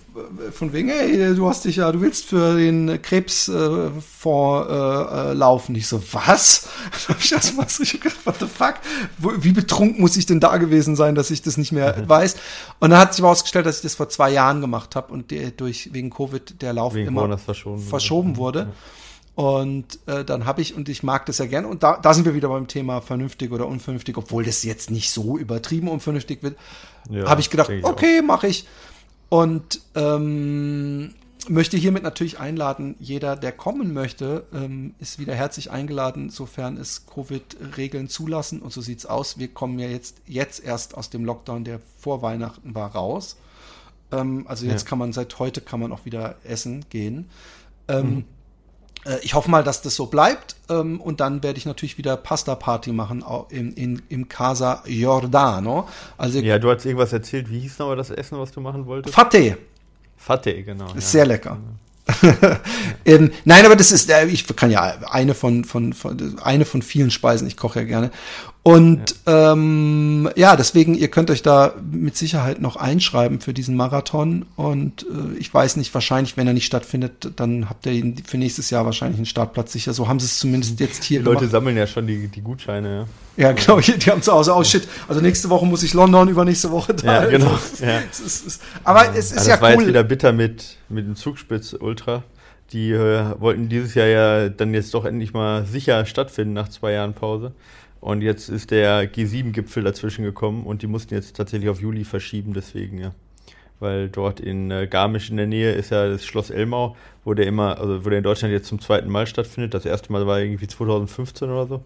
von 0.53 0.73
wegen, 0.73 0.89
hey, 0.89 1.35
du 1.35 1.49
hast 1.49 1.65
dich 1.65 1.77
ja, 1.77 1.91
du 1.91 2.01
willst 2.01 2.27
für 2.27 2.57
den 2.57 3.03
Krebsfonds 3.03 4.71
äh, 4.71 4.73
äh, 4.73 5.31
äh, 5.31 5.33
laufen. 5.35 5.75
Ich 5.75 5.89
so, 5.89 6.01
was? 6.13 6.69
Da 7.07 7.15
habe 7.15 7.21
ich 7.23 7.33
erstmal 7.33 7.69
so 7.69 7.83
gedacht, 7.85 8.25
what 8.25 8.37
the 8.39 8.47
fuck? 8.47 8.75
Wo, 9.19 9.33
wie 9.37 9.53
betrunken 9.53 10.01
muss 10.01 10.17
ich 10.17 10.27
denn 10.27 10.39
da 10.39 10.57
gewesen 10.59 10.95
sein, 10.95 11.15
dass 11.15 11.31
ich 11.31 11.43
das 11.43 11.57
nicht 11.57 11.73
mehr 11.73 11.97
mhm. 11.97 12.09
weiß? 12.09 12.37
Und 12.79 12.91
dann 12.91 13.01
hat 13.01 13.15
sich 13.15 13.23
herausgestellt, 13.23 13.67
dass 13.67 13.77
ich 13.77 13.83
das 13.83 13.97
vor 13.97 14.09
zwei 14.09 14.31
Jahren 14.31 14.61
gemacht 14.61 14.95
habe 14.97 15.13
und 15.13 15.33
der, 15.33 15.51
durch 15.51 15.91
wegen 15.93 16.11
Covid 16.11 16.63
der 16.63 16.73
Lauf 16.73 16.95
wegen 16.95 17.09
immer 17.09 17.37
verschoben, 17.37 17.83
verschoben 17.83 18.37
wurde. 18.37 18.61
wurde. 18.61 18.73
Und 19.41 20.01
äh, 20.05 20.23
dann 20.23 20.45
habe 20.45 20.61
ich, 20.61 20.75
und 20.75 20.91
ich 20.91 21.03
mag 21.03 21.25
das 21.25 21.39
ja 21.39 21.47
gerne, 21.47 21.67
und 21.67 21.83
da, 21.83 21.97
da 21.97 22.13
sind 22.13 22.27
wir 22.27 22.35
wieder 22.35 22.51
beim 22.51 22.69
Thema 22.69 23.01
vernünftig 23.01 23.53
oder 23.53 23.67
unvernünftig, 23.69 24.19
obwohl 24.19 24.45
das 24.45 24.65
jetzt 24.65 24.91
nicht 24.91 25.11
so 25.11 25.39
übertrieben 25.39 25.89
unvernünftig 25.89 26.43
wird, 26.43 26.59
ja, 27.09 27.27
habe 27.27 27.41
ich 27.41 27.49
gedacht, 27.49 27.71
ich 27.71 27.83
okay, 27.83 28.21
mache 28.21 28.49
ich. 28.49 28.67
Und 29.31 29.81
ähm, 29.95 31.15
möchte 31.49 31.79
hiermit 31.79 32.03
natürlich 32.03 32.39
einladen, 32.39 32.97
jeder, 32.99 33.35
der 33.35 33.53
kommen 33.53 33.95
möchte, 33.95 34.45
ähm, 34.53 34.93
ist 34.99 35.19
wieder 35.19 35.35
herzlich 35.35 35.71
eingeladen, 35.71 36.29
sofern 36.29 36.77
es 36.77 37.07
Covid-Regeln 37.07 38.11
zulassen. 38.11 38.61
Und 38.61 38.75
so 38.75 38.83
sieht's 38.83 39.07
aus. 39.07 39.39
Wir 39.39 39.49
kommen 39.49 39.79
ja 39.79 39.89
jetzt, 39.89 40.19
jetzt 40.27 40.63
erst 40.63 40.95
aus 40.99 41.09
dem 41.09 41.25
Lockdown, 41.25 41.65
der 41.65 41.81
vor 41.99 42.21
Weihnachten 42.21 42.75
war, 42.75 42.95
raus. 42.95 43.39
Ähm, 44.13 44.45
also 44.47 44.67
jetzt 44.67 44.83
ja. 44.83 44.89
kann 44.91 44.99
man, 44.99 45.15
seit 45.15 45.39
heute 45.39 45.63
kann 45.63 45.81
man 45.81 45.93
auch 45.93 46.05
wieder 46.05 46.35
essen 46.45 46.85
gehen. 46.91 47.31
Ähm, 47.89 48.11
mhm. 48.17 48.25
Äh, 49.05 49.19
ich 49.23 49.35
hoffe 49.35 49.51
mal, 49.51 49.65
dass 49.65 49.83
das 49.83 49.95
so 49.95 50.07
bleibt. 50.07 50.57
Ähm, 50.69 51.01
und 51.01 51.21
dann 51.21 51.43
werde 51.43 51.59
ich 51.59 51.67
natürlich 51.67 51.99
wieder 51.99 52.17
Pasta-Party 52.17 52.93
machen 52.93 53.25
in, 53.49 53.73
in, 53.73 54.03
im 54.09 54.29
Casa 54.29 54.83
Giordano. 54.87 55.89
Also, 56.17 56.39
ja, 56.41 56.59
du 56.59 56.71
hast 56.71 56.85
irgendwas 56.85 57.13
erzählt. 57.13 57.51
Wie 57.51 57.61
hieß 57.61 57.79
nochmal 57.79 57.97
das 57.97 58.11
Essen, 58.11 58.39
was 58.39 58.53
du 58.53 58.61
machen 58.61 58.87
wolltest? 58.87 59.15
Fatte. 59.15 59.59
Fatte, 60.17 60.63
genau. 60.63 60.87
Ist 60.87 60.95
ja. 60.95 61.01
sehr 61.01 61.27
lecker. 61.27 61.59
ähm, 63.05 63.31
nein, 63.45 63.65
aber 63.65 63.77
das 63.77 63.93
ist, 63.93 64.11
äh, 64.11 64.27
ich 64.27 64.47
kann 64.57 64.71
ja 64.71 64.83
eine 65.11 65.35
von, 65.35 65.65
von, 65.65 65.93
von, 65.93 66.39
eine 66.43 66.65
von 66.65 66.83
vielen 66.83 67.11
Speisen, 67.11 67.47
ich 67.47 67.57
koche 67.57 67.81
ja 67.81 67.87
gerne. 67.87 68.11
Und 68.63 69.15
ja. 69.27 69.53
Ähm, 69.53 70.29
ja, 70.37 70.55
deswegen, 70.55 70.95
ihr 70.95 71.09
könnt 71.09 71.31
euch 71.31 71.43
da 71.43 71.73
mit 71.91 72.15
Sicherheit 72.15 72.61
noch 72.61 72.77
einschreiben 72.77 73.41
für 73.41 73.55
diesen 73.55 73.75
Marathon. 73.75 74.45
Und 74.57 75.05
äh, 75.05 75.39
ich 75.39 75.53
weiß 75.53 75.77
nicht, 75.77 75.95
wahrscheinlich, 75.95 76.37
wenn 76.37 76.47
er 76.47 76.53
nicht 76.53 76.67
stattfindet, 76.67 77.33
dann 77.37 77.71
habt 77.71 77.87
ihr 77.87 78.13
für 78.27 78.37
nächstes 78.37 78.69
Jahr 78.69 78.85
wahrscheinlich 78.85 79.19
einen 79.19 79.27
Startplatz 79.27 79.73
sicher. 79.73 79.95
So 79.95 80.09
haben 80.09 80.21
sie 80.21 80.27
es 80.27 80.39
zumindest 80.39 80.79
jetzt 80.79 81.05
hier 81.05 81.21
die 81.21 81.25
Leute 81.25 81.39
gemacht. 81.39 81.53
sammeln 81.53 81.77
ja 81.79 81.87
schon 81.87 82.07
die, 82.07 82.29
die 82.29 82.43
Gutscheine, 82.43 82.95
ja. 82.97 83.07
Ja, 83.37 83.53
genau, 83.53 83.81
die, 83.81 83.93
haben 84.11 84.21
zu 84.21 84.33
Hause, 84.33 84.55
oh 84.55 84.63
shit, 84.63 84.87
also 85.09 85.23
nächste 85.23 85.49
Woche 85.49 85.65
muss 85.65 85.83
ich 85.83 85.95
London, 85.95 86.29
übernächste 86.29 86.71
Woche 86.71 86.93
da. 86.93 87.23
Ja, 87.23 87.31
genau. 87.31 87.53
Also, 87.53 87.85
ja. 87.85 88.01
Es 88.11 88.21
ist, 88.21 88.47
es, 88.47 88.61
aber 88.85 89.07
ja. 89.07 89.13
es 89.15 89.33
ist 89.33 89.47
ja, 89.47 89.55
das 89.55 89.63
war 89.63 89.71
jetzt 89.71 89.87
wieder 89.87 90.05
bitter 90.05 90.33
mit, 90.33 90.77
mit 90.91 91.07
dem 91.07 91.17
Zugspitz 91.17 91.75
Ultra. 91.79 92.25
Die 92.73 92.91
äh, 92.91 93.25
wollten 93.41 93.71
dieses 93.71 93.95
Jahr 93.95 94.07
ja 94.07 94.49
dann 94.51 94.75
jetzt 94.75 94.93
doch 94.93 95.07
endlich 95.07 95.33
mal 95.33 95.65
sicher 95.65 96.05
stattfinden 96.05 96.53
nach 96.53 96.69
zwei 96.69 96.93
Jahren 96.93 97.15
Pause. 97.15 97.53
Und 98.01 98.23
jetzt 98.23 98.49
ist 98.49 98.71
der 98.71 99.13
G7-Gipfel 99.13 99.85
dazwischen 99.85 100.25
gekommen 100.25 100.65
und 100.65 100.83
die 100.83 100.87
mussten 100.87 101.15
jetzt 101.15 101.37
tatsächlich 101.37 101.69
auf 101.69 101.81
Juli 101.81 102.05
verschieben, 102.05 102.55
deswegen, 102.55 102.99
ja. 102.99 103.13
Weil 103.79 104.09
dort 104.09 104.41
in 104.41 104.71
äh, 104.71 104.87
Garmisch 104.87 105.31
in 105.31 105.37
der 105.37 105.47
Nähe 105.47 105.73
ist 105.73 105.91
ja 105.91 106.09
das 106.09 106.25
Schloss 106.25 106.51
Elmau, 106.51 106.97
wo 107.25 107.35
der 107.35 107.47
immer, 107.47 107.79
also 107.79 108.05
wo 108.05 108.09
der 108.09 108.19
in 108.19 108.25
Deutschland 108.25 108.53
jetzt 108.53 108.69
zum 108.69 108.81
zweiten 108.81 109.09
Mal 109.11 109.27
stattfindet. 109.27 109.73
Das 109.73 109.87
erste 109.87 110.13
Mal 110.13 110.27
war 110.27 110.39
irgendwie 110.39 110.67
2015 110.67 111.49
oder 111.49 111.67
so. 111.67 111.83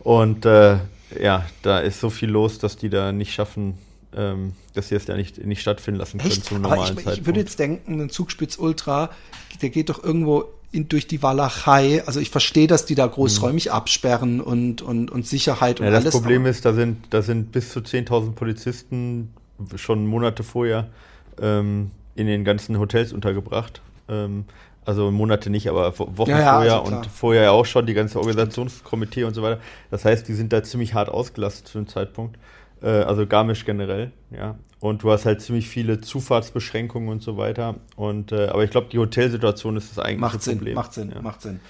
Und 0.00 0.46
äh, 0.46 0.78
ja, 1.20 1.46
da 1.62 1.78
ist 1.78 2.00
so 2.00 2.10
viel 2.10 2.30
los, 2.30 2.58
dass 2.58 2.76
die 2.76 2.90
da 2.90 3.12
nicht 3.12 3.32
schaffen, 3.32 3.78
ähm, 4.16 4.54
dass 4.74 4.88
sie 4.88 4.96
es 4.96 5.06
ja 5.06 5.16
nicht, 5.16 5.44
nicht 5.44 5.60
stattfinden 5.60 6.00
lassen 6.00 6.18
können 6.18 6.32
Echt? 6.32 6.44
zum 6.44 6.62
normalen 6.62 6.82
ich, 6.82 6.88
Zeitpunkt. 6.88 7.18
Ich 7.18 7.26
würde 7.26 7.40
jetzt 7.40 7.58
denken, 7.58 8.00
ein 8.00 8.10
Zugspitz 8.10 8.58
Ultra, 8.58 9.10
der 9.62 9.70
geht 9.70 9.90
doch 9.90 10.02
irgendwo 10.02 10.46
in, 10.72 10.88
durch 10.88 11.06
die 11.06 11.22
Walachei. 11.22 12.02
Also 12.06 12.20
ich 12.20 12.30
verstehe, 12.30 12.66
dass 12.66 12.86
die 12.86 12.94
da 12.94 13.06
großräumig 13.06 13.66
mhm. 13.66 13.72
absperren 13.72 14.40
und, 14.40 14.82
und, 14.82 15.10
und 15.10 15.26
Sicherheit 15.26 15.80
und 15.80 15.86
ja, 15.86 15.92
das 15.92 16.02
alles. 16.02 16.14
Das 16.14 16.22
Problem 16.22 16.46
ist, 16.46 16.64
da 16.64 16.72
sind, 16.72 17.06
da 17.10 17.22
sind 17.22 17.52
bis 17.52 17.70
zu 17.70 17.80
10.000 17.80 18.32
Polizisten 18.32 19.34
schon 19.76 20.06
Monate 20.06 20.42
vorher 20.42 20.88
ähm, 21.40 21.90
in 22.14 22.26
den 22.26 22.44
ganzen 22.44 22.78
Hotels 22.78 23.12
untergebracht. 23.12 23.82
Ähm, 24.08 24.44
also 24.84 25.10
Monate 25.10 25.50
nicht, 25.50 25.68
aber 25.68 25.98
Wochen 25.98 26.30
ja, 26.30 26.40
ja, 26.40 26.52
vorher 26.54 26.80
also 26.80 26.96
und 26.96 27.06
vorher 27.06 27.42
ja 27.42 27.50
auch 27.50 27.66
schon 27.66 27.86
die 27.86 27.94
ganze 27.94 28.18
Organisationskomitee 28.18 29.24
und 29.24 29.34
so 29.34 29.42
weiter. 29.42 29.60
Das 29.90 30.04
heißt, 30.04 30.26
die 30.26 30.32
sind 30.32 30.52
da 30.52 30.62
ziemlich 30.62 30.94
hart 30.94 31.08
ausgelastet 31.08 31.68
zu 31.68 31.78
dem 31.78 31.86
Zeitpunkt. 31.86 32.38
Äh, 32.82 32.88
also 32.88 33.26
Garmisch 33.26 33.64
generell, 33.64 34.12
ja. 34.30 34.56
Und 34.80 35.02
du 35.02 35.10
hast 35.10 35.26
halt 35.26 35.42
ziemlich 35.42 35.68
viele 35.68 36.00
Zufahrtsbeschränkungen 36.00 37.10
und 37.10 37.22
so 37.22 37.36
weiter. 37.36 37.76
Und, 37.96 38.32
äh, 38.32 38.46
aber 38.46 38.64
ich 38.64 38.70
glaube, 38.70 38.88
die 38.90 38.98
Hotelsituation 38.98 39.76
ist 39.76 39.90
das 39.90 39.98
eigentliche 39.98 40.20
macht 40.20 40.42
Sinn, 40.42 40.58
Problem. 40.58 40.74
Macht 40.74 40.92
Sinn, 40.94 41.12
ja. 41.14 41.20
macht 41.20 41.42
Sinn. 41.42 41.60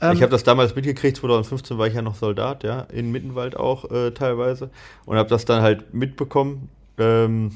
Ähm, 0.00 0.12
ich 0.12 0.22
habe 0.22 0.30
das 0.30 0.42
damals 0.42 0.74
mitgekriegt, 0.74 1.16
2015 1.16 1.78
war 1.78 1.86
ich 1.86 1.94
ja 1.94 2.02
noch 2.02 2.16
Soldat, 2.16 2.64
ja, 2.64 2.80
in 2.92 3.12
Mittenwald 3.12 3.56
auch 3.56 3.90
äh, 3.90 4.10
teilweise. 4.10 4.70
Und 5.04 5.16
habe 5.16 5.28
das 5.28 5.44
dann 5.44 5.62
halt 5.62 5.94
mitbekommen. 5.94 6.68
Ähm, 6.98 7.52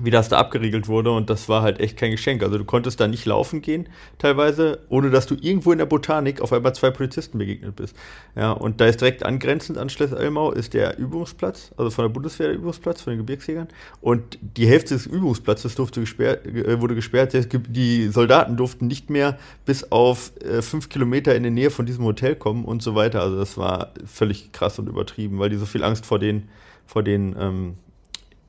wie 0.00 0.10
das 0.10 0.28
da 0.28 0.38
abgeriegelt 0.38 0.88
wurde 0.88 1.10
und 1.10 1.30
das 1.30 1.48
war 1.48 1.62
halt 1.62 1.80
echt 1.80 1.96
kein 1.96 2.10
Geschenk. 2.10 2.42
Also 2.42 2.58
du 2.58 2.64
konntest 2.64 3.00
da 3.00 3.08
nicht 3.08 3.24
laufen 3.26 3.62
gehen, 3.62 3.88
teilweise, 4.18 4.80
ohne 4.88 5.10
dass 5.10 5.26
du 5.26 5.36
irgendwo 5.40 5.72
in 5.72 5.78
der 5.78 5.86
Botanik 5.86 6.40
auf 6.40 6.52
einmal 6.52 6.74
zwei 6.74 6.90
Polizisten 6.90 7.38
begegnet 7.38 7.76
bist. 7.76 7.96
Ja, 8.36 8.52
und 8.52 8.80
da 8.80 8.86
ist 8.86 9.00
direkt 9.00 9.24
angrenzend 9.24 9.78
an 9.78 9.88
Schloss 9.88 10.12
Elmau 10.12 10.52
ist 10.52 10.74
der 10.74 10.98
Übungsplatz, 10.98 11.72
also 11.76 11.90
von 11.90 12.04
der 12.04 12.10
Bundeswehr 12.10 12.48
der 12.48 12.56
Übungsplatz, 12.56 13.02
von 13.02 13.12
den 13.12 13.18
Gebirgsjägern. 13.18 13.68
Und 14.00 14.38
die 14.40 14.66
Hälfte 14.66 14.94
des 14.94 15.06
Übungsplatzes 15.06 15.74
durfte 15.74 16.00
gesperrt, 16.00 16.46
äh, 16.46 16.80
wurde 16.80 16.94
gesperrt. 16.94 17.34
Die 17.68 18.08
Soldaten 18.08 18.56
durften 18.56 18.86
nicht 18.86 19.10
mehr 19.10 19.38
bis 19.64 19.90
auf 19.90 20.32
äh, 20.42 20.62
fünf 20.62 20.88
Kilometer 20.88 21.34
in 21.34 21.42
die 21.42 21.50
Nähe 21.50 21.70
von 21.70 21.86
diesem 21.86 22.04
Hotel 22.04 22.36
kommen 22.36 22.64
und 22.64 22.82
so 22.82 22.94
weiter. 22.94 23.22
Also 23.22 23.38
das 23.38 23.56
war 23.56 23.92
völlig 24.06 24.52
krass 24.52 24.78
und 24.78 24.88
übertrieben, 24.88 25.38
weil 25.38 25.50
die 25.50 25.56
so 25.56 25.66
viel 25.66 25.84
Angst 25.84 26.06
vor 26.06 26.18
den, 26.18 26.48
vor 26.86 27.02
den 27.02 27.36
ähm, 27.38 27.74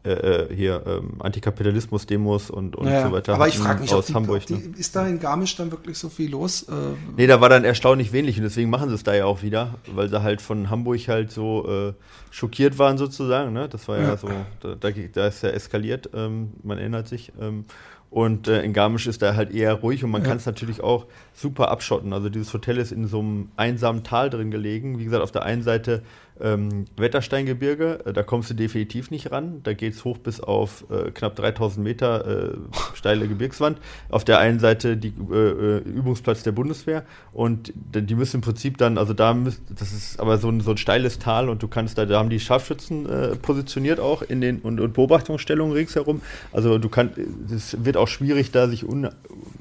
äh, 0.01 0.11
äh, 0.11 0.55
hier 0.55 0.81
ähm, 0.87 1.15
Antikapitalismus-Demos 1.19 2.51
und, 2.51 2.77
und 2.77 2.85
naja, 2.85 3.07
so 3.07 3.11
weiter. 3.11 3.33
Aber 3.33 3.49
ich 3.49 3.57
frage 3.57 3.81
mich, 3.81 3.93
aus 3.93 4.05
die, 4.05 4.13
Hamburg. 4.13 4.45
Die, 4.45 4.53
ne? 4.53 4.73
Ist 4.77 4.95
da 4.95 5.05
in 5.05 5.19
Garmisch 5.19 5.57
dann 5.57 5.71
wirklich 5.71 5.97
so 5.97 6.07
viel 6.07 6.31
los? 6.31 6.63
Äh, 6.63 6.73
nee, 7.17 7.27
da 7.27 7.41
war 7.41 7.49
dann 7.49 7.65
erstaunlich 7.65 8.13
wenig 8.13 8.37
und 8.37 8.43
deswegen 8.43 8.69
machen 8.69 8.87
sie 8.87 8.95
es 8.95 9.03
da 9.03 9.13
ja 9.13 9.25
auch 9.25 9.43
wieder, 9.43 9.75
weil 9.93 10.07
sie 10.07 10.23
halt 10.23 10.41
von 10.41 10.69
Hamburg 10.69 11.05
halt 11.09 11.33
so 11.33 11.67
äh, 11.67 11.93
schockiert 12.31 12.79
waren 12.79 12.97
sozusagen. 12.97 13.51
Ne? 13.51 13.67
Das 13.67 13.89
war 13.89 13.97
ja, 13.97 14.03
ja 14.03 14.17
so, 14.17 14.29
da, 14.61 14.75
da, 14.75 14.89
da, 14.89 15.27
ist 15.27 15.43
ja 15.43 15.49
eskaliert, 15.49 16.09
ähm, 16.13 16.53
man 16.63 16.77
erinnert 16.77 17.09
sich. 17.09 17.33
Ähm, 17.37 17.65
und 18.09 18.47
äh, 18.47 18.63
in 18.63 18.73
Garmisch 18.73 19.05
ist 19.05 19.21
da 19.21 19.35
halt 19.35 19.53
eher 19.53 19.73
ruhig 19.73 20.03
und 20.03 20.09
man 20.09 20.23
ja. 20.23 20.29
kann 20.29 20.37
es 20.37 20.45
natürlich 20.45 20.81
auch 20.81 21.05
super 21.33 21.69
abschotten. 21.69 22.11
Also 22.11 22.29
dieses 22.29 22.53
Hotel 22.53 22.77
ist 22.77 22.91
in 22.91 23.05
so 23.05 23.19
einem 23.19 23.51
einsamen 23.55 24.03
Tal 24.03 24.29
drin 24.29 24.49
gelegen. 24.49 24.97
Wie 24.97 25.03
gesagt, 25.03 25.21
auf 25.21 25.31
der 25.31 25.43
einen 25.43 25.61
Seite 25.61 26.01
ähm, 26.41 26.85
Wettersteingebirge, 26.97 28.05
äh, 28.05 28.13
da 28.13 28.23
kommst 28.23 28.49
du 28.49 28.53
definitiv 28.53 29.11
nicht 29.11 29.31
ran. 29.31 29.61
Da 29.63 29.73
geht 29.73 29.93
es 29.93 30.05
hoch 30.05 30.17
bis 30.17 30.39
auf 30.39 30.85
äh, 30.89 31.11
knapp 31.11 31.35
3000 31.35 31.83
Meter 31.83 32.53
äh, 32.53 32.57
steile 32.93 33.27
Gebirgswand. 33.27 33.77
Auf 34.09 34.23
der 34.23 34.39
einen 34.39 34.59
Seite 34.59 34.97
die 34.97 35.13
äh, 35.31 35.35
äh, 35.35 35.77
Übungsplatz 35.79 36.43
der 36.43 36.51
Bundeswehr 36.51 37.03
und 37.33 37.73
die 37.75 38.15
müssen 38.15 38.37
im 38.37 38.41
Prinzip 38.41 38.77
dann, 38.77 38.97
also 38.97 39.13
da 39.13 39.33
müsst, 39.33 39.61
das 39.69 39.91
ist 39.91 40.19
aber 40.19 40.37
so 40.37 40.49
ein, 40.49 40.61
so 40.61 40.71
ein 40.71 40.77
steiles 40.77 41.19
Tal 41.19 41.49
und 41.49 41.61
du 41.63 41.67
kannst 41.67 41.97
da, 41.97 42.05
da 42.05 42.19
haben 42.19 42.29
die 42.29 42.39
Scharfschützen 42.39 43.09
äh, 43.09 43.35
positioniert 43.35 43.99
auch 43.99 44.21
in 44.21 44.41
den 44.41 44.59
und, 44.59 44.79
und 44.79 44.93
Beobachtungsstellungen 44.93 45.73
ringsherum. 45.73 46.21
Also 46.51 46.77
du 46.77 46.89
kannst, 46.89 47.17
es 47.53 47.83
wird 47.83 47.97
auch 47.97 48.07
schwierig, 48.07 48.51
da 48.51 48.67
sich 48.67 48.87
un, 48.87 49.09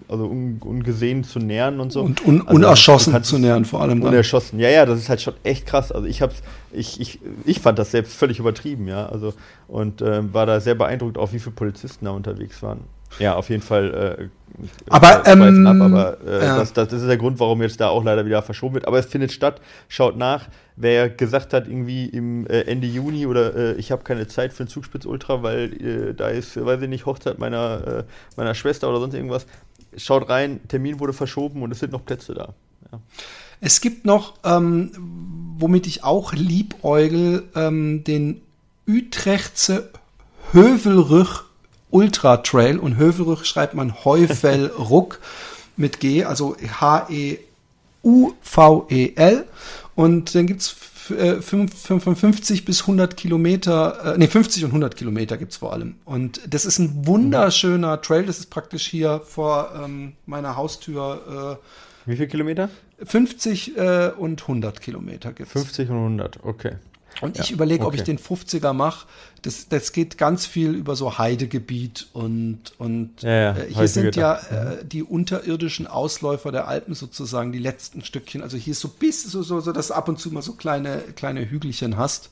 also 0.08 0.24
un, 0.26 0.58
ungesehen 0.60 1.24
zu 1.24 1.38
nähern 1.38 1.80
und 1.80 1.92
so. 1.92 2.02
Und 2.02 2.24
un, 2.24 2.40
also, 2.42 2.54
unerschossen 2.54 3.22
zu 3.22 3.38
nähern 3.38 3.64
vor 3.64 3.82
allem. 3.82 4.00
Dann. 4.00 4.10
Unerschossen, 4.10 4.58
ja, 4.58 4.70
ja, 4.70 4.86
das 4.86 4.98
ist 4.98 5.08
halt 5.08 5.20
schon 5.20 5.34
echt 5.42 5.66
krass. 5.66 5.92
Also 5.92 6.06
ich 6.06 6.22
hab's, 6.22 6.42
ich, 6.72 7.00
ich, 7.00 7.20
ich 7.44 7.60
fand 7.60 7.78
das 7.78 7.90
selbst 7.90 8.14
völlig 8.14 8.38
übertrieben, 8.38 8.88
ja. 8.88 9.06
Also 9.06 9.34
und 9.66 10.02
äh, 10.02 10.32
war 10.32 10.46
da 10.46 10.60
sehr 10.60 10.74
beeindruckt, 10.74 11.18
auch 11.18 11.32
wie 11.32 11.38
viele 11.38 11.54
Polizisten 11.54 12.04
da 12.04 12.12
unterwegs 12.12 12.62
waren. 12.62 12.80
Ja, 13.18 13.34
auf 13.34 13.48
jeden 13.48 13.62
Fall. 13.62 14.20
Äh, 14.20 14.28
aber, 14.88 15.26
ähm, 15.26 15.66
ab, 15.66 15.80
aber 15.80 16.18
äh, 16.26 16.44
ja. 16.44 16.58
das, 16.58 16.72
das, 16.72 16.92
ist 16.92 17.06
der 17.06 17.16
Grund, 17.16 17.40
warum 17.40 17.62
jetzt 17.62 17.80
da 17.80 17.88
auch 17.88 18.04
leider 18.04 18.26
wieder 18.26 18.42
verschoben 18.42 18.74
wird. 18.74 18.86
Aber 18.86 18.98
es 18.98 19.06
findet 19.06 19.32
statt. 19.32 19.60
Schaut 19.88 20.16
nach. 20.16 20.48
Wer 20.76 21.08
gesagt 21.10 21.52
hat, 21.54 21.66
irgendwie 21.66 22.06
im 22.06 22.46
äh, 22.46 22.60
Ende 22.62 22.86
Juni 22.86 23.26
oder 23.26 23.56
äh, 23.56 23.72
ich 23.74 23.90
habe 23.90 24.04
keine 24.04 24.28
Zeit 24.28 24.52
für 24.52 24.64
ein 24.64 24.68
Zugspitz 24.68 25.06
Ultra, 25.06 25.42
weil 25.42 25.72
äh, 25.82 26.14
da 26.14 26.28
ist, 26.28 26.62
weiß 26.62 26.82
ich 26.82 26.88
nicht, 26.88 27.06
Hochzeit 27.06 27.38
meiner, 27.38 27.86
äh, 27.86 28.04
meiner 28.36 28.54
Schwester 28.54 28.88
oder 28.88 29.00
sonst 29.00 29.14
irgendwas. 29.14 29.46
Schaut 29.96 30.28
rein, 30.28 30.60
Termin 30.68 31.00
wurde 31.00 31.12
verschoben 31.12 31.62
und 31.62 31.72
es 31.72 31.80
sind 31.80 31.92
noch 31.92 32.04
Plätze 32.04 32.34
da. 32.34 32.54
Ja. 32.92 33.00
Es 33.60 33.80
gibt 33.80 34.04
noch, 34.06 34.34
ähm, 34.44 34.92
womit 35.58 35.86
ich 35.86 36.04
auch 36.04 36.32
liebäugel, 36.32 37.48
ähm, 37.54 38.04
den 38.04 38.40
Utrechtse 38.86 39.90
Hövelrüch 40.52 41.44
Ultra 41.90 42.38
Trail 42.38 42.78
und 42.78 42.96
Hövelrüch 42.96 43.44
schreibt 43.44 43.74
man 43.74 44.04
Heuvelruck 44.04 45.20
mit 45.76 46.00
G, 46.00 46.24
also 46.24 46.56
H-E-U-V-E-L. 46.80 47.44
Und 49.94 50.34
dann 50.34 50.46
gibt's 50.46 50.76
äh, 51.10 51.40
55 51.40 52.64
bis 52.64 52.82
100 52.82 53.16
Kilometer, 53.16 54.14
äh, 54.14 54.18
nee, 54.18 54.26
50 54.26 54.64
und 54.64 54.70
100 54.70 54.96
Kilometer 54.96 55.36
gibt's 55.38 55.56
vor 55.56 55.72
allem. 55.72 55.96
Und 56.04 56.40
das 56.46 56.64
ist 56.64 56.78
ein 56.78 57.06
wunderschöner 57.06 58.00
Trail. 58.02 58.26
Das 58.26 58.38
ist 58.38 58.50
praktisch 58.50 58.86
hier 58.86 59.20
vor 59.24 59.72
ähm, 59.82 60.12
meiner 60.26 60.56
Haustür. 60.56 61.58
Äh, 62.06 62.10
Wie 62.10 62.16
viele 62.16 62.28
Kilometer? 62.28 62.68
50 63.02 63.76
äh, 63.76 64.10
und 64.16 64.42
100 64.42 64.80
Kilometer 64.80 65.32
gibt's. 65.32 65.52
50 65.52 65.90
und 65.90 65.96
100, 65.96 66.44
okay. 66.44 66.76
Und 67.20 67.36
ja, 67.36 67.42
ich 67.42 67.50
überlege, 67.50 67.84
okay. 67.84 67.88
ob 67.88 67.94
ich 67.94 68.04
den 68.04 68.18
50er 68.18 68.72
mache. 68.72 69.06
Das, 69.42 69.68
das 69.68 69.92
geht 69.92 70.18
ganz 70.18 70.46
viel 70.46 70.74
über 70.74 70.96
so 70.96 71.18
Heidegebiet 71.18 72.08
und, 72.12 72.60
und 72.78 73.22
ja, 73.22 73.30
ja, 73.30 73.56
äh, 73.56 73.72
hier 73.72 73.88
sind 73.88 74.16
ja 74.16 74.34
äh, 74.34 74.84
die 74.84 75.02
unterirdischen 75.02 75.86
Ausläufer 75.86 76.52
der 76.52 76.66
Alpen 76.68 76.94
sozusagen, 76.94 77.52
die 77.52 77.58
letzten 77.58 78.04
Stückchen. 78.04 78.42
Also 78.42 78.56
hier 78.56 78.72
ist 78.72 78.80
so 78.80 78.88
bis, 78.88 79.22
so, 79.24 79.42
so, 79.42 79.60
so 79.60 79.72
dass 79.72 79.88
du 79.88 79.94
ab 79.94 80.08
und 80.08 80.18
zu 80.18 80.30
mal 80.32 80.42
so 80.42 80.54
kleine, 80.54 81.02
kleine 81.14 81.48
Hügelchen 81.48 81.96
hast. 81.96 82.30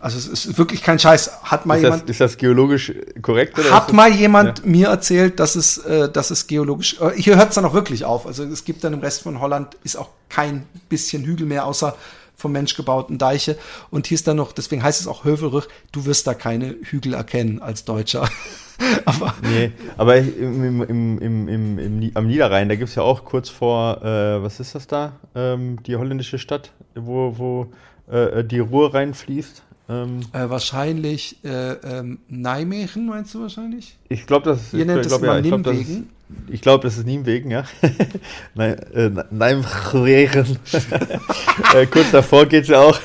Also 0.00 0.18
es 0.18 0.26
ist 0.26 0.58
wirklich 0.58 0.82
kein 0.82 0.98
Scheiß. 0.98 1.42
Hat 1.42 1.66
mal 1.66 1.76
ist 1.76 1.82
jemand. 1.82 2.02
Das, 2.02 2.10
ist 2.10 2.20
das 2.20 2.36
geologisch 2.36 2.92
korrekt? 3.22 3.58
Oder 3.58 3.70
hat 3.72 3.92
mal 3.92 4.12
jemand 4.12 4.60
ja. 4.60 4.66
mir 4.66 4.88
erzählt, 4.88 5.40
dass 5.40 5.56
es, 5.56 5.78
äh, 5.78 6.10
dass 6.10 6.30
es 6.30 6.46
geologisch. 6.46 7.00
Äh, 7.00 7.10
hier 7.16 7.36
hört 7.36 7.50
es 7.50 7.56
dann 7.56 7.64
auch 7.64 7.74
wirklich 7.74 8.04
auf. 8.04 8.26
Also 8.26 8.44
es 8.44 8.64
gibt 8.64 8.84
dann 8.84 8.92
im 8.92 9.00
Rest 9.00 9.22
von 9.22 9.40
Holland 9.40 9.76
ist 9.84 9.96
auch 9.96 10.10
kein 10.28 10.66
bisschen 10.88 11.24
Hügel 11.24 11.46
mehr, 11.46 11.64
außer 11.64 11.96
vom 12.38 12.52
Mensch 12.52 12.76
gebauten 12.76 13.18
Deiche. 13.18 13.58
Und 13.90 14.06
hier 14.06 14.14
ist 14.14 14.26
dann 14.28 14.36
noch, 14.36 14.52
deswegen 14.52 14.82
heißt 14.82 15.00
es 15.00 15.08
auch 15.08 15.24
Hövelrüch, 15.24 15.66
du 15.90 16.06
wirst 16.06 16.26
da 16.26 16.34
keine 16.34 16.76
Hügel 16.82 17.14
erkennen 17.14 17.60
als 17.60 17.84
Deutscher. 17.84 18.28
aber 19.04 19.34
nee, 19.42 19.72
aber 19.96 20.18
im, 20.18 20.64
im, 20.64 20.82
im, 20.82 21.48
im, 21.48 21.78
im, 21.78 22.10
am 22.14 22.26
Niederrhein, 22.28 22.68
da 22.68 22.76
gibt 22.76 22.90
es 22.90 22.94
ja 22.94 23.02
auch 23.02 23.24
kurz 23.24 23.48
vor, 23.48 24.02
äh, 24.02 24.40
was 24.40 24.60
ist 24.60 24.76
das 24.76 24.86
da? 24.86 25.16
Ähm, 25.34 25.82
die 25.82 25.96
holländische 25.96 26.38
Stadt, 26.38 26.70
wo, 26.94 27.34
wo 27.36 27.72
äh, 28.08 28.44
die 28.44 28.60
Ruhr 28.60 28.94
reinfließt. 28.94 29.64
Ähm, 29.90 30.20
äh, 30.34 30.50
wahrscheinlich 30.50 31.42
äh, 31.44 31.72
ähm, 31.72 32.18
Nijmegen, 32.28 33.06
meinst 33.06 33.32
du 33.34 33.40
wahrscheinlich? 33.40 33.96
Ich 34.10 34.26
glaube, 34.26 34.44
das 34.44 34.62
ist. 34.62 34.74
Ihr 34.74 34.84
nennt 34.84 35.06
es 35.06 35.12
immer 35.12 35.36
ja, 35.36 35.40
Nimwegen. 35.40 36.10
Ich 36.48 36.60
glaube, 36.60 36.84
das 36.84 36.98
ist 36.98 37.06
Niemwegen, 37.06 37.50
ja. 37.50 37.64
Nein, 38.54 38.78
äh, 38.92 39.10
Nijmegen. 39.30 40.58
äh, 41.74 41.86
kurz 41.86 42.10
davor 42.10 42.44
geht's 42.44 42.68
ja 42.68 42.82
auch. 42.82 43.00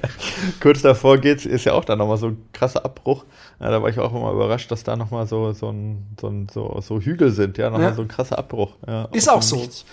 kurz 0.60 0.80
davor 0.80 1.18
geht's, 1.18 1.44
ist 1.44 1.66
ja 1.66 1.74
auch 1.74 1.84
da 1.84 1.96
nochmal 1.96 2.16
so 2.16 2.28
ein 2.28 2.38
krasser 2.54 2.82
Abbruch. 2.82 3.26
Ja, 3.60 3.70
da 3.70 3.82
war 3.82 3.90
ich 3.90 3.98
auch 3.98 4.14
immer 4.14 4.32
überrascht, 4.32 4.70
dass 4.70 4.84
da 4.84 4.96
nochmal 4.96 5.26
so, 5.26 5.52
so, 5.52 5.68
ein, 5.68 6.16
so, 6.18 6.28
ein, 6.28 6.46
so, 6.50 6.80
so 6.80 6.98
Hügel 6.98 7.30
sind, 7.30 7.58
ja, 7.58 7.68
nochmal 7.68 7.90
ja. 7.90 7.94
so 7.94 8.00
ein 8.00 8.08
krasser 8.08 8.38
Abbruch. 8.38 8.72
Ja, 8.86 9.04
ist 9.12 9.28
auch 9.28 9.42
so. 9.42 9.56
Nichts. 9.56 9.84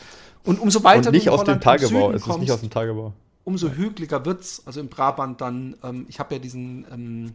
Und 0.45 0.62
umso 0.62 0.82
weiter 0.86 1.10
Und 1.10 1.15
nicht 1.15 1.30
aus 1.30 1.43
dem 1.43 1.60
Tagebau, 1.60 2.12
es 2.12 2.25
ist 2.25 2.39
nicht 2.39 2.52
aus 2.52 2.62
dem 2.62 2.69
Tagebau 2.69 3.13
umso 3.49 3.71
hügeliger 3.71 4.25
wird's. 4.25 4.62
Also 4.65 4.79
im 4.79 4.89
Brabant 4.89 5.41
dann, 5.41 5.75
ähm, 5.83 6.05
ich 6.07 6.19
habe 6.19 6.35
ja 6.35 6.39
diesen 6.39 6.85
ähm, 6.91 7.33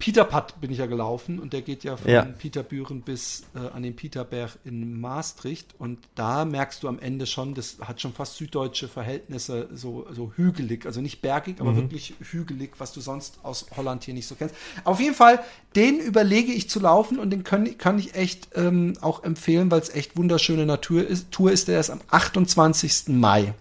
Peterpad 0.00 0.60
bin 0.62 0.70
ich 0.72 0.78
ja 0.78 0.86
gelaufen 0.86 1.38
und 1.38 1.52
der 1.52 1.60
geht 1.60 1.84
ja 1.84 1.98
von 1.98 2.10
ja. 2.10 2.22
Peterbüren 2.22 3.02
bis 3.02 3.42
äh, 3.54 3.58
an 3.58 3.82
den 3.82 3.94
Peterberg 3.94 4.58
in 4.64 4.98
Maastricht 4.98 5.74
und 5.78 5.98
da 6.14 6.46
merkst 6.46 6.82
du 6.82 6.88
am 6.88 6.98
Ende 6.98 7.26
schon, 7.26 7.54
das 7.54 7.76
hat 7.82 8.00
schon 8.00 8.14
fast 8.14 8.36
süddeutsche 8.38 8.88
Verhältnisse, 8.88 9.68
so, 9.74 10.06
so 10.10 10.32
hügelig, 10.36 10.86
also 10.86 11.02
nicht 11.02 11.20
bergig, 11.20 11.60
aber 11.60 11.72
mhm. 11.72 11.76
wirklich 11.82 12.14
hügelig, 12.18 12.72
was 12.78 12.92
du 12.92 13.02
sonst 13.02 13.40
aus 13.42 13.66
Holland 13.76 14.02
hier 14.04 14.14
nicht 14.14 14.26
so 14.26 14.34
kennst. 14.34 14.54
Auf 14.84 15.00
jeden 15.00 15.14
Fall, 15.14 15.40
den 15.76 16.00
überlege 16.00 16.50
ich 16.50 16.70
zu 16.70 16.80
laufen 16.80 17.18
und 17.18 17.28
den 17.28 17.44
können, 17.44 17.76
kann 17.76 17.98
ich 17.98 18.14
echt 18.14 18.48
ähm, 18.54 18.94
auch 19.02 19.22
empfehlen, 19.22 19.70
weil 19.70 19.80
es 19.80 19.90
echt 19.90 20.16
wunderschöne 20.16 20.64
Natur 20.64 21.06
ist. 21.06 21.30
Tour 21.30 21.52
ist 21.52 21.68
der 21.68 21.76
erst 21.76 21.90
am 21.90 22.00
28. 22.08 23.08
Mai. 23.08 23.52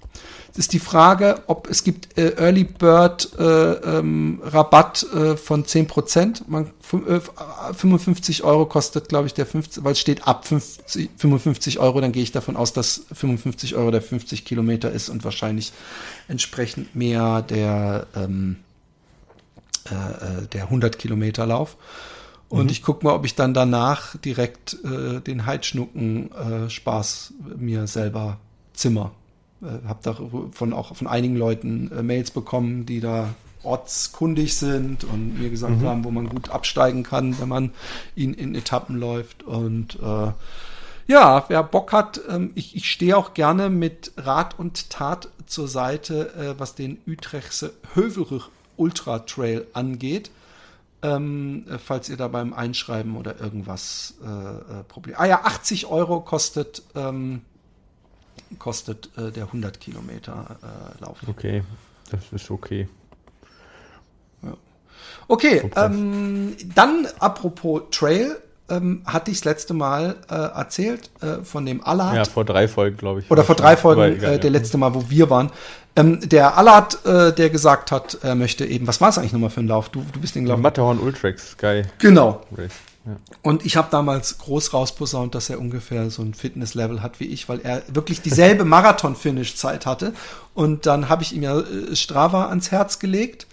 Es 0.52 0.58
ist 0.58 0.74
die 0.74 0.80
Frage, 0.80 1.44
ob 1.48 1.70
es 1.70 1.84
gibt 1.84 2.18
äh, 2.18 2.36
Early 2.38 2.64
Bird 2.64 3.30
äh, 3.38 3.44
ähm, 3.44 4.42
Rabatt 4.44 5.04
äh, 5.14 5.38
von 5.38 5.64
10%. 5.64 6.29
Man, 6.48 6.72
55 6.82 8.40
äh, 8.40 8.44
Euro 8.44 8.66
kostet, 8.66 9.10
glaube 9.10 9.28
ich, 9.28 9.34
der 9.34 9.46
50, 9.46 9.84
weil 9.84 9.94
es 9.94 10.00
steht 10.00 10.28
ab 10.28 10.48
50, 10.48 11.10
55 11.18 11.80
Euro, 11.80 12.02
dann 12.02 12.12
gehe 12.12 12.24
ich 12.24 12.32
davon 12.32 12.56
aus, 12.56 12.74
dass 12.74 13.04
55 13.14 13.76
Euro 13.76 13.92
der 13.92 14.02
50 14.02 14.46
Kilometer 14.46 14.92
ist 14.92 15.10
und 15.10 15.24
wahrscheinlich 15.24 15.72
entsprechend 16.28 16.96
mehr 16.96 17.42
der, 17.42 18.08
ähm, 18.16 18.58
äh, 19.90 19.94
äh 20.44 20.48
der 20.48 20.64
100 20.64 20.98
Kilometer 21.00 21.46
Lauf. 21.46 21.78
Und 22.50 22.66
mhm. 22.66 22.72
ich 22.72 22.82
gucke 22.82 23.06
mal, 23.06 23.14
ob 23.14 23.26
ich 23.26 23.36
dann 23.36 23.54
danach 23.54 24.18
direkt 24.18 24.78
äh, 24.84 25.22
den 25.22 25.46
Heidschnucken 25.46 26.32
äh, 26.32 26.70
Spaß 26.70 27.34
mir 27.58 27.86
selber 27.88 28.38
zimmer. 28.74 29.12
Äh, 29.62 29.88
habe 29.88 30.00
da 30.02 30.18
von 30.52 30.74
auch 30.74 30.96
von 30.96 31.08
einigen 31.08 31.36
Leuten 31.36 31.92
äh, 31.92 32.02
Mails 32.02 32.32
bekommen, 32.32 32.86
die 32.86 33.00
da 33.00 33.30
ortskundig 33.64 34.58
sind 34.58 35.04
und 35.04 35.40
mir 35.40 35.50
gesagt 35.50 35.82
mhm. 35.82 35.86
haben, 35.86 36.04
wo 36.04 36.12
man 36.12 36.30
gut 36.30 36.50
absteigen 36.50 37.04
kann, 37.04 37.40
wenn 37.40 37.50
man 37.50 37.72
ihn 38.16 38.34
in 38.34 38.56
Etappen 38.56 38.98
läuft. 38.98 39.44
Und 39.44 40.00
äh, 40.02 40.32
ja, 41.08 41.46
wer 41.48 41.64
Bock 41.64 41.92
hat, 41.92 42.22
ähm, 42.30 42.52
ich, 42.56 42.76
ich 42.76 42.90
stehe 42.90 43.18
auch 43.18 43.34
gerne 43.34 43.70
mit 43.70 44.12
Rat 44.18 44.58
und 44.58 44.90
Tat 44.90 45.30
zur 45.46 45.68
Seite, 45.68 46.34
äh, 46.36 46.60
was 46.60 46.76
den 46.76 47.00
Utrechtse 47.08 47.74
Hövelrich 47.96 48.44
Ultra 48.78 49.20
Trail 49.20 49.68
angeht. 49.74 50.32
ähm, 51.02 51.66
falls 51.84 52.10
ihr 52.10 52.18
da 52.18 52.28
beim 52.28 52.54
Einschreiben 52.54 53.16
oder 53.16 53.40
irgendwas 53.40 54.16
äh, 54.24 54.28
äh, 54.28 54.84
Problem. 54.88 55.16
Ah 55.18 55.26
ja, 55.26 55.42
80 55.44 55.86
Euro 55.86 56.20
kostet, 56.22 56.84
ähm, 56.96 57.42
kostet 58.58 59.10
äh, 59.18 59.32
der 59.32 59.46
100 59.46 59.80
Kilometer 59.80 60.58
äh, 60.62 61.02
Lauf. 61.02 61.20
Okay, 61.28 61.64
das 62.12 62.32
ist 62.32 62.52
okay. 62.52 62.90
Okay, 65.30 65.72
ähm, 65.76 66.56
dann 66.74 67.08
apropos 67.20 67.84
Trail, 67.92 68.36
ähm, 68.70 69.02
hatte 69.06 69.32
ich 69.32 69.38
das 69.38 69.46
letzte 69.46 69.74
Mal 69.74 70.16
äh, 70.30 70.34
erzählt 70.34 71.10
äh, 71.22 71.44
von 71.44 71.66
dem 71.66 71.84
Allard. 71.84 72.16
Ja, 72.16 72.26
vor 72.26 72.46
drei 72.46 72.68
Folgen, 72.68 72.98
glaube 72.98 73.22
ich. 73.22 73.32
Oder 73.32 73.44
vor 73.44 73.56
drei 73.56 73.78
Folgen, 73.78 74.02
egal, 74.02 74.34
äh, 74.34 74.40
der 74.40 74.52
ja. 74.52 74.58
letzte 74.58 74.78
Mal, 74.78 74.94
wo 74.94 75.10
wir 75.10 75.30
waren. 75.30 75.52
Ähm, 75.96 76.20
der 76.28 76.58
Allard, 76.58 77.06
äh, 77.06 77.32
der 77.34 77.50
gesagt 77.50 77.92
hat, 77.92 78.18
er 78.22 78.36
möchte 78.36 78.66
eben, 78.66 78.88
was 78.88 79.02
war 79.02 79.10
es 79.10 79.18
eigentlich 79.18 79.34
nochmal 79.34 79.52
für 79.52 79.62
ein 79.62 79.68
Lauf? 79.68 79.90
Du, 79.90 80.04
du 80.12 80.20
bist 80.20 80.36
den 80.36 80.46
Lauf. 80.46 80.60
Matterhorn 80.60 81.00
Ultrax, 81.00 81.58
geil. 81.58 81.90
Genau. 82.00 82.42
Ja. 82.58 82.66
Und 83.42 83.66
ich 83.66 83.78
habe 83.78 83.88
damals 83.92 84.38
groß 84.40 84.74
rausposaunt, 84.74 85.34
dass 85.34 85.50
er 85.50 85.60
ungefähr 85.60 86.10
so 86.10 86.22
ein 86.22 86.34
Fitnesslevel 86.34 87.02
hat 87.02 87.20
wie 87.20 87.26
ich, 87.26 87.50
weil 87.50 87.60
er 87.62 87.82
wirklich 87.88 88.22
dieselbe 88.22 88.66
Marathon-Finish-Zeit 88.66 89.86
hatte. 89.86 90.14
Und 90.54 90.86
dann 90.86 91.10
habe 91.10 91.24
ich 91.24 91.36
ihm 91.36 91.44
ja 91.44 91.60
äh, 91.60 91.96
Strava 91.96 92.48
ans 92.48 92.72
Herz 92.72 93.00
gelegt 93.00 93.48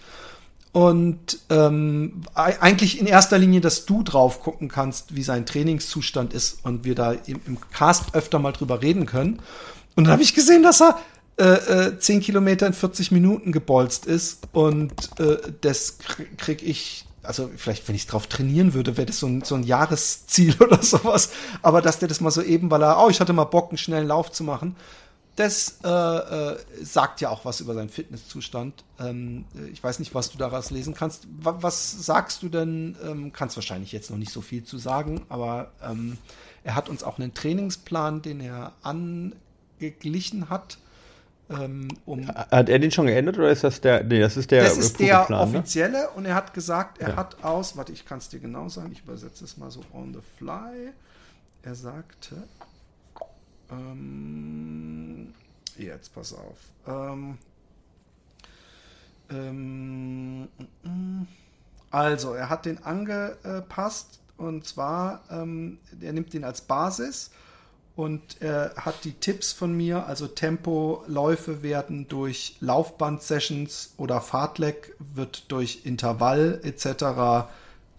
und 0.77 1.39
ähm, 1.49 2.21
eigentlich 2.35 2.99
in 3.01 3.07
erster 3.07 3.39
Linie, 3.39 3.61
dass 3.61 3.87
du 3.87 4.03
drauf 4.03 4.43
gucken 4.43 4.67
kannst, 4.67 5.15
wie 5.15 5.23
sein 5.23 5.47
Trainingszustand 5.47 6.35
ist 6.35 6.63
und 6.63 6.85
wir 6.85 6.93
da 6.93 7.13
im, 7.13 7.41
im 7.47 7.57
Cast 7.71 8.13
öfter 8.13 8.37
mal 8.37 8.51
drüber 8.51 8.79
reden 8.83 9.07
können. 9.07 9.39
Und 9.95 10.03
dann 10.03 10.13
habe 10.13 10.21
ich 10.21 10.35
gesehen, 10.35 10.61
dass 10.61 10.83
er 10.83 10.99
äh, 11.39 11.87
äh, 11.87 11.97
10 11.97 12.19
Kilometer 12.19 12.67
in 12.67 12.73
40 12.73 13.11
Minuten 13.11 13.51
gebolzt 13.51 14.05
ist 14.05 14.49
und 14.51 14.91
äh, 15.19 15.37
das 15.61 15.97
krieg, 16.37 16.61
ich 16.61 17.05
also 17.23 17.49
vielleicht, 17.57 17.87
wenn 17.87 17.95
ich 17.95 18.05
drauf 18.05 18.27
trainieren 18.27 18.75
würde, 18.75 18.97
wäre 18.97 19.07
das 19.07 19.17
so 19.17 19.25
ein, 19.25 19.41
so 19.41 19.55
ein 19.55 19.63
Jahresziel 19.63 20.53
oder 20.59 20.83
sowas. 20.83 21.31
Aber 21.63 21.81
dass 21.81 21.97
der 21.97 22.07
das 22.07 22.21
mal 22.21 22.29
so 22.29 22.43
eben, 22.43 22.69
weil 22.69 22.83
er, 22.83 23.03
oh, 23.03 23.09
ich 23.09 23.19
hatte 23.19 23.33
mal 23.33 23.45
Bock, 23.45 23.71
einen 23.71 23.79
schnellen 23.79 24.07
Lauf 24.07 24.31
zu 24.31 24.43
machen, 24.43 24.75
das 25.37 25.77
äh, 25.83 25.87
äh, 25.87 26.57
sagt 26.81 27.21
ja 27.21 27.29
auch 27.29 27.45
was 27.45 27.61
über 27.61 27.75
seinen 27.75 27.89
Fitnesszustand. 27.89 28.83
Ähm, 28.99 29.45
ich 29.71 29.83
weiß 29.83 29.99
nicht, 29.99 30.15
was 30.15 30.31
du 30.31 30.37
daraus 30.39 30.71
lesen 30.71 30.95
kannst. 30.95 31.27
Was, 31.39 31.55
was 31.61 32.05
sagst 32.05 32.41
du 32.41 32.49
denn? 32.49 32.97
Ähm, 33.05 33.31
kannst 33.31 33.55
wahrscheinlich 33.55 33.91
jetzt 33.91 34.09
noch 34.09 34.17
nicht 34.17 34.31
so 34.31 34.41
viel 34.41 34.63
zu 34.63 34.79
sagen, 34.79 35.25
aber 35.29 35.71
ähm, 35.83 36.17
er 36.63 36.73
hat 36.73 36.89
uns 36.89 37.03
auch 37.03 37.19
einen 37.19 37.35
Trainingsplan, 37.35 38.23
den 38.23 38.41
er 38.41 38.73
angeglichen 38.81 40.49
hat. 40.49 40.79
Ähm, 41.51 41.87
um 42.07 42.27
hat 42.27 42.67
er 42.67 42.79
den 42.79 42.91
schon 42.91 43.05
geändert 43.05 43.37
oder 43.37 43.51
ist 43.51 43.63
das 43.63 43.79
der? 43.79 44.03
Nee, 44.03 44.19
das 44.19 44.37
ist 44.37 44.49
der. 44.49 44.63
Das 44.63 44.75
ist 44.75 44.99
der 44.99 45.27
ne? 45.29 45.39
offizielle 45.39 46.01
ne? 46.01 46.09
und 46.15 46.25
er 46.25 46.33
hat 46.33 46.55
gesagt, 46.55 46.97
er 46.97 47.09
ja. 47.09 47.15
hat 47.15 47.43
aus. 47.43 47.77
Warte, 47.77 47.93
ich 47.93 48.07
kann 48.07 48.17
es 48.17 48.27
dir 48.29 48.39
genau 48.39 48.69
sagen. 48.69 48.91
Ich 48.91 49.03
übersetze 49.03 49.45
es 49.45 49.55
mal 49.55 49.69
so 49.69 49.81
on 49.93 50.15
the 50.15 50.19
fly. 50.39 50.93
Er 51.61 51.75
sagte, 51.75 52.37
ähm, 53.71 55.33
jetzt 55.77 56.13
pass 56.13 56.33
auf. 56.33 56.57
Ähm, 56.87 57.37
ähm, 59.29 60.47
also, 61.91 62.33
er 62.33 62.49
hat 62.49 62.65
den 62.65 62.83
angepasst 62.83 64.19
und 64.37 64.65
zwar, 64.65 65.21
ähm, 65.29 65.79
er 66.01 66.13
nimmt 66.13 66.33
den 66.33 66.43
als 66.43 66.61
Basis 66.61 67.31
und 67.95 68.41
er 68.41 68.73
hat 68.77 69.03
die 69.03 69.13
Tipps 69.13 69.53
von 69.53 69.75
mir, 69.75 70.05
also 70.05 70.27
Tempoläufe 70.27 71.63
werden 71.63 72.07
durch 72.07 72.57
Laufband-Sessions 72.59 73.95
oder 73.97 74.21
Fahrtleck 74.21 74.95
wird 74.99 75.51
durch 75.51 75.81
Intervall 75.85 76.59
etc 76.63 77.47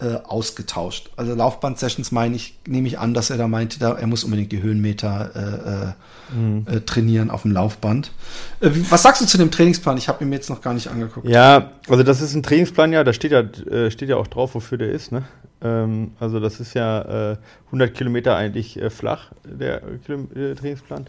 äh, 0.00 0.14
ausgetauscht. 0.24 1.10
Also 1.16 1.34
Laufband-Sessions 1.34 2.12
meine 2.12 2.36
ich, 2.36 2.58
nehme 2.66 2.86
ich 2.86 2.98
an, 2.98 3.14
dass 3.14 3.30
er 3.30 3.36
da 3.36 3.48
meinte, 3.48 3.78
da, 3.78 3.94
er 3.94 4.06
muss 4.06 4.22
unbedingt 4.22 4.52
die 4.52 4.62
Höhenmeter 4.62 5.94
äh, 6.32 6.34
mhm. 6.36 6.66
äh, 6.66 6.80
trainieren 6.80 7.30
auf 7.30 7.42
dem 7.42 7.50
Laufband. 7.50 8.12
Äh, 8.60 8.70
was 8.90 9.02
sagst 9.02 9.22
du 9.22 9.26
zu 9.26 9.38
dem 9.38 9.50
Trainingsplan? 9.50 9.98
Ich 9.98 10.08
habe 10.08 10.22
ihn 10.24 10.30
mir 10.30 10.36
jetzt 10.36 10.50
noch 10.50 10.60
gar 10.60 10.74
nicht 10.74 10.88
angeguckt. 10.88 11.28
Ja, 11.28 11.72
also 11.88 12.02
das 12.02 12.20
ist 12.20 12.34
ein 12.34 12.42
Trainingsplan, 12.42 12.92
ja, 12.92 13.02
da 13.02 13.12
steht 13.12 13.32
ja, 13.32 13.42
steht 13.90 14.08
ja 14.08 14.16
auch 14.16 14.28
drauf, 14.28 14.54
wofür 14.54 14.78
der 14.78 14.90
ist, 14.90 15.10
ne? 15.10 15.24
Ähm, 15.62 16.12
also 16.20 16.40
das 16.40 16.60
ist 16.60 16.74
ja 16.74 17.36
100 17.66 17.94
Kilometer 17.94 18.36
eigentlich 18.36 18.80
flach, 18.90 19.32
der 19.44 19.82
Trainingsplan. 20.06 21.06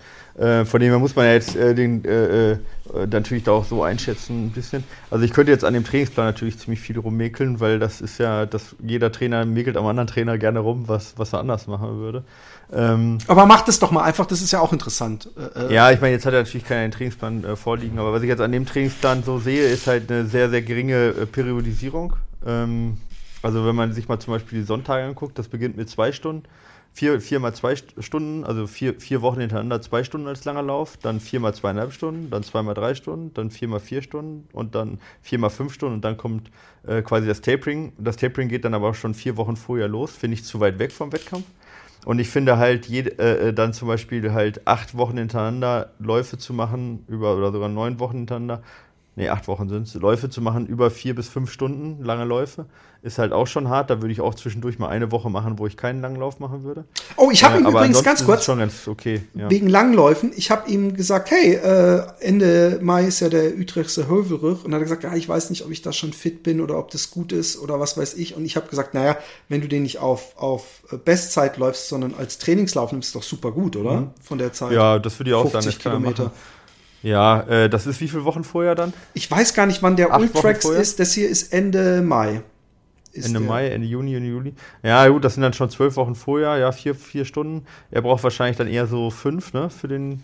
von 0.66 0.80
dem 0.80 0.90
her 0.90 1.00
muss 1.00 1.16
man 1.16 1.26
ja 1.26 1.34
jetzt 1.34 1.56
den 1.56 2.04
natürlich 3.10 3.44
da 3.44 3.52
auch 3.52 3.66
so 3.66 3.84
einschätzen 3.84 4.48
ein 4.48 4.52
bisschen. 4.52 4.84
Also 5.12 5.24
ich 5.24 5.32
könnte 5.32 5.52
jetzt 5.52 5.64
an 5.64 5.74
dem 5.74 5.84
Trainingsplan 5.84 6.26
natürlich 6.26 6.58
ziemlich 6.60 6.82
viel 6.82 6.98
rummäkeln, 6.98 7.60
weil 7.60 7.80
das 7.80 8.02
ist 8.02 8.18
ja, 8.18 8.46
dass 8.46 8.76
jeder 8.84 9.12
Trainer 9.12 9.46
mäkelt 9.46 9.78
am 9.78 9.86
anderen 9.86 10.08
Trainer 10.08 10.38
gerne 10.38 10.60
rum, 10.60 10.88
was, 10.88 11.14
was 11.18 11.34
er 11.34 11.40
anders 11.40 11.68
machen 11.68 11.98
würde. 12.00 12.24
Ähm, 12.72 13.18
aber 13.28 13.46
macht 13.46 13.68
es 13.68 13.80
doch 13.80 13.92
mal 13.92 14.04
einfach, 14.04 14.26
das 14.26 14.42
ist 14.42 14.52
ja 14.52 14.60
auch 14.60 14.72
interessant. 14.74 15.30
Äh, 15.56 15.68
äh, 15.68 15.74
ja, 15.74 15.92
ich 15.92 16.02
meine, 16.02 16.14
jetzt 16.14 16.26
hat 16.26 16.34
er 16.34 16.44
natürlich 16.44 16.68
keinen 16.68 16.92
Trainingsplan 16.92 17.44
äh, 17.44 17.56
vorliegen, 17.56 17.98
aber 17.98 18.14
was 18.14 18.22
ich 18.22 18.30
jetzt 18.30 18.42
an 18.42 18.52
dem 18.52 18.66
Trainingsplan 18.66 19.24
so 19.24 19.40
sehe, 19.40 19.68
ist 19.68 19.88
halt 19.88 20.12
eine 20.12 20.26
sehr, 20.26 20.50
sehr 20.50 20.62
geringe 20.62 21.08
äh, 21.08 21.26
Periodisierung. 21.26 22.16
Ähm, 22.46 22.98
also 23.42 23.66
wenn 23.66 23.76
man 23.76 23.94
sich 23.94 24.08
mal 24.08 24.20
zum 24.20 24.34
Beispiel 24.34 24.60
die 24.60 24.66
Sonntage 24.66 25.04
anguckt, 25.04 25.38
das 25.40 25.48
beginnt 25.48 25.78
mit 25.78 25.90
zwei 25.90 26.12
Stunden, 26.12 26.44
vier, 26.94 27.22
vier 27.22 27.40
mal 27.40 27.54
zwei 27.54 27.76
Stunden, 27.76 28.44
also 28.44 28.68
vier, 28.68 29.00
vier 29.00 29.22
Wochen 29.22 29.40
hintereinander 29.40 29.82
zwei 29.82 30.04
Stunden 30.04 30.28
als 30.28 30.44
langer 30.46 30.64
Lauf, 30.64 30.98
dann 30.98 31.20
vier 31.20 31.40
mal 31.40 31.54
zweieinhalb 31.54 31.94
Stunden, 31.94 32.30
dann 32.30 32.44
zwei 32.44 32.62
mal 32.62 32.74
drei 32.74 32.96
Stunden, 32.96 33.34
dann 33.34 33.52
vier 33.52 33.68
mal 33.68 33.80
vier 33.80 34.02
Stunden 34.02 34.48
und 34.54 34.76
dann 34.76 35.00
vier 35.22 35.40
mal 35.40 35.50
fünf 35.50 35.74
Stunden 35.74 35.96
und 35.96 36.06
dann 36.06 36.18
kommt 36.18 36.52
äh, 36.86 37.02
quasi 37.02 37.28
das 37.28 37.42
Tapering. 37.42 37.94
Das 37.98 38.18
Tapering 38.18 38.50
geht 38.50 38.66
dann 38.66 38.74
aber 38.74 38.90
auch 38.90 38.96
schon 38.96 39.14
vier 39.14 39.38
Wochen 39.38 39.56
vorher 39.56 39.88
los, 39.88 40.12
finde 40.12 40.36
ich 40.36 40.44
zu 40.44 40.60
weit 40.60 40.80
weg 40.80 40.92
vom 40.92 41.12
Wettkampf. 41.12 41.46
Und 42.06 42.20
ich 42.20 42.30
finde 42.30 42.58
halt, 42.58 42.86
jede, 42.86 43.20
äh, 43.20 43.50
äh, 43.50 43.54
dann 43.54 43.74
zum 43.74 43.88
Beispiel 43.88 44.32
halt 44.32 44.66
acht 44.66 44.96
Wochen 44.96 45.18
hintereinander 45.18 45.92
Läufe 46.00 46.38
zu 46.38 46.54
machen, 46.54 47.04
über 47.08 47.36
oder 47.36 47.52
sogar 47.52 47.70
neun 47.70 48.00
Wochen 48.00 48.20
hintereinander, 48.20 48.64
nee, 49.20 49.30
acht 49.30 49.48
Wochen 49.48 49.68
sind 49.68 49.88
es, 49.88 49.94
Läufe 49.96 50.30
zu 50.30 50.42
machen, 50.42 50.66
über 50.66 50.90
vier 50.90 51.14
bis 51.14 51.28
fünf 51.28 51.52
Stunden, 51.52 52.04
lange 52.04 52.24
Läufe, 52.24 52.66
ist 53.02 53.18
halt 53.18 53.34
auch 53.34 53.48
schon 53.48 53.68
hart. 53.70 53.90
Da 53.90 54.02
würde 54.02 54.12
ich 54.12 54.22
auch 54.22 54.34
zwischendurch 54.34 54.80
mal 54.80 54.88
eine 54.88 55.12
Woche 55.12 55.30
machen, 55.30 55.60
wo 55.60 55.68
ich 55.68 55.76
keinen 55.76 56.02
Langlauf 56.02 56.40
machen 56.40 56.64
würde. 56.64 56.86
Oh, 57.18 57.30
ich 57.30 57.44
habe 57.44 57.58
äh, 57.58 57.60
ihm 57.60 57.68
übrigens 57.68 58.02
ganz 58.02 58.26
kurz, 58.26 58.46
schon 58.46 58.60
ganz 58.60 58.88
okay, 58.88 59.22
ja. 59.36 59.50
wegen 59.50 59.68
Langläufen, 59.68 60.32
ich 60.36 60.52
habe 60.52 60.70
ihm 60.70 60.96
gesagt, 60.96 61.32
hey, 61.32 61.54
äh, 61.54 62.04
Ende 62.22 62.80
Mai 62.82 63.06
ist 63.06 63.20
ja 63.20 63.30
der 63.30 63.58
Utrechtse 63.58 64.08
Hövelrich 64.08 64.64
und 64.64 64.72
er 64.72 64.78
hat 64.78 64.84
gesagt, 64.84 65.04
ja, 65.04 65.14
ich 65.14 65.28
weiß 65.28 65.50
nicht, 65.50 65.66
ob 65.66 65.72
ich 65.72 65.82
da 65.82 65.92
schon 65.92 66.14
fit 66.14 66.42
bin 66.42 66.62
oder 66.62 66.80
ob 66.80 66.90
das 66.92 67.12
gut 67.12 67.34
ist 67.34 67.60
oder 67.60 67.80
was 67.80 67.98
weiß 67.98 68.14
ich. 68.16 68.36
Und 68.36 68.46
ich 68.46 68.56
habe 68.56 68.68
gesagt, 68.68 68.94
naja, 68.94 69.18
wenn 69.50 69.60
du 69.60 69.68
den 69.68 69.84
nicht 69.84 70.00
auf, 70.00 70.38
auf 70.38 70.84
Bestzeit 71.04 71.58
läufst, 71.58 71.90
sondern 71.90 72.14
als 72.14 72.38
Trainingslauf 72.38 72.94
nimmst, 72.94 73.10
ist 73.10 73.16
doch 73.16 73.24
super 73.24 73.52
gut, 73.52 73.76
oder? 73.76 74.02
Mhm. 74.02 74.10
Von 74.24 74.38
der 74.38 74.54
Zeit. 74.54 74.72
Ja, 74.72 74.98
das 74.98 75.20
würde 75.20 75.32
ich 75.32 75.36
auch 75.36 75.52
sagen. 75.52 75.70
Kilometer. 75.78 76.32
Ja, 77.04 77.42
äh, 77.42 77.70
das 77.70 77.88
ist 77.88 78.02
wie 78.02 78.08
viele 78.08 78.26
Wochen 78.26 78.44
vorher 78.44 78.76
dann? 78.76 78.94
Ich 79.14 79.30
weiß 79.30 79.54
gar 79.54 79.66
nicht, 79.66 79.82
wann 79.82 79.96
der 79.96 80.18
Ultrax 80.18 80.66
ist. 80.66 81.00
Das 81.00 81.14
hier 81.14 81.30
ist 81.30 81.54
Ende 81.54 82.02
Mai. 82.02 82.42
Ist 83.12 83.28
Ende 83.28 83.40
Mai, 83.40 83.70
Ende 83.70 83.88
Juni, 83.88 84.16
Ende 84.16 84.30
Juli. 84.30 84.54
Ja, 84.84 85.08
gut, 85.08 85.24
das 85.24 85.34
sind 85.34 85.42
dann 85.42 85.54
schon 85.54 85.70
zwölf 85.70 85.96
Wochen 85.96 86.16
vorher, 86.16 86.58
ja, 86.58 86.72
vier, 86.72 86.94
vier 86.94 87.26
Stunden. 87.26 87.66
Er 87.90 88.02
braucht 88.02 88.24
wahrscheinlich 88.24 88.58
dann 88.58 88.68
eher 88.68 88.86
so 88.86 89.10
fünf, 89.10 89.54
ne, 89.54 89.70
für 89.70 89.88
den 89.88 90.22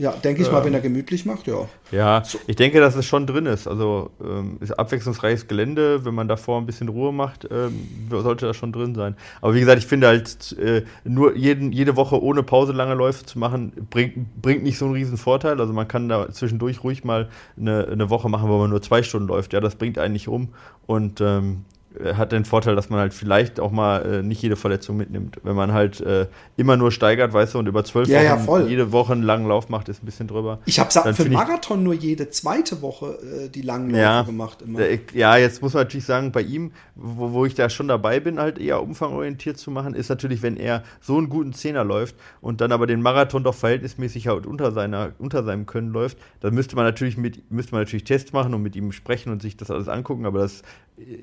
ja, 0.00 0.12
denke 0.12 0.40
ich 0.40 0.48
ähm, 0.48 0.54
mal, 0.54 0.64
wenn 0.64 0.72
er 0.72 0.80
gemütlich 0.80 1.26
macht, 1.26 1.46
ja. 1.46 1.68
Ja, 1.90 2.24
so. 2.24 2.38
ich 2.46 2.56
denke, 2.56 2.80
dass 2.80 2.96
es 2.96 3.04
schon 3.04 3.26
drin 3.26 3.44
ist. 3.44 3.68
Also 3.68 4.10
ähm, 4.24 4.56
ist 4.60 4.72
abwechslungsreiches 4.72 5.46
Gelände, 5.46 6.06
wenn 6.06 6.14
man 6.14 6.26
davor 6.26 6.58
ein 6.58 6.64
bisschen 6.64 6.88
Ruhe 6.88 7.12
macht, 7.12 7.46
ähm, 7.50 7.86
sollte 8.08 8.46
das 8.46 8.56
schon 8.56 8.72
drin 8.72 8.94
sein. 8.94 9.14
Aber 9.42 9.54
wie 9.54 9.60
gesagt, 9.60 9.78
ich 9.78 9.86
finde 9.86 10.06
halt, 10.06 10.56
äh, 10.58 10.84
nur 11.04 11.36
jeden, 11.36 11.70
jede 11.70 11.96
Woche 11.96 12.22
ohne 12.22 12.42
Pause 12.42 12.72
lange 12.72 12.94
Läufe 12.94 13.26
zu 13.26 13.38
machen, 13.38 13.72
bringt, 13.90 14.40
bringt 14.40 14.62
nicht 14.62 14.78
so 14.78 14.86
einen 14.86 14.94
riesen 14.94 15.18
Vorteil. 15.18 15.60
Also 15.60 15.74
man 15.74 15.86
kann 15.86 16.08
da 16.08 16.32
zwischendurch 16.32 16.82
ruhig 16.82 17.04
mal 17.04 17.28
eine, 17.58 17.86
eine 17.86 18.08
Woche 18.08 18.30
machen, 18.30 18.48
wo 18.48 18.56
man 18.56 18.70
nur 18.70 18.80
zwei 18.80 19.02
Stunden 19.02 19.28
läuft. 19.28 19.52
Ja, 19.52 19.60
das 19.60 19.74
bringt 19.74 19.98
einen 19.98 20.14
nicht 20.14 20.28
um. 20.28 20.48
Und 20.86 21.20
ähm, 21.20 21.66
äh, 21.68 21.79
hat 22.14 22.30
den 22.30 22.44
Vorteil, 22.44 22.76
dass 22.76 22.88
man 22.88 23.00
halt 23.00 23.12
vielleicht 23.12 23.58
auch 23.58 23.72
mal 23.72 24.20
äh, 24.20 24.22
nicht 24.22 24.40
jede 24.42 24.54
Verletzung 24.54 24.96
mitnimmt. 24.96 25.38
Wenn 25.42 25.56
man 25.56 25.72
halt 25.72 26.00
äh, 26.00 26.28
immer 26.56 26.76
nur 26.76 26.92
steigert, 26.92 27.32
weißt 27.32 27.54
du, 27.54 27.58
und 27.58 27.66
über 27.66 27.84
zwölf 27.84 28.08
ja, 28.08 28.46
Wochen 28.46 28.62
ja, 28.62 28.68
jede 28.68 28.92
Woche 28.92 29.12
einen 29.12 29.24
langen 29.24 29.48
Lauf 29.48 29.68
macht, 29.68 29.88
ist 29.88 30.02
ein 30.02 30.06
bisschen 30.06 30.28
drüber. 30.28 30.60
Ich 30.66 30.78
habe 30.78 30.90
für 31.12 31.28
Marathon 31.28 31.82
nur 31.82 31.94
jede 31.94 32.30
zweite 32.30 32.80
Woche 32.80 33.18
äh, 33.22 33.48
die 33.48 33.62
langen 33.62 33.90
Läufe 33.90 34.02
ja, 34.02 34.22
gemacht. 34.22 34.62
Immer. 34.62 34.80
Ja, 35.14 35.36
jetzt 35.36 35.62
muss 35.62 35.74
man 35.74 35.82
natürlich 35.82 36.06
sagen, 36.06 36.30
bei 36.30 36.42
ihm, 36.42 36.70
wo, 36.94 37.32
wo 37.32 37.44
ich 37.44 37.54
da 37.54 37.68
schon 37.68 37.88
dabei 37.88 38.20
bin, 38.20 38.38
halt 38.38 38.58
eher 38.58 38.82
umfangorientiert 38.82 39.58
zu 39.58 39.72
machen, 39.72 39.94
ist 39.94 40.08
natürlich, 40.08 40.42
wenn 40.42 40.56
er 40.56 40.84
so 41.00 41.18
einen 41.18 41.28
guten 41.28 41.52
Zehner 41.52 41.82
läuft 41.82 42.14
und 42.40 42.60
dann 42.60 42.70
aber 42.70 42.86
den 42.86 43.02
Marathon 43.02 43.42
doch 43.42 43.54
verhältnismäßig 43.54 44.28
halt 44.28 44.46
unter, 44.46 44.70
seiner, 44.70 45.10
unter 45.18 45.42
seinem 45.42 45.66
Können 45.66 45.90
läuft, 45.90 46.18
dann 46.38 46.54
müsste 46.54 46.76
man 46.76 46.84
natürlich 46.84 47.16
mit, 47.16 47.50
müsste 47.50 47.72
man 47.72 47.82
natürlich 47.82 48.04
Tests 48.04 48.32
machen 48.32 48.54
und 48.54 48.62
mit 48.62 48.76
ihm 48.76 48.92
sprechen 48.92 49.32
und 49.32 49.42
sich 49.42 49.56
das 49.56 49.72
alles 49.72 49.88
angucken, 49.88 50.24
aber 50.24 50.38
das 50.40 50.62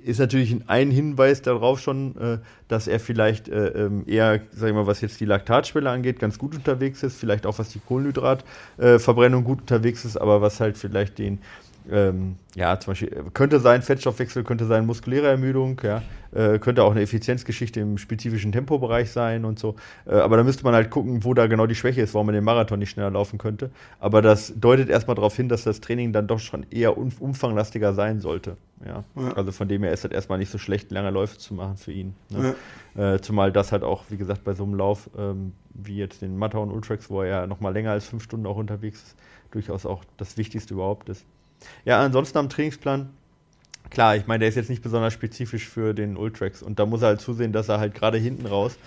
ist 0.04 0.20
natürlich 0.20 0.52
ein 0.52 0.57
Hinweis 0.68 1.42
darauf 1.42 1.80
schon, 1.80 2.16
äh, 2.18 2.38
dass 2.68 2.88
er 2.88 3.00
vielleicht 3.00 3.50
äh, 3.50 3.68
ähm, 3.70 4.04
eher, 4.08 4.42
sag 4.52 4.70
ich 4.70 4.76
mal, 4.76 4.88
was 4.88 5.02
jetzt 5.02 5.20
die 5.20 5.26
Laktatschwelle 5.26 5.90
angeht, 5.90 6.20
ganz 6.20 6.38
gut 6.38 6.56
unterwegs 6.56 7.04
ist, 7.04 7.18
vielleicht 7.18 7.46
auch 7.46 7.60
was 7.60 7.70
die 7.70 7.80
Kohlenhydratverbrennung 7.80 9.44
gut 9.44 9.62
unterwegs 9.62 10.06
ist, 10.06 10.18
aber 10.18 10.42
was 10.42 10.60
halt 10.60 10.78
vielleicht 10.78 11.18
den 11.20 11.40
ähm, 11.92 12.38
ja, 12.56 12.80
zum 12.80 12.92
Beispiel, 12.92 13.26
könnte 13.34 13.60
sein 13.60 13.82
Fettstoffwechsel, 13.82 14.44
könnte 14.44 14.66
sein 14.66 14.86
muskuläre 14.86 15.28
Ermüdung, 15.28 15.80
ja, 15.84 16.02
äh, 16.34 16.60
könnte 16.60 16.84
auch 16.84 16.92
eine 16.92 17.02
Effizienzgeschichte 17.02 17.80
im 17.80 17.98
spezifischen 17.98 18.52
Tempobereich 18.52 19.12
sein 19.12 19.46
und 19.46 19.60
so. 19.60 19.76
Äh, 20.06 20.16
aber 20.16 20.38
da 20.38 20.44
müsste 20.44 20.64
man 20.64 20.74
halt 20.74 20.90
gucken, 20.90 21.24
wo 21.24 21.34
da 21.34 21.48
genau 21.48 21.68
die 21.68 21.76
Schwäche 21.76 22.02
ist, 22.02 22.14
warum 22.14 22.28
man 22.28 22.36
den 22.36 22.44
Marathon 22.44 22.80
nicht 22.80 22.90
schneller 22.90 23.12
laufen 23.12 23.38
könnte. 23.38 23.72
Aber 24.00 24.22
das 24.22 24.54
deutet 24.56 24.90
erstmal 24.90 25.16
darauf 25.16 25.36
hin, 25.36 25.50
dass 25.50 25.64
das 25.64 25.82
Training 25.82 26.14
dann 26.14 26.28
doch 26.28 26.40
schon 26.40 26.66
eher 26.70 26.98
umfanglastiger 26.98 27.94
sein 27.94 28.20
sollte. 28.20 28.58
Ja. 28.86 29.04
ja. 29.16 29.34
Also 29.34 29.52
von 29.52 29.68
dem 29.68 29.84
her 29.84 29.92
ist 29.92 30.04
das 30.04 30.12
erstmal 30.12 30.38
nicht 30.38 30.52
so 30.52 30.58
schlecht, 30.58 30.92
lange 30.92 31.10
Läufe 31.10 31.38
zu 31.38 31.54
machen 31.54 31.78
für 31.78 31.92
ihn. 31.92 32.16
Ne? 32.30 32.56
Ja. 32.96 33.14
Äh, 33.16 33.22
zumal 33.22 33.52
das 33.52 33.72
halt 33.72 33.84
auch, 33.84 34.06
wie 34.10 34.18
gesagt, 34.18 34.44
bei 34.44 34.54
so 34.54 34.64
einem 34.64 34.76
Lauf 34.76 35.10
ähm, 35.18 35.54
wie 35.74 35.98
jetzt 35.98 36.22
den 36.22 36.38
Matterhorn 36.38 36.72
Ultrax, 36.72 37.10
wo 37.10 37.22
er 37.22 37.28
ja 37.28 37.48
nochmal 37.48 37.74
länger 37.74 37.92
als 37.92 38.06
fünf 38.06 38.24
Stunden 38.24 38.46
auch 38.46 38.58
unterwegs 38.58 39.04
ist, 39.04 39.16
durchaus 39.52 39.86
auch 39.86 40.04
das 40.18 40.38
Wichtigste 40.38 40.74
überhaupt 40.74 41.10
ist. 41.10 41.26
Ja, 41.86 42.00
ansonsten 42.02 42.38
am 42.38 42.50
Trainingsplan, 42.50 43.10
klar, 43.90 44.16
ich 44.16 44.28
meine, 44.28 44.40
der 44.40 44.50
ist 44.50 44.56
jetzt 44.56 44.70
nicht 44.70 44.84
besonders 44.84 45.14
spezifisch 45.14 45.68
für 45.68 45.94
den 45.94 46.18
Ultrax 46.18 46.62
und 46.62 46.80
da 46.80 46.86
muss 46.86 47.02
er 47.02 47.10
halt 47.10 47.22
zusehen, 47.22 47.54
dass 47.54 47.70
er 47.70 47.80
halt 47.80 47.96
gerade 47.96 48.18
hinten 48.18 48.46
raus, 48.46 48.78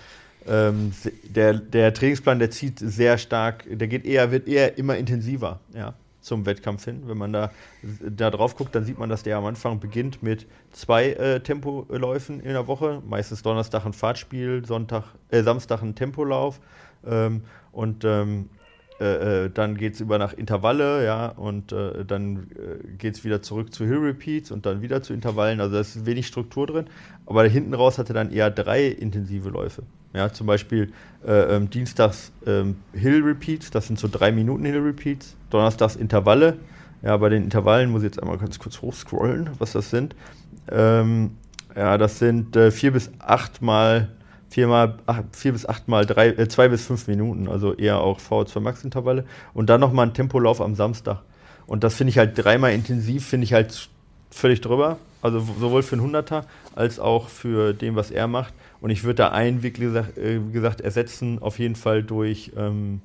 ähm, 0.47 0.91
der, 1.23 1.53
der 1.53 1.93
Trainingsplan, 1.93 2.39
der 2.39 2.51
zieht 2.51 2.79
sehr 2.79 3.17
stark, 3.17 3.65
der 3.69 3.87
geht 3.87 4.05
eher, 4.05 4.31
wird 4.31 4.47
eher 4.47 4.77
immer 4.77 4.97
intensiver, 4.97 5.59
ja, 5.73 5.93
zum 6.21 6.45
Wettkampf 6.45 6.85
hin. 6.85 7.03
Wenn 7.05 7.17
man 7.17 7.33
da, 7.33 7.51
da 7.83 8.29
drauf 8.29 8.55
guckt, 8.55 8.73
dann 8.73 8.85
sieht 8.85 8.97
man, 8.97 9.09
dass 9.09 9.23
der 9.23 9.37
am 9.37 9.45
Anfang 9.45 9.79
beginnt 9.79 10.23
mit 10.23 10.47
zwei 10.71 11.11
äh, 11.11 11.39
Tempoläufen 11.41 12.39
in 12.39 12.53
der 12.53 12.67
Woche, 12.67 13.01
meistens 13.07 13.43
Donnerstag 13.43 13.85
ein 13.85 13.93
Fahrtspiel, 13.93 14.65
Sonntag, 14.65 15.03
äh, 15.29 15.43
Samstag 15.43 15.81
ein 15.81 15.95
Tempolauf 15.95 16.59
ähm, 17.05 17.43
und 17.71 18.03
ähm, 18.03 18.49
äh, 19.01 19.45
äh, 19.45 19.49
dann 19.49 19.77
geht 19.77 19.95
es 19.95 19.99
über 19.99 20.19
nach 20.19 20.33
Intervalle, 20.33 21.03
ja, 21.03 21.29
und 21.29 21.71
äh, 21.71 22.05
dann 22.05 22.51
äh, 22.51 22.87
geht 22.99 23.15
es 23.15 23.23
wieder 23.23 23.41
zurück 23.41 23.73
zu 23.73 23.83
Hill 23.83 23.97
Repeats 23.97 24.51
und 24.51 24.67
dann 24.67 24.83
wieder 24.83 25.01
zu 25.01 25.13
Intervallen. 25.13 25.59
Also 25.59 25.73
da 25.73 25.81
ist 25.81 26.05
wenig 26.05 26.27
Struktur 26.27 26.67
drin. 26.67 26.85
Aber 27.25 27.43
hinten 27.45 27.73
raus 27.73 27.97
hatte 27.97 28.13
dann 28.13 28.31
eher 28.31 28.51
drei 28.51 28.85
intensive 28.85 29.49
Läufe. 29.49 29.81
Ja, 30.13 30.31
zum 30.31 30.45
Beispiel 30.45 30.91
äh, 31.25 31.55
ähm, 31.55 31.71
dienstags 31.71 32.31
ähm, 32.45 32.75
Hill 32.93 33.23
Repeats, 33.23 33.71
das 33.71 33.87
sind 33.87 33.97
so 33.97 34.07
drei 34.07 34.31
Minuten 34.31 34.65
Hill 34.65 34.81
Repeats. 34.81 35.35
Donnerstags 35.49 35.95
Intervalle. 35.95 36.57
Ja, 37.01 37.17
bei 37.17 37.29
den 37.29 37.43
Intervallen 37.43 37.89
muss 37.89 38.03
ich 38.03 38.09
jetzt 38.09 38.21
einmal 38.21 38.37
ganz 38.37 38.59
kurz 38.59 38.83
hochscrollen, 38.83 39.49
was 39.57 39.71
das 39.71 39.89
sind. 39.89 40.15
Ähm, 40.69 41.31
ja, 41.75 41.97
das 41.97 42.19
sind 42.19 42.55
äh, 42.55 42.69
vier 42.69 42.91
bis 42.91 43.09
acht 43.17 43.63
Mal 43.63 44.09
viermal, 44.51 44.95
ach, 45.05 45.23
vier 45.31 45.53
bis 45.53 45.65
acht 45.65 45.87
mal 45.87 46.05
drei, 46.05 46.27
äh, 46.27 46.47
zwei 46.47 46.67
bis 46.67 46.85
fünf 46.85 47.07
Minuten, 47.07 47.47
also 47.47 47.73
eher 47.73 48.01
auch 48.01 48.19
VO2 48.19 48.59
Max 48.59 48.83
Intervalle 48.83 49.25
und 49.53 49.69
dann 49.69 49.79
nochmal 49.79 50.07
ein 50.07 50.13
Tempolauf 50.13 50.61
am 50.61 50.75
Samstag. 50.75 51.21
Und 51.67 51.85
das 51.85 51.95
finde 51.95 52.09
ich 52.09 52.17
halt 52.17 52.37
dreimal 52.37 52.73
intensiv, 52.73 53.25
finde 53.25 53.45
ich 53.45 53.53
halt 53.53 53.89
völlig 54.29 54.59
drüber. 54.59 54.97
Also 55.21 55.39
sowohl 55.39 55.83
für 55.83 55.93
einen 55.93 56.01
Hunderter 56.01 56.45
als 56.75 56.99
auch 56.99 57.29
für 57.29 57.73
dem, 57.73 57.95
was 57.95 58.11
er 58.11 58.27
macht. 58.27 58.53
Und 58.81 58.89
ich 58.89 59.03
würde 59.03 59.15
da 59.15 59.29
einen, 59.29 59.61
gesagt, 59.61 60.17
äh, 60.17 60.41
wie 60.45 60.51
gesagt, 60.51 60.81
ersetzen, 60.81 61.39
auf 61.39 61.59
jeden 61.59 61.75
Fall 61.75 62.03
durch, 62.03 62.51
ähm, 62.57 63.01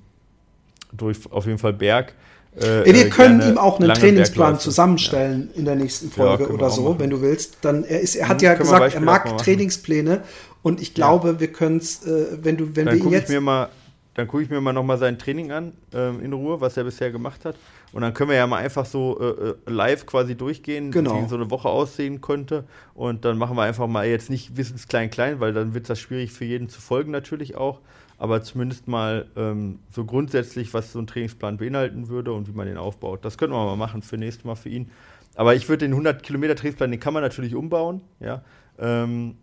durch 0.93 1.31
auf 1.31 1.47
jeden 1.47 1.59
Fall 1.59 1.75
Berg. 1.75 2.15
Äh, 2.57 2.85
wir 2.93 3.11
können 3.11 3.43
ihm 3.43 3.59
auch 3.59 3.79
einen 3.79 3.93
Trainingsplan 3.93 4.59
zusammenstellen 4.59 5.51
ja. 5.53 5.59
in 5.59 5.65
der 5.67 5.77
nächsten 5.77 6.11
Folge 6.11 6.45
ja, 6.45 6.51
oder 6.51 6.71
so, 6.71 6.99
wenn 6.99 7.11
du 7.11 7.21
willst. 7.21 7.59
Dann 7.61 7.85
er 7.85 8.01
ist, 8.01 8.17
er 8.17 8.29
hat 8.29 8.41
hm, 8.41 8.47
ja 8.47 8.55
gesagt, 8.55 8.95
er 8.95 9.01
mag 9.01 9.37
Trainingspläne 9.39 10.23
und 10.63 10.81
ich 10.81 10.95
glaube, 10.95 11.29
ja. 11.29 11.41
wir 11.41 11.53
können 11.53 11.79
es, 11.79 12.05
äh, 12.07 12.39
wenn 12.43 12.57
du, 12.57 12.75
wenn 12.75 12.87
dann 12.87 12.97
wir 12.97 13.05
ihn 13.05 13.11
jetzt. 13.11 13.25
Ich 13.25 13.35
mir 13.35 13.43
mal, 13.43 13.69
dann 14.15 14.27
gucke 14.27 14.43
ich 14.43 14.51
mir 14.51 14.61
mal 14.61 14.73
nochmal 14.73 14.97
sein 14.97 15.19
Training 15.19 15.53
an, 15.53 15.73
ähm, 15.93 16.23
in 16.23 16.33
Ruhe, 16.33 16.61
was 16.61 16.77
er 16.79 16.85
bisher 16.85 17.11
gemacht 17.11 17.45
hat. 17.45 17.57
Und 17.93 18.03
dann 18.03 18.15
können 18.15 18.31
wir 18.31 18.37
ja 18.37 18.47
mal 18.47 18.59
einfach 18.59 18.87
so 18.87 19.19
äh, 19.21 19.51
äh 19.51 19.55
live 19.67 20.07
quasi 20.07 20.35
durchgehen, 20.35 20.91
genau. 20.91 21.23
wie 21.23 21.29
so 21.29 21.37
eine 21.37 21.51
Woche 21.51 21.69
aussehen 21.69 22.21
könnte. 22.23 22.65
Und 22.95 23.25
dann 23.25 23.37
machen 23.37 23.57
wir 23.57 23.63
einfach 23.63 23.87
mal 23.87 24.07
jetzt 24.07 24.31
nicht 24.31 24.57
Wissens 24.57 24.89
klein 24.89 25.11
klein, 25.11 25.41
weil 25.41 25.53
dann 25.53 25.75
wird 25.75 25.91
das 25.91 26.01
schwierig 26.01 26.33
für 26.33 26.47
jeden 26.47 26.69
zu 26.71 26.81
folgen 26.81 27.11
natürlich 27.11 27.57
auch. 27.57 27.81
Aber 28.19 28.43
zumindest 28.43 28.89
mal 28.89 29.27
ähm, 29.37 29.81
so 29.91 30.05
grundsätzlich, 30.05 30.73
was 30.73 30.93
so 30.93 30.99
ein 30.99 31.07
Trainingsplan 31.07 31.59
beinhalten 31.59 32.09
würde 32.09 32.33
und 32.33 32.49
wie 32.49 32.53
man 32.53 32.67
den 32.67 32.79
aufbaut. 32.79 33.25
Das 33.25 33.37
könnten 33.37 33.55
wir 33.55 33.65
mal 33.65 33.77
machen 33.77 34.03
für 34.03 34.17
nächstes 34.17 34.45
Mal 34.45 34.55
für 34.55 34.71
ihn. 34.71 34.91
Aber 35.35 35.55
ich 35.55 35.69
würde 35.69 35.85
den 35.85 35.93
100 35.93 36.23
Kilometer 36.23 36.57
Trainingsplan, 36.57 36.91
den 36.91 37.01
kann 37.01 37.13
man 37.13 37.23
natürlich 37.23 37.55
umbauen. 37.55 38.01
Ja. 38.21 38.43
Ähm, 38.79 39.37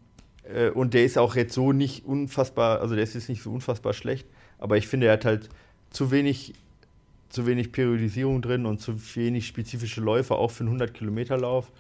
äh, 0.44 0.70
und 0.70 0.94
der 0.94 1.06
ist 1.06 1.18
auch 1.18 1.36
jetzt 1.36 1.54
so 1.54 1.72
nicht 1.72 2.06
unfassbar, 2.06 2.82
also 2.82 2.96
der 2.96 3.04
ist 3.04 3.14
jetzt 3.14 3.30
nicht 3.30 3.44
so 3.44 3.52
unfassbar 3.52 3.94
schlecht, 3.94 4.28
aber 4.58 4.78
ich 4.78 4.88
finde, 4.88 5.08
er 5.08 5.14
hat 5.14 5.26
halt 5.26 5.50
zu 5.92 6.12
wenig, 6.12 6.54
zu 7.30 7.46
wenig 7.46 7.72
Periodisierung 7.72 8.42
drin 8.42 8.66
und 8.66 8.82
zu 8.82 8.96
wenig 9.16 9.48
spezifische 9.48 10.02
Läufe, 10.02 10.36
auch 10.36 10.52
für 10.52 10.62
einen 10.62 10.70
100 10.70 10.94
Kilometer 10.94 11.38
Lauf. 11.38 11.72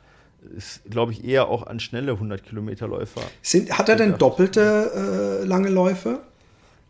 Ist, 0.57 0.83
glaube 0.89 1.13
ich, 1.13 1.23
eher 1.23 1.47
auch 1.47 1.67
an 1.67 1.79
schnelle 1.79 2.11
100 2.11 2.43
Kilometer 2.43 2.87
Läufer. 2.87 3.21
Sind, 3.41 3.77
hat 3.77 3.87
er 3.87 3.95
denn 3.95 4.17
doppelte 4.17 5.41
äh, 5.41 5.45
lange 5.45 5.69
Läufe? 5.69 6.19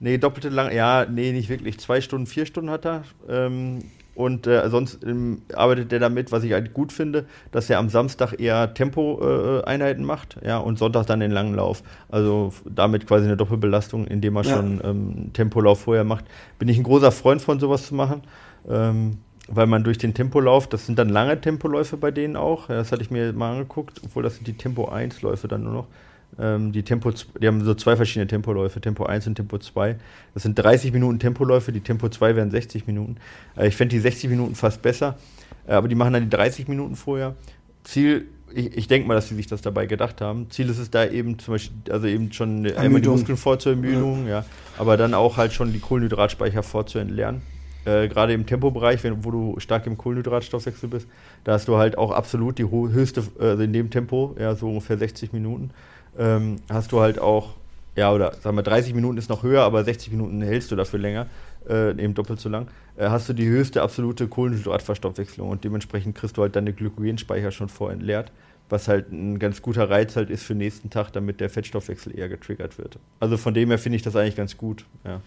Nee, 0.04 0.18
doppelte 0.18 0.50
lange, 0.50 0.76
ja, 0.76 1.06
nee, 1.10 1.32
nicht 1.32 1.48
wirklich. 1.48 1.80
Zwei 1.80 2.02
Stunden, 2.02 2.28
vier 2.28 2.46
Stunden 2.46 2.70
hat 2.70 2.86
er. 2.86 3.04
Ähm, 3.30 3.86
und 4.16 4.48
äh, 4.48 4.70
sonst 4.70 5.02
ähm, 5.06 5.44
arbeitet 5.56 5.94
er 5.94 6.00
damit, 6.00 6.34
was 6.34 6.44
ich 6.44 6.52
halt 6.52 6.74
gut 6.74 6.92
finde, 6.92 7.26
dass 7.54 7.70
er 7.70 7.80
am 7.80 7.88
Samstag 7.88 8.38
eher 8.38 8.74
Tempo-Einheiten 8.74 10.04
äh, 10.04 10.06
macht, 10.06 10.36
ja, 10.46 10.58
und 10.58 10.78
Sonntag 10.78 11.06
dann 11.06 11.22
den 11.22 11.32
langen 11.32 11.56
Lauf. 11.56 11.84
Also 12.10 12.52
damit 12.70 13.08
quasi 13.08 13.28
eine 13.28 13.38
Doppelbelastung, 13.38 14.06
indem 14.06 14.36
er 14.36 14.44
ja. 14.44 14.58
schon 14.58 14.82
ähm, 14.84 15.32
Tempolauf 15.32 15.80
vorher 15.80 16.04
macht. 16.04 16.26
Bin 16.60 16.68
ich 16.68 16.78
ein 16.78 16.84
großer 16.84 17.14
Freund 17.14 17.42
von 17.42 17.62
sowas 17.62 17.88
zu 17.88 17.96
machen. 17.96 18.24
Ähm, 18.70 19.20
weil 19.48 19.68
man 19.68 19.86
durch 19.86 19.98
den 19.98 20.14
Tempolauf, 20.14 20.68
das 20.68 20.86
sind 20.86 21.00
dann 21.00 21.08
lange 21.08 21.40
Tempoläufe 21.40 21.96
bei 21.96 22.12
denen 22.12 22.36
auch, 22.36 22.68
das 22.68 22.92
hatte 22.92 23.02
ich 23.02 23.12
mir 23.12 23.34
mal 23.34 23.52
angeguckt, 23.52 24.02
obwohl 24.06 24.24
das 24.24 24.36
sind 24.36 24.48
die 24.48 24.54
Tempo 24.54 24.88
1 24.90 25.22
Läufe 25.22 25.48
dann 25.50 25.64
nur 25.64 25.74
noch. 25.74 25.88
Ähm, 26.40 26.72
die 26.72 26.84
Tempo, 26.84 27.12
die 27.12 27.48
haben 27.48 27.64
so 27.64 27.74
zwei 27.76 27.96
verschiedene 27.96 28.28
Tempoläufe, 28.28 28.82
Tempo 28.82 29.06
1 29.06 29.28
und 29.28 29.36
Tempo 29.36 29.58
2. 29.58 29.96
Das 30.34 30.44
sind 30.44 30.56
30 30.56 30.92
Minuten 30.94 31.20
Tempoläufe, 31.20 31.72
die 31.72 31.82
Tempo 31.82 32.10
2 32.10 32.36
wären 32.36 32.52
60 32.52 32.88
Minuten. 32.88 33.18
Äh, 33.58 33.68
ich 33.68 33.76
fände 33.76 33.96
die 33.96 34.00
60 34.00 34.30
Minuten 34.30 34.56
fast 34.56 34.82
besser, 34.82 35.18
äh, 35.68 35.74
aber 35.74 35.88
die 35.88 35.96
machen 35.96 36.14
dann 36.14 36.24
die 36.24 36.30
30 36.30 36.68
Minuten 36.68 36.96
vorher. 36.96 37.36
Ziel, 37.84 38.28
ich, 38.54 38.78
ich 38.78 38.88
denke 38.88 39.08
mal, 39.08 39.16
dass 39.16 39.30
sie 39.30 39.36
sich 39.36 39.48
das 39.48 39.62
dabei 39.62 39.86
gedacht 39.86 40.22
haben. 40.22 40.50
Ziel 40.50 40.70
ist 40.70 40.80
es 40.80 40.90
da 40.90 41.06
eben 41.06 41.38
zum 41.40 41.56
Beispiel, 41.56 41.92
also 41.92 42.08
eben 42.08 42.32
schon 42.32 42.66
Ermüdung. 42.66 42.78
einmal 42.78 43.02
die 43.02 43.10
Muskeln 43.10 43.38
vorzuermüdung, 43.38 44.26
ja. 44.26 44.40
ja. 44.40 44.46
aber 44.78 44.98
dann 44.98 45.14
auch 45.14 45.38
halt 45.38 45.54
schon 45.54 45.74
die 45.74 45.80
Kohlenhydratspeicher 45.80 46.64
vorzuentleeren. 46.64 47.42
Äh, 47.86 48.08
gerade 48.08 48.34
im 48.34 48.46
Tempobereich, 48.46 49.04
wenn, 49.04 49.26
wo 49.26 49.32
du 49.32 49.60
stark 49.60 49.86
im 49.88 49.98
Kohlenhydratstoffwechsel 49.98 50.88
bist, 50.88 51.08
da 51.44 51.54
hast 51.54 51.68
du 51.68 51.78
halt 51.78 51.98
auch 51.98 52.12
absolut 52.12 52.58
die 52.58 52.70
höchste, 52.70 53.24
also 53.40 53.62
in 53.62 53.74
dem 53.74 53.90
Tempo, 53.90 54.36
ja, 54.40 54.56
so 54.56 54.70
ungefähr 54.70 54.98
60 54.98 55.34
Minuten 55.34 55.72
ähm, 56.18 56.58
hast 56.70 56.92
du 56.92 57.00
halt 57.00 57.20
auch, 57.20 57.54
ja, 57.96 58.12
oder 58.12 58.34
sagen 58.36 58.56
wir 58.56 58.64
30 58.64 58.94
Minuten 58.94 59.18
ist 59.18 59.30
noch 59.30 59.44
höher, 59.44 59.64
aber 59.64 59.84
60 59.84 60.12
Minuten 60.12 60.42
hältst 60.42 60.72
du 60.72 60.76
dafür 60.76 61.00
länger, 61.00 61.28
äh, 61.70 61.92
eben 61.92 62.14
doppelt 62.14 62.40
so 62.40 62.50
lang, 62.50 62.68
äh, 62.98 63.10
hast 63.10 63.30
du 63.30 63.34
die 63.34 63.48
höchste 63.48 63.82
absolute 63.82 64.28
Kohlenhydratverstoffwechslung 64.28 65.50
und 65.50 65.64
dementsprechend 65.64 66.16
kriegst 66.16 66.38
du 66.38 66.42
halt 66.42 66.56
deine 66.56 66.74
Glykogenspeicher 66.74 67.52
schon 67.52 67.70
vorentleert, 67.70 68.32
was 68.70 68.88
halt 68.88 69.12
ein 69.12 69.40
ganz 69.40 69.62
guter 69.62 69.90
Reiz 69.90 70.16
halt 70.16 70.30
ist 70.30 70.44
für 70.44 70.54
den 70.54 70.60
nächsten 70.60 70.90
Tag, 70.90 71.12
damit 71.12 71.40
der 71.40 71.50
Fettstoffwechsel 71.50 72.18
eher 72.18 72.30
getriggert 72.30 72.78
wird. 72.78 72.98
Also 73.20 73.38
von 73.38 73.54
dem 73.54 73.70
her 73.70 73.80
finde 73.80 73.98
ich 73.98 74.02
das 74.02 74.16
eigentlich 74.16 74.36
ganz 74.36 74.58
gut, 74.58 74.86
ja. 75.04 75.22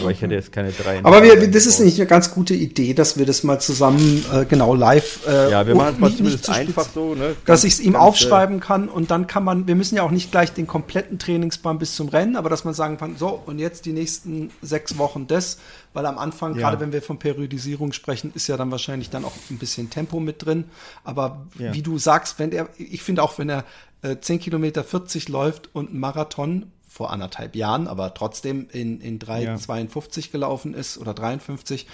Aber 0.00 0.10
ich 0.10 0.20
hätte 0.20 0.34
jetzt 0.34 0.52
keine 0.52 0.72
drei. 0.72 1.02
Aber 1.02 1.22
wir, 1.22 1.50
das 1.50 1.64
ist 1.64 1.80
nicht 1.80 1.98
eine 1.98 2.06
ganz 2.06 2.30
gute 2.30 2.52
Idee, 2.52 2.92
dass 2.92 3.16
wir 3.16 3.24
das 3.24 3.42
mal 3.44 3.58
zusammen 3.60 4.24
äh, 4.30 4.44
genau 4.44 4.74
live. 4.74 5.26
Äh, 5.26 5.50
ja, 5.50 5.66
wir 5.66 5.74
machen 5.74 5.94
es 5.94 6.00
mal 6.00 6.14
zumindest 6.14 6.50
einfach 6.50 6.86
so, 6.92 7.14
ne? 7.14 7.34
Dass 7.46 7.64
ich 7.64 7.74
es 7.74 7.80
ihm 7.80 7.96
aufschreiben 7.96 8.60
kann 8.60 8.88
und 8.88 9.10
dann 9.10 9.26
kann 9.26 9.42
man, 9.42 9.66
wir 9.66 9.74
müssen 9.74 9.96
ja 9.96 10.02
auch 10.02 10.10
nicht 10.10 10.30
gleich 10.30 10.52
den 10.52 10.66
kompletten 10.66 11.18
Trainingsplan 11.18 11.78
bis 11.78 11.96
zum 11.96 12.08
Rennen, 12.08 12.36
aber 12.36 12.50
dass 12.50 12.64
man 12.64 12.74
sagen 12.74 12.98
kann, 12.98 13.16
so 13.16 13.42
und 13.46 13.58
jetzt 13.58 13.86
die 13.86 13.92
nächsten 13.92 14.50
sechs 14.60 14.98
Wochen 14.98 15.26
das, 15.26 15.58
weil 15.94 16.04
am 16.04 16.18
Anfang, 16.18 16.54
ja. 16.54 16.60
gerade 16.60 16.80
wenn 16.80 16.92
wir 16.92 17.00
von 17.00 17.18
Periodisierung 17.18 17.92
sprechen, 17.92 18.32
ist 18.34 18.48
ja 18.48 18.58
dann 18.58 18.70
wahrscheinlich 18.70 19.08
dann 19.08 19.24
auch 19.24 19.32
ein 19.50 19.56
bisschen 19.56 19.88
Tempo 19.88 20.20
mit 20.20 20.44
drin. 20.44 20.64
Aber 21.04 21.46
ja. 21.58 21.72
wie 21.72 21.80
du 21.80 21.98
sagst, 21.98 22.38
wenn 22.38 22.52
er, 22.52 22.68
ich 22.76 23.02
finde 23.02 23.22
auch, 23.22 23.38
wenn 23.38 23.48
er 23.48 23.64
äh, 24.02 24.16
10 24.20 24.40
Kilometer 24.40 24.84
40 24.84 25.30
läuft 25.30 25.70
und 25.74 25.94
ein 25.94 25.98
Marathon 25.98 26.70
vor 26.96 27.12
anderthalb 27.12 27.54
Jahren, 27.56 27.88
aber 27.88 28.14
trotzdem 28.14 28.68
in, 28.72 29.02
in 29.02 29.18
3,52 29.18 30.20
ja. 30.20 30.26
gelaufen 30.32 30.72
ist 30.72 30.96
oder 30.96 31.12
53, 31.12 31.86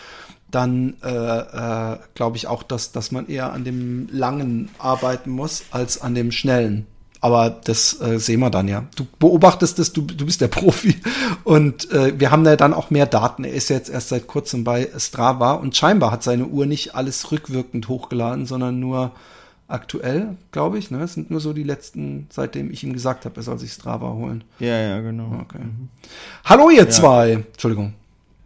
dann 0.52 0.94
äh, 1.02 1.08
äh, 1.08 1.98
glaube 2.14 2.36
ich 2.36 2.46
auch, 2.46 2.62
dass, 2.62 2.92
dass 2.92 3.10
man 3.10 3.26
eher 3.26 3.52
an 3.52 3.64
dem 3.64 4.08
langen 4.12 4.70
arbeiten 4.78 5.30
muss 5.30 5.64
als 5.72 6.00
an 6.00 6.14
dem 6.14 6.30
schnellen. 6.30 6.86
Aber 7.20 7.50
das 7.50 8.00
äh, 8.00 8.18
sehen 8.18 8.40
wir 8.40 8.50
dann 8.50 8.68
ja. 8.68 8.84
Du 8.94 9.06
beobachtest 9.18 9.80
es, 9.80 9.92
du, 9.92 10.02
du 10.02 10.24
bist 10.24 10.40
der 10.40 10.48
Profi. 10.48 11.00
Und 11.42 11.90
äh, 11.90 12.18
wir 12.18 12.30
haben 12.30 12.44
da 12.44 12.54
dann 12.54 12.74
auch 12.74 12.90
mehr 12.90 13.06
Daten. 13.06 13.44
Er 13.44 13.52
ist 13.52 13.70
jetzt 13.70 13.90
erst 13.90 14.10
seit 14.10 14.28
kurzem 14.28 14.62
bei 14.62 14.88
Strava 14.98 15.52
und 15.52 15.76
scheinbar 15.76 16.12
hat 16.12 16.22
seine 16.22 16.46
Uhr 16.46 16.66
nicht 16.66 16.94
alles 16.94 17.32
rückwirkend 17.32 17.88
hochgeladen, 17.88 18.46
sondern 18.46 18.78
nur 18.78 19.12
aktuell, 19.72 20.36
glaube 20.52 20.78
ich. 20.78 20.90
Ne? 20.90 21.02
Es 21.02 21.14
sind 21.14 21.30
nur 21.30 21.40
so 21.40 21.52
die 21.52 21.62
letzten, 21.62 22.26
seitdem 22.30 22.70
ich 22.70 22.84
ihm 22.84 22.92
gesagt 22.92 23.24
habe, 23.24 23.36
er 23.36 23.42
soll 23.42 23.58
sich 23.58 23.72
Strava 23.72 24.12
holen. 24.12 24.44
Ja, 24.58 24.78
ja, 24.78 25.00
genau. 25.00 25.38
Okay. 25.40 25.58
Mhm. 25.58 25.88
Hallo 26.44 26.70
ihr 26.70 26.84
ja. 26.84 26.88
zwei. 26.88 27.32
Entschuldigung. 27.32 27.94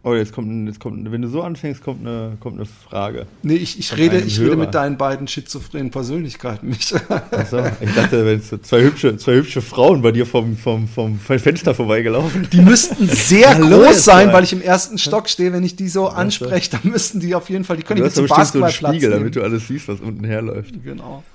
Oh, 0.07 0.15
jetzt 0.15 0.31
kommt, 0.31 0.69
jetzt 0.69 0.79
kommt, 0.79 1.11
wenn 1.11 1.21
du 1.21 1.27
so 1.27 1.41
anfängst, 1.41 1.83
kommt 1.83 2.07
eine, 2.07 2.37
kommt 2.39 2.55
eine 2.55 2.65
Frage. 2.65 3.25
Nee, 3.43 3.55
ich, 3.55 3.77
ich 3.77 3.97
rede, 3.97 4.19
ich 4.19 4.39
rede 4.39 4.55
mit 4.55 4.73
deinen 4.73 4.95
beiden 4.95 5.27
schizophrenen 5.27 5.91
Persönlichkeiten 5.91 6.69
nicht. 6.69 6.95
Achso, 7.31 7.59
ich 7.81 7.93
dachte, 7.93 8.25
wenn 8.25 8.41
zwei 8.41 8.83
hübsche, 8.83 9.17
zwei 9.17 9.33
hübsche 9.33 9.61
Frauen 9.61 10.01
bei 10.01 10.13
dir 10.13 10.25
vom, 10.25 10.55
vom, 10.55 10.87
vom 10.87 11.19
Fenster 11.19 11.75
vorbeigelaufen. 11.75 12.47
Die 12.53 12.61
müssten 12.61 13.09
sehr 13.09 13.53
groß 13.55 14.05
sein, 14.05 14.31
weil 14.31 14.45
ich 14.45 14.53
im 14.53 14.61
ersten 14.61 14.97
Stock 14.97 15.27
stehe. 15.27 15.51
Wenn 15.51 15.65
ich 15.65 15.75
die 15.75 15.89
so 15.89 16.07
anspreche, 16.07 16.71
dann 16.71 16.89
müssten 16.89 17.19
die 17.19 17.35
auf 17.35 17.49
jeden 17.49 17.65
Fall, 17.65 17.75
die 17.75 17.83
können 17.83 18.01
nicht 18.01 18.15
mit 18.15 18.27
zum 18.27 18.27
Basketballplatz 18.27 18.79
so 18.79 18.85
einen 18.85 18.95
Spiegel, 18.95 19.09
nehmen. 19.09 19.19
damit 19.23 19.35
du 19.35 19.43
alles 19.43 19.67
siehst, 19.67 19.89
was 19.89 19.99
unten 19.99 20.23
herläuft. 20.23 20.73
Genau. 20.85 21.25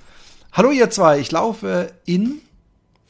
Hallo 0.51 0.71
ihr 0.71 0.89
zwei, 0.89 1.19
ich 1.19 1.31
laufe 1.31 1.91
in 2.05 2.41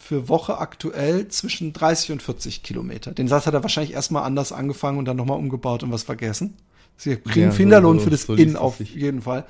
für 0.04 0.28
Woche 0.28 0.58
aktuell 0.58 1.30
zwischen 1.30 1.72
30 1.72 2.12
und 2.12 2.22
40 2.22 2.62
Kilometer. 2.62 3.14
Den 3.14 3.30
Satz 3.30 3.48
hat 3.48 3.54
er 3.54 3.64
wahrscheinlich 3.64 3.94
erstmal 3.94 4.24
anders 4.24 4.52
angefangen 4.52 4.98
und 4.98 5.06
dann 5.06 5.16
nochmal 5.16 5.38
umgebaut 5.38 5.82
und 5.82 5.92
was 5.92 6.04
vergessen. 6.04 6.58
Sie 6.98 7.16
kriegen 7.16 7.48
ja, 7.48 7.52
Finderlohn 7.52 8.00
so, 8.00 8.04
für 8.04 8.10
das 8.10 8.24
so 8.24 8.36
In 8.36 8.56
auf 8.56 8.80
jeden 8.80 9.22
Fall. 9.22 9.46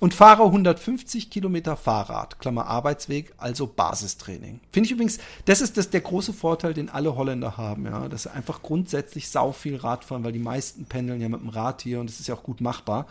Und 0.00 0.12
fahre 0.12 0.42
150 0.42 1.30
Kilometer 1.30 1.76
Fahrrad, 1.76 2.40
Klammer 2.40 2.66
Arbeitsweg, 2.66 3.32
also 3.38 3.66
Basistraining. 3.66 4.60
Finde 4.72 4.86
ich 4.86 4.92
übrigens, 4.92 5.18
das 5.44 5.60
ist 5.60 5.78
das 5.78 5.88
der 5.88 6.00
große 6.00 6.32
Vorteil, 6.32 6.74
den 6.74 6.90
alle 6.90 7.14
Holländer 7.16 7.56
haben, 7.56 7.86
ja, 7.86 8.08
dass 8.08 8.24
sie 8.24 8.32
einfach 8.32 8.62
grundsätzlich 8.62 9.28
sau 9.28 9.52
viel 9.52 9.76
Rad 9.76 10.04
fahren, 10.04 10.24
weil 10.24 10.32
die 10.32 10.40
meisten 10.40 10.84
pendeln 10.84 11.20
ja 11.20 11.28
mit 11.28 11.40
dem 11.40 11.48
Rad 11.48 11.82
hier 11.82 12.00
und 12.00 12.10
das 12.10 12.20
ist 12.20 12.26
ja 12.26 12.34
auch 12.34 12.42
gut 12.42 12.60
machbar. 12.60 13.06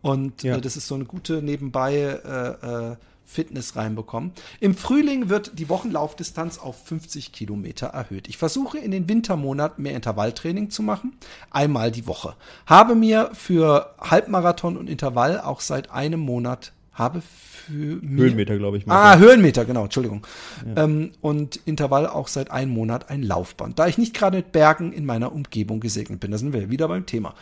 Und 0.00 0.44
ja. 0.44 0.56
äh, 0.56 0.60
das 0.60 0.76
ist 0.76 0.86
so 0.86 0.94
eine 0.94 1.04
gute 1.04 1.42
nebenbei 1.42 1.94
äh, 1.94 2.92
äh, 2.92 2.96
Fitness 3.28 3.76
reinbekommen. 3.76 4.32
Im 4.58 4.74
Frühling 4.74 5.28
wird 5.28 5.58
die 5.58 5.68
Wochenlaufdistanz 5.68 6.58
auf 6.58 6.86
50 6.86 7.30
Kilometer 7.30 7.88
erhöht. 7.88 8.26
Ich 8.26 8.38
versuche 8.38 8.78
in 8.78 8.90
den 8.90 9.06
Wintermonaten 9.06 9.82
mehr 9.82 9.94
Intervalltraining 9.94 10.70
zu 10.70 10.82
machen, 10.82 11.12
einmal 11.50 11.90
die 11.90 12.06
Woche. 12.06 12.34
Habe 12.66 12.94
mir 12.94 13.30
für 13.34 13.94
Halbmarathon 14.00 14.78
und 14.78 14.88
Intervall 14.88 15.40
auch 15.40 15.60
seit 15.60 15.90
einem 15.90 16.20
Monat 16.20 16.72
habe 16.94 17.20
für 17.20 18.00
Höhenmeter, 18.00 18.56
glaube 18.56 18.78
ich. 18.78 18.88
Ah, 18.88 19.18
Höhenmeter, 19.18 19.66
genau, 19.66 19.84
Entschuldigung. 19.84 20.26
Ja. 20.66 20.84
Ähm, 20.84 21.12
und 21.20 21.56
Intervall 21.66 22.06
auch 22.06 22.28
seit 22.28 22.50
einem 22.50 22.72
Monat 22.72 23.10
ein 23.10 23.22
Laufband, 23.22 23.78
da 23.78 23.86
ich 23.86 23.98
nicht 23.98 24.14
gerade 24.14 24.38
mit 24.38 24.52
Bergen 24.52 24.92
in 24.92 25.04
meiner 25.04 25.32
Umgebung 25.32 25.80
gesegnet 25.80 26.18
bin. 26.18 26.30
Da 26.30 26.38
sind 26.38 26.54
wir 26.54 26.70
wieder 26.70 26.88
beim 26.88 27.04
Thema. 27.04 27.34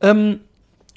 Ähm, 0.00 0.40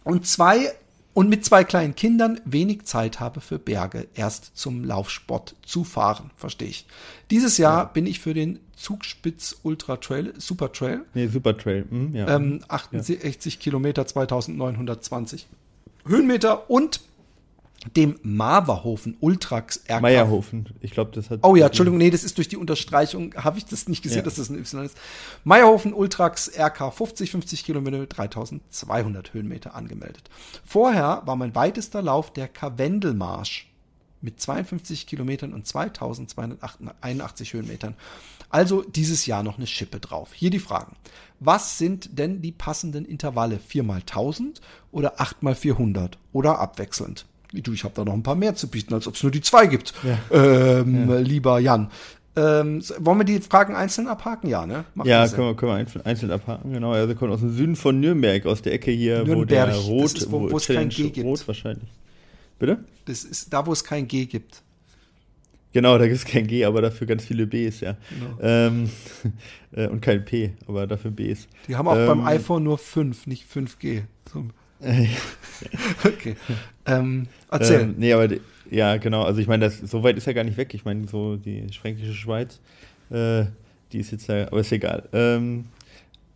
und 0.04 0.26
zwei 0.26 0.72
und 1.14 1.30
mit 1.30 1.44
zwei 1.44 1.64
kleinen 1.64 1.96
Kindern 1.96 2.40
wenig 2.46 2.86
Zeit 2.86 3.20
habe 3.20 3.42
für 3.42 3.60
Berge, 3.60 4.08
erst 4.14 4.58
zum 4.58 4.84
Laufsport 4.84 5.56
zu 5.66 5.84
fahren, 5.84 6.32
verstehe 6.38 6.70
ich. 6.70 6.86
Dieses 7.30 7.58
Jahr 7.58 7.80
ja. 7.80 7.86
bin 7.86 8.06
ich 8.06 8.20
für 8.20 8.34
den 8.34 8.60
Zugspitz 8.76 9.58
Ultra 9.64 9.98
Trail, 9.98 10.34
Super 10.38 10.72
Trail. 10.72 11.02
Nee, 11.14 11.28
Super 11.28 11.58
Trail, 11.58 11.86
hm, 11.90 12.16
ja. 12.16 12.36
Ähm, 12.36 12.62
68 12.68 13.56
ja. 13.56 13.60
Kilometer, 13.60 14.08
2920 14.08 15.48
Höhenmeter 16.06 16.70
und 16.70 17.02
dem 17.96 18.20
Marverhofen 18.22 19.18
Ultrax 19.20 19.84
RK. 19.90 20.02
Meierhofen, 20.02 20.70
ich 20.82 20.92
glaube, 20.92 21.12
das 21.14 21.30
hat. 21.30 21.40
Oh 21.42 21.56
ja, 21.56 21.66
Entschuldigung, 21.68 21.98
nee, 21.98 22.12
das 22.12 22.24
ist 22.24 22.38
durch 22.38 22.48
die 22.48 22.58
Unterstreichung, 22.58 23.34
habe 23.36 23.58
ich 23.58 23.66
das 23.66 23.88
nicht 23.88 24.04
gesehen, 24.04 24.20
ja. 24.20 24.24
dass 24.24 24.36
das 24.36 24.50
ein 24.50 24.58
Y 24.58 24.86
ist. 24.86 24.98
Meierhofen 25.44 25.94
Ultrax 25.94 26.52
RK 26.58 26.92
50, 26.92 27.32
50 27.32 27.66
Kilometer, 27.66 28.06
3200 28.06 29.34
Höhenmeter 29.34 29.74
angemeldet. 29.74 30.30
Vorher 30.64 31.24
war 31.26 31.36
mein 31.36 31.56
weitester 31.56 32.02
Lauf 32.02 32.32
der 32.32 32.48
Karwendelmarsch 32.48 33.68
mit 34.22 34.40
52 34.40 35.08
Kilometern 35.08 35.54
und 35.54 35.66
2281 35.66 37.54
Höhenmetern. 37.54 37.96
Also 38.50 38.84
dieses 38.84 39.26
Jahr 39.26 39.42
noch 39.42 39.58
eine 39.58 39.66
Schippe 39.66 40.00
drauf. 40.00 40.34
Hier 40.34 40.50
die 40.52 40.60
Fragen. 40.60 40.96
Was 41.40 41.80
sind 41.80 42.20
denn 42.20 42.42
die 42.42 42.52
passenden 42.52 43.06
Intervalle? 43.06 43.58
4 43.58 43.82
mal 43.82 44.02
1000 44.02 44.62
oder 44.92 45.20
8 45.20 45.42
mal 45.42 45.56
400 45.56 46.20
oder 46.34 46.60
abwechselnd? 46.60 47.26
Du, 47.54 47.74
ich 47.74 47.84
habe 47.84 47.94
da 47.96 48.06
noch 48.06 48.14
ein 48.14 48.24
paar 48.24 48.36
mehr 48.36 48.56
zu 48.56 48.70
bieten, 48.70 48.94
als 48.94 49.08
ob 49.08 49.16
es 49.16 49.24
nur 49.24 49.32
die 49.32 49.42
zwei 49.42 49.68
gibt, 49.68 49.94
ja. 50.04 50.18
Ähm, 50.32 51.10
ja. 51.10 51.18
lieber 51.18 51.60
Jan. 51.60 51.92
Ähm, 52.34 52.82
wollen 53.00 53.18
wir 53.18 53.26
die 53.26 53.42
Fragen 53.42 53.76
einzeln 53.76 54.08
abhaken? 54.08 54.50
Ja, 54.50 54.66
ne? 54.66 54.86
Macht 54.96 55.08
ja, 55.08 55.28
können 55.28 55.48
wir, 55.48 55.56
können 55.56 55.74
wir 55.74 55.76
einzeln, 55.76 56.06
einzeln 56.06 56.32
abhaken, 56.32 56.72
genau. 56.72 56.94
Also 56.94 57.14
kommt 57.14 57.34
aus 57.34 57.42
dem 57.42 57.52
Süden 57.52 57.76
von 57.76 58.00
Nürnberg, 58.00 58.46
aus 58.46 58.62
der 58.62 58.74
Ecke 58.74 58.92
hier, 58.92 59.26
Nürnberg, 59.26 59.38
wo 59.38 59.46
der 59.46 59.76
Rot, 59.76 60.14
ist, 60.14 60.32
wo, 60.32 60.50
wo 60.50 60.58
es 60.58 60.68
kein 60.68 60.88
G 60.88 61.10
gibt. 61.10 61.26
Rot 61.26 61.46
wahrscheinlich. 61.46 61.90
Bitte? 62.58 62.80
Das 63.06 63.26
ist 63.26 63.52
da, 63.52 63.66
wo 63.66 63.74
es 63.74 63.84
kein 63.84 64.08
G 64.08 64.26
gibt. 64.26 64.62
Genau, 65.74 65.98
da 65.98 66.06
gibt 66.06 66.18
es 66.18 66.26
kein 66.26 66.48
G, 66.48 66.66
aber 66.66 66.82
dafür 66.82 67.08
ganz 67.08 67.26
viele 67.26 67.48
Bs, 67.48 67.82
ja. 67.82 67.98
Genau. 68.10 68.38
Ähm, 68.42 68.90
äh, 69.74 69.88
und 69.88 70.02
kein 70.02 70.24
P, 70.24 70.54
aber 70.68 70.88
dafür 70.88 71.12
Bs. 71.12 71.48
Die 71.68 71.76
haben 71.76 71.88
auch 71.88 71.96
ähm, 71.96 72.08
beim 72.08 72.26
iPhone 72.26 72.64
nur 72.64 72.78
5, 72.78 73.28
nicht 73.28 73.46
5G. 73.50 74.04
So. 74.32 74.46
okay. 76.06 76.36
Ähm, 76.86 77.28
erzähl. 77.50 77.82
Ähm, 77.82 77.96
nee, 77.98 78.14
aber 78.14 78.28
ja, 78.70 78.98
genau. 78.98 79.24
Also 79.24 79.42
ich 79.42 79.48
meine, 79.48 79.66
das 79.66 79.80
so 79.80 80.04
weit 80.04 80.18
ist 80.18 80.28
ja 80.28 80.34
gar 80.34 80.44
nicht 80.44 80.58
weg. 80.58 80.74
Ich 80.74 80.86
meine, 80.86 81.08
so 81.08 81.36
die 81.36 81.68
Fränkische 81.80 82.14
Schweiz, 82.14 82.60
äh, 83.10 83.46
die 83.92 84.00
ist 84.00 84.12
jetzt 84.12 84.28
ja, 84.28 84.48
aber 84.48 84.62
ist 84.62 84.72
egal. 84.72 85.08
Ähm, 85.14 85.66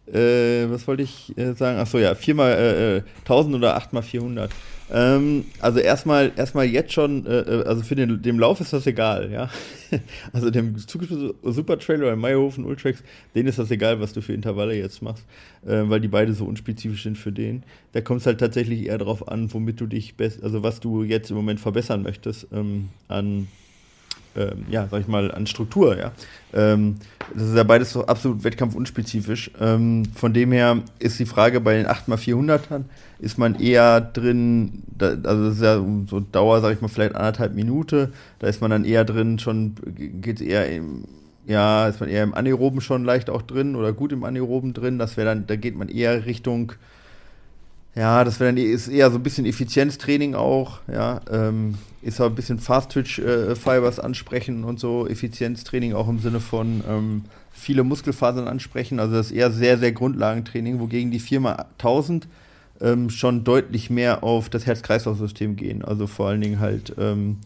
äh, 0.08 0.70
was 0.70 0.88
wollte 0.88 1.03
ich 1.03 1.36
äh, 1.38 1.53
sagen? 1.53 1.80
Ach 1.80 1.88
so, 1.88 1.97
ja, 1.97 2.16
4 2.16 2.36
mal 2.36 3.03
äh, 3.06 3.10
1000 3.22 3.53
äh, 3.53 3.58
oder 3.58 3.76
8 3.76 3.93
mal 3.93 4.01
400. 4.01 4.51
Ähm, 4.91 5.45
also 5.60 5.80
erstmal 5.80 6.32
erstmal 6.36 6.66
jetzt 6.66 6.93
schon, 6.93 7.26
äh, 7.26 7.39
äh, 7.39 7.64
also 7.64 7.82
für 7.82 7.95
den 7.95 8.22
dem 8.22 8.38
Lauf 8.38 8.62
ist 8.62 8.72
das 8.72 8.86
egal, 8.86 9.32
ja. 9.32 9.49
also 10.34 10.51
dem 10.51 10.76
Super 10.78 11.80
Trailer 11.80 12.08
oder 12.08 12.16
Meierhofen 12.16 12.66
Ultrax, 12.66 13.01
denen 13.34 13.47
ist 13.47 13.58
das 13.58 13.72
egal, 13.72 13.99
was 13.99 14.14
du 14.14 14.22
für 14.22 14.34
Intervalle 14.34 14.76
jetzt 14.76 15.01
machst, 15.01 15.24
äh, 15.66 15.82
weil 15.86 16.01
die 16.01 16.08
beide 16.08 16.34
so 16.34 16.45
unspezifisch 16.45 17.01
sind 17.01 17.18
für 17.18 17.32
den. 17.32 17.64
Da 17.93 18.01
kommt 18.01 18.22
es 18.22 18.28
halt 18.28 18.39
tatsächlich 18.39 18.86
eher 18.86 18.99
darauf 18.99 19.28
an, 19.28 19.51
womit 19.51 19.82
du 19.82 19.88
dich 19.88 20.16
best, 20.16 20.43
also 20.43 20.62
was 20.62 20.80
du 20.82 21.01
jetzt 21.01 21.32
im 21.32 21.38
Moment 21.38 21.60
verbessern 21.60 22.03
möchtest 22.03 22.47
ähm, 22.53 22.89
an 23.08 23.47
ähm, 24.36 24.66
ja, 24.70 24.88
sag 24.90 25.02
ich 25.02 25.08
mal, 25.08 25.32
an 25.32 25.48
Struktur, 25.48 25.98
ja. 25.98 26.12
Ähm, 26.54 26.96
das 27.34 27.50
ist 27.50 27.56
ja 27.56 27.64
beides 27.64 27.92
so 27.92 28.06
absolut 28.06 28.44
wettkampfunspezifisch. 28.44 29.52
Ähm, 29.60 30.04
von 30.14 30.34
dem 30.34 30.52
her 30.52 30.82
ist 31.00 31.20
die 31.20 31.26
Frage 31.26 31.60
bei 31.62 31.76
den 31.76 31.88
8x400ern, 31.88 32.84
ist 33.20 33.38
man 33.38 33.56
eher 33.60 34.02
drin, 34.02 34.84
da, 34.98 35.08
also 35.08 35.46
das 35.46 35.56
ist 35.56 35.62
ja 35.64 35.84
so 36.10 36.20
Dauer, 36.20 36.62
sag 36.62 36.74
ich 36.74 36.82
mal, 36.82 36.88
vielleicht 36.88 37.16
anderthalb 37.16 37.56
Minute, 37.56 38.12
da 38.40 38.48
ist 38.48 38.62
man 38.62 38.72
dann 38.72 38.86
eher 38.86 39.06
drin, 39.06 39.40
schon 39.40 39.76
geht 39.96 40.42
eher 40.42 40.70
im, 40.70 41.06
ja, 41.48 41.88
ist 41.88 42.00
man 42.00 42.10
eher 42.10 42.24
im 42.24 42.34
Anaeroben 42.34 42.82
schon 42.82 43.04
leicht 43.04 43.30
auch 43.30 43.42
drin 43.42 43.76
oder 43.76 43.94
gut 43.94 44.12
im 44.12 44.24
Anaeroben 44.24 44.74
drin, 44.74 45.00
das 45.00 45.18
wäre 45.18 45.28
dann, 45.28 45.48
da 45.48 45.56
geht 45.56 45.76
man 45.76 45.90
eher 45.90 46.26
Richtung 46.26 46.74
ja, 47.96 48.24
das 48.24 48.39
dann 48.39 48.58
ist 48.58 48.89
eher 48.89 49.10
so 49.10 49.18
ein 49.18 49.24
bisschen 49.24 49.46
Effizienztraining 49.46 50.36
auch, 50.36 50.80
ja. 50.91 51.22
Ähm, 51.32 51.76
ist 52.02 52.22
auch 52.22 52.28
ein 52.28 52.36
bisschen 52.36 52.60
Fast-Twitch-Fibers 52.60 53.98
äh, 53.98 54.02
ansprechen 54.02 54.64
und 54.64 54.80
so, 54.80 55.08
Effizienztraining 55.08 55.93
auch 55.93 56.08
im 56.08 56.20
Sinne 56.20 56.39
von 56.39 56.84
ähm, 56.88 57.24
viele 57.52 57.84
Muskelfasern 57.84 58.48
ansprechen. 58.48 59.00
Also 59.00 59.16
das 59.16 59.28
ist 59.28 59.32
eher 59.32 59.50
sehr, 59.50 59.78
sehr 59.80 59.91
Grundlagentraining, 59.91 60.80
wogegen 60.80 61.10
die 61.10 61.20
Firma 61.20 61.66
1000 61.80 62.28
ähm, 62.82 63.10
schon 63.10 63.43
deutlich 63.43 63.89
mehr 63.89 64.24
auf 64.24 64.50
das 64.50 64.66
Herz-Kreislauf-System 64.66 65.56
gehen. 65.56 65.84
Also 65.84 66.06
vor 66.06 66.28
allen 66.28 66.41
Dingen 66.41 66.60
halt 66.60 66.93
ähm, 67.00 67.38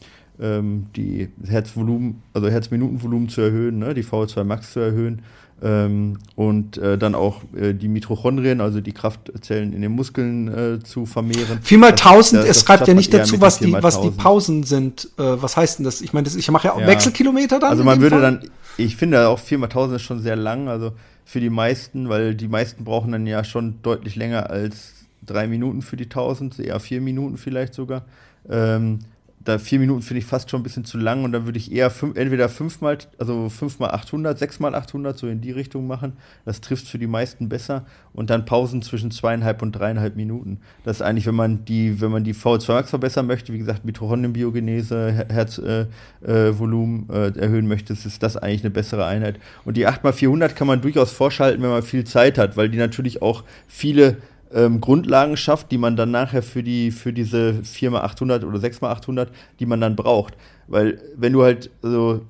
ähm, 0.42 0.88
die 0.96 1.30
Herzvolumen, 1.48 2.22
also 2.34 2.50
Herzminutenvolumen 2.50 3.30
zu 3.30 3.42
erhöhen, 3.42 3.80
ne, 3.80 3.94
die 3.94 4.04
VO2 4.04 4.44
Max 4.44 4.74
zu 4.74 4.80
erhöhen 4.80 5.22
ähm, 5.64 6.18
und 6.36 6.78
äh, 6.78 6.98
dann 6.98 7.16
auch 7.16 7.42
äh, 7.56 7.74
die 7.74 7.88
Mitochondrien, 7.88 8.62
also 8.62 8.82
die 8.82 8.92
Kraftzellen 8.92 9.74
in 9.74 9.82
den 9.82 9.92
Muskeln 9.92 10.48
äh, 10.48 10.80
zu 10.84 11.06
vermehren. 11.06 11.60
Viermal 11.62 11.96
tausend, 11.96 12.44
es 12.46 12.62
schreibt 12.62 12.88
ja 12.88 12.94
nicht 12.94 13.14
dazu, 13.14 13.42
was 13.42 13.60
die, 13.60 13.74
was 13.74 14.02
die 14.02 14.12
Pausen 14.12 14.64
sind. 14.64 15.10
Äh, 15.18 15.42
was 15.42 15.58
heißt 15.58 15.80
denn 15.80 15.86
das? 15.86 16.02
Ich 16.02 16.14
meine, 16.14 16.28
ich 16.28 16.52
mache 16.52 16.68
ja 16.68 16.74
auch 16.74 16.82
ja. 16.82 16.88
Wechselkilometer 16.88 17.60
dann. 17.60 17.72
Also 17.72 17.84
man 17.84 18.02
würde 18.02 18.20
Fall? 18.20 18.40
dann, 18.40 18.50
ich 18.78 18.96
finde 18.96 19.28
auch 19.28 19.40
viermal 19.40 19.70
tausend 19.70 19.98
ist 19.98 20.04
schon 20.04 20.22
sehr 20.22 20.36
lang, 20.36 20.68
also 20.68 20.94
für 21.26 21.40
die 21.40 21.50
meisten, 21.50 22.10
weil 22.10 22.36
die 22.36 22.48
meisten 22.48 22.84
brauchen 22.84 23.12
dann 23.12 23.28
ja 23.28 23.44
schon 23.44 23.82
deutlich 23.82 24.16
länger 24.16 24.50
als 24.50 24.94
drei 25.26 25.48
Minuten 25.48 25.82
für 25.82 25.98
die 25.98 26.10
tausend, 26.10 26.60
eher 26.60 26.80
vier 26.80 27.02
Minuten 27.02 27.38
vielleicht 27.38 27.74
sogar. 27.74 28.04
Ähm, 28.50 29.00
da 29.42 29.58
vier 29.58 29.80
Minuten 29.80 30.02
finde 30.02 30.20
ich 30.20 30.26
fast 30.26 30.50
schon 30.50 30.60
ein 30.60 30.64
bisschen 30.64 30.84
zu 30.84 30.98
lang 30.98 31.24
und 31.24 31.32
dann 31.32 31.46
würde 31.46 31.58
ich 31.58 31.72
eher 31.72 31.90
fünf, 31.90 32.18
entweder 32.18 32.50
fünfmal, 32.50 32.98
also 33.18 33.48
fünfmal 33.50 33.92
800, 33.92 34.38
sechsmal 34.38 34.76
800 34.76 35.18
so 35.18 35.28
in 35.28 35.40
die 35.40 35.52
Richtung 35.52 35.88
machen. 35.88 36.14
Das 36.44 36.60
trifft 36.60 36.88
für 36.88 37.00
die 37.00 37.08
meisten 37.08 37.48
besser 37.48 37.86
und 38.14 38.30
dann 38.30 38.46
Pausen 38.46 38.82
zwischen 38.82 39.12
zweieinhalb 39.12 39.62
und 39.62 39.72
dreieinhalb 39.72 40.18
Minuten. 40.18 40.60
Das 40.84 40.98
ist 40.98 41.02
eigentlich, 41.02 41.26
wenn 41.26 41.36
man 41.36 41.64
die, 41.64 42.02
wenn 42.02 42.12
man 42.12 42.26
die 42.26 42.36
VO2 42.36 42.74
Max 42.74 42.90
verbessern 42.90 43.28
möchte, 43.28 43.54
wie 43.54 43.60
gesagt, 43.60 43.86
Mitochondrienbiogenese, 43.86 45.26
Herzvolumen 45.30 47.10
äh, 47.10 47.28
äh, 47.28 47.40
erhöhen 47.40 47.68
möchte, 47.68 47.94
ist 47.94 48.22
das 48.22 48.36
eigentlich 48.36 48.64
eine 48.64 48.72
bessere 48.72 49.06
Einheit. 49.06 49.40
Und 49.64 49.78
die 49.78 49.88
8x400 49.88 50.50
kann 50.50 50.68
man 50.68 50.82
durchaus 50.82 51.12
vorschalten, 51.12 51.64
wenn 51.64 51.70
man 51.70 51.84
viel 51.84 52.04
Zeit 52.04 52.38
hat, 52.38 52.58
weil 52.58 52.70
die 52.70 52.78
natürlich 52.78 53.22
auch 53.22 53.46
viele 53.68 54.18
ähm, 54.54 54.82
Grundlagen 54.82 55.38
schafft, 55.38 55.72
die 55.72 55.78
man 55.78 55.96
dann 55.96 56.12
nachher 56.12 56.44
für, 56.44 56.64
die, 56.64 56.92
für 56.92 57.14
diese 57.14 57.62
4x800 57.64 58.46
oder 58.46 58.60
6x800, 58.60 59.28
die 59.60 59.66
man 59.66 59.82
dann 59.82 59.96
braucht. 59.96 60.36
Weil 60.68 61.02
wenn 61.16 61.34
du 61.34 61.44
halt, 61.44 61.70
also, 61.82 62.22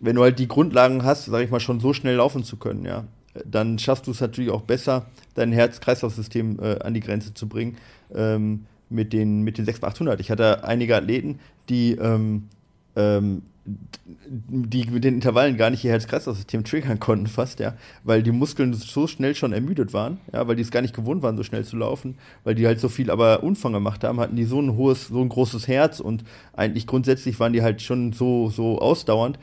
wenn 0.00 0.16
du 0.16 0.22
halt 0.22 0.38
die 0.38 0.48
Grundlagen 0.48 1.04
hast, 1.04 1.26
sag 1.26 1.42
ich 1.42 1.50
mal, 1.50 1.60
schon 1.60 1.80
so 1.80 1.92
schnell 1.92 2.16
laufen 2.16 2.44
zu 2.44 2.56
können, 2.56 2.84
ja, 2.84 3.04
dann 3.44 3.78
schaffst 3.78 4.06
du 4.06 4.10
es 4.10 4.20
natürlich 4.20 4.50
auch 4.50 4.62
besser, 4.62 5.06
dein 5.34 5.52
Herz-Kreislauf-System 5.52 6.58
äh, 6.60 6.78
an 6.80 6.94
die 6.94 7.00
Grenze 7.00 7.34
zu 7.34 7.48
bringen 7.48 7.76
ähm, 8.14 8.66
mit 8.88 9.12
den, 9.12 9.42
mit 9.42 9.58
den 9.58 9.64
6800. 9.64 10.20
Ich 10.20 10.30
hatte 10.30 10.64
einige 10.64 10.96
Athleten, 10.96 11.40
die 11.68 11.92
ähm, 11.92 12.48
ähm, 12.94 13.42
die 14.28 14.86
mit 14.90 15.04
den 15.04 15.14
Intervallen 15.14 15.56
gar 15.56 15.70
nicht 15.70 15.84
ihr 15.84 15.90
Herz-Kreislauf-System 15.90 16.64
triggern 16.64 17.00
konnten 17.00 17.26
fast, 17.26 17.58
ja, 17.60 17.74
weil 18.04 18.22
die 18.22 18.32
Muskeln 18.32 18.72
so 18.74 19.06
schnell 19.06 19.34
schon 19.34 19.52
ermüdet 19.52 19.92
waren, 19.92 20.18
ja, 20.32 20.46
weil 20.46 20.56
die 20.56 20.62
es 20.62 20.70
gar 20.70 20.82
nicht 20.82 20.94
gewohnt 20.94 21.22
waren, 21.22 21.36
so 21.36 21.42
schnell 21.42 21.64
zu 21.64 21.76
laufen, 21.76 22.16
weil 22.44 22.54
die 22.54 22.66
halt 22.66 22.80
so 22.80 22.88
viel 22.88 23.10
aber 23.10 23.42
Umfang 23.42 23.72
gemacht 23.72 24.04
haben, 24.04 24.20
hatten 24.20 24.36
die 24.36 24.44
so 24.44 24.60
ein 24.60 24.76
hohes, 24.76 25.08
so 25.08 25.20
ein 25.20 25.28
großes 25.28 25.68
Herz 25.68 26.00
und 26.00 26.24
eigentlich 26.52 26.86
grundsätzlich 26.86 27.40
waren 27.40 27.52
die 27.52 27.62
halt 27.62 27.82
schon 27.82 28.12
so, 28.12 28.50
so 28.50 28.78
ausdauernd, 28.78 29.38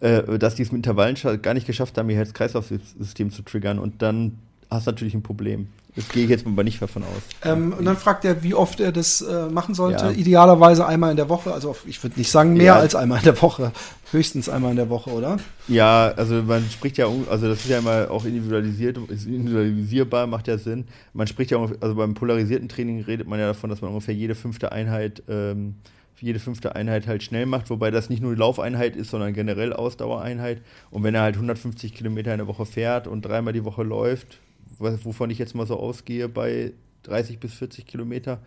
äh, 0.00 0.38
dass 0.38 0.54
die 0.56 0.62
es 0.62 0.72
mit 0.72 0.80
Intervallen 0.80 1.16
gar 1.42 1.54
nicht 1.54 1.66
geschafft 1.66 1.96
haben, 1.98 2.10
ihr 2.10 2.16
Herz-Kreislauf-System 2.16 3.30
zu 3.30 3.42
triggern 3.42 3.78
und 3.78 4.02
dann 4.02 4.38
hast 4.70 4.86
du 4.86 4.90
natürlich 4.90 5.14
ein 5.14 5.22
Problem. 5.22 5.68
Das 5.98 6.08
gehe 6.10 6.22
ich 6.22 6.30
jetzt 6.30 6.46
mal 6.46 6.62
nicht 6.62 6.80
davon 6.80 7.02
aus. 7.02 7.22
Ähm, 7.44 7.74
und 7.76 7.84
dann 7.84 7.96
fragt 7.96 8.24
er, 8.24 8.44
wie 8.44 8.54
oft 8.54 8.78
er 8.78 8.92
das 8.92 9.20
äh, 9.20 9.48
machen 9.48 9.74
sollte. 9.74 10.04
Ja. 10.04 10.10
Idealerweise 10.12 10.86
einmal 10.86 11.10
in 11.10 11.16
der 11.16 11.28
Woche. 11.28 11.52
Also 11.52 11.74
ich 11.86 12.00
würde 12.04 12.16
nicht 12.20 12.30
sagen 12.30 12.52
mehr 12.52 12.66
ja. 12.66 12.76
als 12.76 12.94
einmal 12.94 13.18
in 13.18 13.24
der 13.24 13.42
Woche. 13.42 13.72
Höchstens 14.12 14.48
einmal 14.48 14.70
in 14.70 14.76
der 14.76 14.90
Woche, 14.90 15.10
oder? 15.10 15.38
Ja, 15.66 16.12
also 16.16 16.36
man 16.44 16.64
spricht 16.70 16.98
ja, 16.98 17.08
also 17.28 17.48
das 17.48 17.64
ist 17.64 17.68
ja 17.68 17.78
immer 17.78 18.12
auch 18.12 18.24
individualisiert, 18.24 18.96
ist 19.08 19.26
individualisierbar, 19.26 20.28
macht 20.28 20.46
ja 20.46 20.56
Sinn. 20.56 20.86
Man 21.14 21.26
spricht 21.26 21.50
ja, 21.50 21.58
also 21.58 21.96
beim 21.96 22.14
polarisierten 22.14 22.68
Training 22.68 23.02
redet 23.02 23.26
man 23.26 23.40
ja 23.40 23.48
davon, 23.48 23.68
dass 23.68 23.80
man 23.80 23.90
ungefähr 23.90 24.14
jede 24.14 24.36
fünfte 24.36 24.70
Einheit 24.70 25.24
ähm, 25.28 25.74
jede 26.20 26.40
fünfte 26.40 26.74
Einheit 26.74 27.06
halt 27.06 27.22
schnell 27.22 27.46
macht, 27.46 27.70
wobei 27.70 27.92
das 27.92 28.10
nicht 28.10 28.20
nur 28.20 28.34
die 28.34 28.40
Laufeinheit 28.40 28.96
ist, 28.96 29.10
sondern 29.10 29.34
generell 29.34 29.72
Ausdauereinheit. 29.72 30.62
Und 30.90 31.04
wenn 31.04 31.14
er 31.14 31.22
halt 31.22 31.36
150 31.36 31.94
Kilometer 31.94 32.32
in 32.32 32.38
der 32.38 32.48
Woche 32.48 32.66
fährt 32.66 33.06
und 33.06 33.22
dreimal 33.22 33.52
die 33.52 33.64
Woche 33.64 33.84
läuft, 33.84 34.40
wovon 34.78 35.30
ich 35.30 35.38
jetzt 35.38 35.54
mal 35.54 35.66
so 35.66 35.78
ausgehe, 35.78 36.28
bei 36.28 36.72
30 37.04 37.38
bis 37.38 37.54
40 37.54 37.86
Kilometer. 37.86 38.40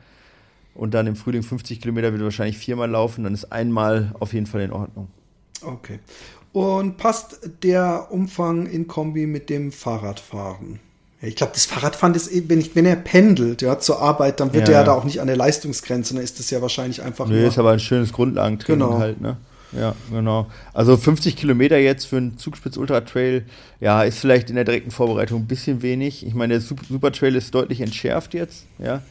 Und 0.74 0.94
dann 0.94 1.08
im 1.08 1.16
Frühling 1.16 1.44
50 1.44 1.82
Kilometer 1.82 2.12
wird 2.14 2.24
wahrscheinlich 2.24 2.58
viermal 2.58 2.90
laufen, 2.90 3.24
dann 3.24 3.34
ist 3.34 3.52
einmal 3.52 4.14
auf 4.20 4.34
jeden 4.34 4.46
Fall 4.46 4.62
in 4.62 4.72
Ordnung. 4.72 5.10
Okay. 5.62 6.00
Und 6.54 6.98
passt 6.98 7.40
der 7.64 8.08
Umfang 8.12 8.68
in 8.68 8.88
Kombi 8.88 9.26
mit 9.26 9.50
dem 9.50 9.72
Fahrradfahren? 9.72 10.80
Ich 11.22 11.36
glaube, 11.36 11.54
das 11.54 11.66
Fahrradfahren 11.66 12.16
ist, 12.16 12.32
wenn, 12.50 12.60
ich, 12.60 12.76
wenn 12.76 12.86
er 12.86 12.96
pendelt 12.96 13.62
ja, 13.62 13.78
zur 13.78 14.02
Arbeit, 14.02 14.40
dann 14.40 14.54
wird 14.54 14.68
ja. 14.68 14.74
er 14.74 14.80
ja 14.80 14.86
da 14.86 14.94
auch 14.94 15.04
nicht 15.04 15.22
an 15.22 15.28
der 15.28 15.38
Leistungsgrenze, 15.38 16.16
dann 16.16 16.24
ist 16.24 16.40
das 16.40 16.50
ja 16.50 16.62
wahrscheinlich 16.62 17.04
einfach. 17.04 17.28
Nö, 17.28 17.46
ist 17.46 17.60
aber 17.60 17.72
ein 17.72 17.80
schönes 17.80 18.12
Grundlagentraining 18.12 18.88
genau. 18.88 19.00
halt, 19.00 19.22
ne? 19.22 19.38
Ja, 19.72 19.96
genau. 20.12 20.48
Also 20.74 20.98
50 20.98 21.36
Kilometer 21.36 21.78
jetzt 21.78 22.06
für 22.06 22.18
einen 22.18 22.38
Zugspitz 22.38 22.78
Ultra 22.78 23.02
Trail, 23.02 23.46
ja, 23.80 24.04
ist 24.04 24.20
vielleicht 24.20 24.50
in 24.50 24.56
der 24.56 24.66
direkten 24.66 24.92
Vorbereitung 24.92 25.42
ein 25.42 25.48
bisschen 25.48 25.82
wenig. 25.82 26.26
Ich 26.26 26.34
meine, 26.34 26.60
der 26.60 26.62
Super 26.62 27.12
Trail 27.12 27.36
ist 27.36 27.56
deutlich 27.56 27.82
entschärft 27.82 28.34
jetzt, 28.34 28.66
ja. 28.80 29.02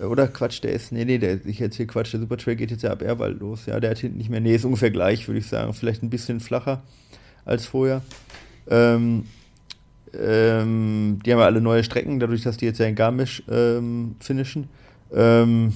Oder 0.00 0.26
Quatsch, 0.26 0.62
der 0.62 0.72
ist, 0.72 0.90
nee, 0.90 1.04
nee, 1.04 1.18
der, 1.18 1.44
ich 1.46 1.60
jetzt 1.60 1.76
hier 1.76 1.86
Quatsch, 1.86 2.12
der 2.12 2.20
Super 2.20 2.36
Trail 2.36 2.56
geht 2.56 2.72
jetzt 2.72 2.82
ja 2.82 2.90
ab 2.90 3.02
Erwald 3.02 3.38
los, 3.38 3.66
ja, 3.66 3.78
der 3.78 3.90
hat 3.90 3.98
hinten 3.98 4.18
nicht 4.18 4.30
mehr, 4.30 4.40
nee, 4.40 4.54
ist 4.54 4.64
ungefähr 4.64 4.90
gleich, 4.90 5.28
würde 5.28 5.38
ich 5.38 5.46
sagen. 5.46 5.72
Vielleicht 5.74 6.02
ein 6.02 6.10
bisschen 6.10 6.40
flacher 6.40 6.82
als 7.44 7.66
vorher. 7.66 8.02
Ähm, 8.68 9.26
ähm, 10.18 11.20
die 11.24 11.32
haben 11.32 11.38
ja 11.38 11.46
alle 11.46 11.60
neue 11.60 11.84
Strecken, 11.84 12.18
dadurch, 12.18 12.42
dass 12.42 12.56
die 12.56 12.66
jetzt 12.66 12.78
ja 12.78 12.86
in 12.86 12.94
Garmisch 12.94 13.42
ähm, 13.48 14.16
finishen. 14.18 14.68
Ähm, 15.14 15.74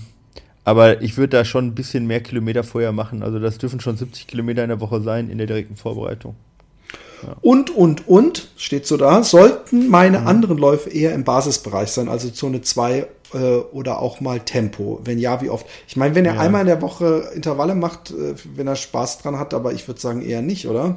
aber 0.67 1.01
ich 1.01 1.17
würde 1.17 1.37
da 1.37 1.45
schon 1.45 1.69
ein 1.69 1.75
bisschen 1.77 2.09
mehr 2.09 2.21
Kilometer 2.21 2.65
vorher 2.65 2.91
machen. 2.91 3.23
Also 3.23 3.39
das 3.39 3.57
dürfen 3.57 3.79
schon 3.79 3.97
70 3.97 4.27
Kilometer 4.27 4.65
in 4.65 4.69
der 4.69 4.81
Woche 4.81 5.01
sein 5.01 5.31
in 5.31 5.39
der 5.39 5.47
direkten 5.47 5.77
Vorbereitung. 5.77 6.35
Ja. 7.23 7.37
Und, 7.41 7.71
und, 7.71 8.09
und, 8.09 8.49
steht 8.57 8.85
so 8.85 8.97
da, 8.97 9.23
sollten 9.23 9.89
meine 9.89 10.19
mhm. 10.19 10.27
anderen 10.27 10.59
Läufe 10.59 10.91
eher 10.91 11.15
im 11.15 11.23
Basisbereich 11.23 11.93
sein, 11.93 12.09
also 12.09 12.31
Zone 12.31 12.63
2 12.63 13.07
äh, 13.33 13.37
oder 13.71 14.01
auch 14.01 14.21
mal 14.21 14.41
Tempo? 14.41 15.01
Wenn 15.05 15.21
ja, 15.21 15.41
wie 15.41 15.51
oft? 15.51 15.67
Ich 15.87 15.97
meine, 15.97 16.17
wenn 16.17 16.25
er 16.25 16.35
ja. 16.35 16.41
einmal 16.41 16.63
in 16.63 16.67
der 16.67 16.83
Woche 16.83 17.31
Intervalle 17.33 17.77
macht, 17.77 18.11
äh, 18.11 18.35
wenn 18.57 18.67
er 18.67 18.75
Spaß 18.75 19.19
dran 19.19 19.39
hat, 19.39 19.55
aber 19.55 19.73
ich 19.73 19.87
würde 19.87 20.01
sagen 20.01 20.21
eher 20.21 20.43
nicht, 20.43 20.67
oder? 20.67 20.97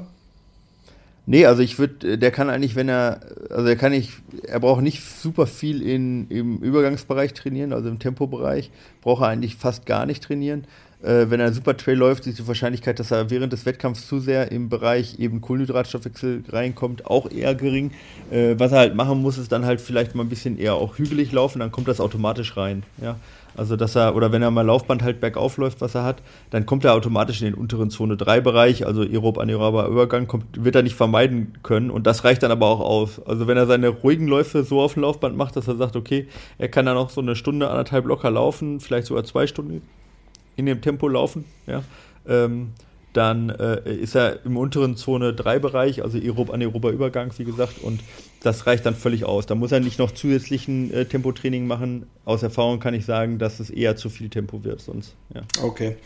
Nee, 1.31 1.45
also 1.45 1.61
ich 1.61 1.77
würde, 1.77 2.17
der 2.17 2.31
kann 2.31 2.49
eigentlich, 2.49 2.75
wenn 2.75 2.89
er, 2.89 3.19
also 3.51 3.67
er 3.67 3.75
kann 3.75 3.91
nicht, 3.91 4.13
er 4.47 4.59
braucht 4.59 4.81
nicht 4.81 5.03
super 5.03 5.45
viel 5.45 5.83
in, 5.83 6.27
im 6.29 6.57
Übergangsbereich 6.57 7.35
trainieren, 7.35 7.71
also 7.71 7.87
im 7.87 7.99
Tempobereich, 7.99 8.71
braucht 9.01 9.21
er 9.21 9.27
eigentlich 9.27 9.55
fast 9.55 9.85
gar 9.85 10.07
nicht 10.07 10.23
trainieren. 10.23 10.63
Äh, 11.03 11.29
wenn 11.29 11.39
er 11.39 11.53
Super 11.53 11.77
Trail 11.77 11.99
läuft, 11.99 12.25
ist 12.25 12.39
die 12.39 12.47
Wahrscheinlichkeit, 12.47 12.99
dass 12.99 13.11
er 13.11 13.29
während 13.29 13.53
des 13.53 13.67
Wettkampfs 13.67 14.07
zu 14.07 14.19
sehr 14.19 14.51
im 14.51 14.69
Bereich 14.69 15.19
eben 15.19 15.39
Kohlenhydratstoffwechsel 15.39 16.45
reinkommt, 16.49 17.05
auch 17.05 17.29
eher 17.29 17.53
gering. 17.53 17.91
Äh, 18.31 18.55
was 18.57 18.71
er 18.71 18.79
halt 18.79 18.95
machen 18.95 19.21
muss, 19.21 19.37
ist 19.37 19.51
dann 19.51 19.65
halt 19.65 19.81
vielleicht 19.81 20.15
mal 20.15 20.23
ein 20.23 20.29
bisschen 20.29 20.57
eher 20.57 20.73
auch 20.73 20.97
hügelig 20.97 21.31
laufen, 21.31 21.59
dann 21.59 21.71
kommt 21.71 21.87
das 21.87 22.01
automatisch 22.01 22.57
rein. 22.57 22.81
Ja. 23.03 23.17
Also 23.59 23.75
dass 23.75 23.93
er, 23.95 24.15
oder 24.15 24.31
wenn 24.31 24.41
er 24.41 24.51
mal 24.51 24.65
Laufband 24.65 25.03
halt 25.03 25.19
bergauf 25.19 25.57
läuft, 25.57 25.81
was 25.81 25.93
er 25.93 26.03
hat, 26.03 26.23
dann 26.49 26.65
kommt 26.65 26.85
er 26.85 26.93
automatisch 26.93 27.41
in 27.41 27.47
den 27.47 27.53
unteren 27.55 27.89
Zone 27.89 28.15
3 28.15 28.39
Bereich, 28.39 28.87
also 28.87 29.01
aerob 29.01 29.37
anaerober 29.37 29.85
Übergang, 29.87 30.27
kommt, 30.27 30.63
wird 30.63 30.75
er 30.75 30.81
nicht 30.81 30.95
vermeiden 30.95 31.57
können. 31.61 31.91
Und 31.91 32.07
das 32.07 32.23
reicht 32.23 32.41
dann 32.41 32.51
aber 32.51 32.67
auch 32.67 32.79
aus. 32.79 33.21
Also 33.27 33.47
wenn 33.47 33.57
er 33.57 33.67
seine 33.67 33.89
ruhigen 33.89 34.27
Läufe 34.27 34.63
so 34.63 34.79
auf 34.79 34.93
dem 34.93 35.01
Laufband 35.03 35.35
macht, 35.35 35.57
dass 35.57 35.67
er 35.67 35.75
sagt, 35.75 35.97
okay, 35.97 36.29
er 36.57 36.69
kann 36.69 36.85
dann 36.85 36.95
noch 36.95 37.09
so 37.09 37.19
eine 37.19 37.35
Stunde, 37.35 37.69
anderthalb 37.69 38.05
locker 38.05 38.31
laufen, 38.31 38.79
vielleicht 38.79 39.07
sogar 39.07 39.25
zwei 39.25 39.45
Stunden 39.45 39.81
in 40.55 40.65
dem 40.65 40.81
Tempo 40.81 41.09
laufen, 41.09 41.43
ja, 41.67 41.83
ähm, 42.27 42.69
dann 43.11 43.49
äh, 43.49 43.93
ist 43.93 44.15
er 44.15 44.45
im 44.45 44.55
unteren 44.55 44.95
Zone 44.95 45.33
3 45.33 45.59
Bereich, 45.59 46.01
also 46.01 46.17
aerob 46.17 46.49
anaerober 46.53 46.91
Übergang, 46.91 47.31
wie 47.37 47.43
gesagt, 47.43 47.81
und 47.81 47.99
das 48.41 48.67
reicht 48.67 48.85
dann 48.85 48.95
völlig 48.95 49.25
aus. 49.25 49.45
Da 49.45 49.55
muss 49.55 49.71
er 49.71 49.79
nicht 49.79 49.99
noch 49.99 50.11
zusätzlichen 50.11 50.93
äh, 50.93 51.05
Tempotraining 51.05 51.67
machen. 51.67 52.05
Aus 52.25 52.43
Erfahrung 52.43 52.79
kann 52.79 52.93
ich 52.93 53.05
sagen, 53.05 53.37
dass 53.37 53.59
es 53.59 53.69
eher 53.69 53.95
zu 53.95 54.09
viel 54.09 54.29
Tempo 54.29 54.63
wird 54.63 54.81
sonst. 54.81 55.15
Ja. 55.33 55.41
Okay. 55.61 55.97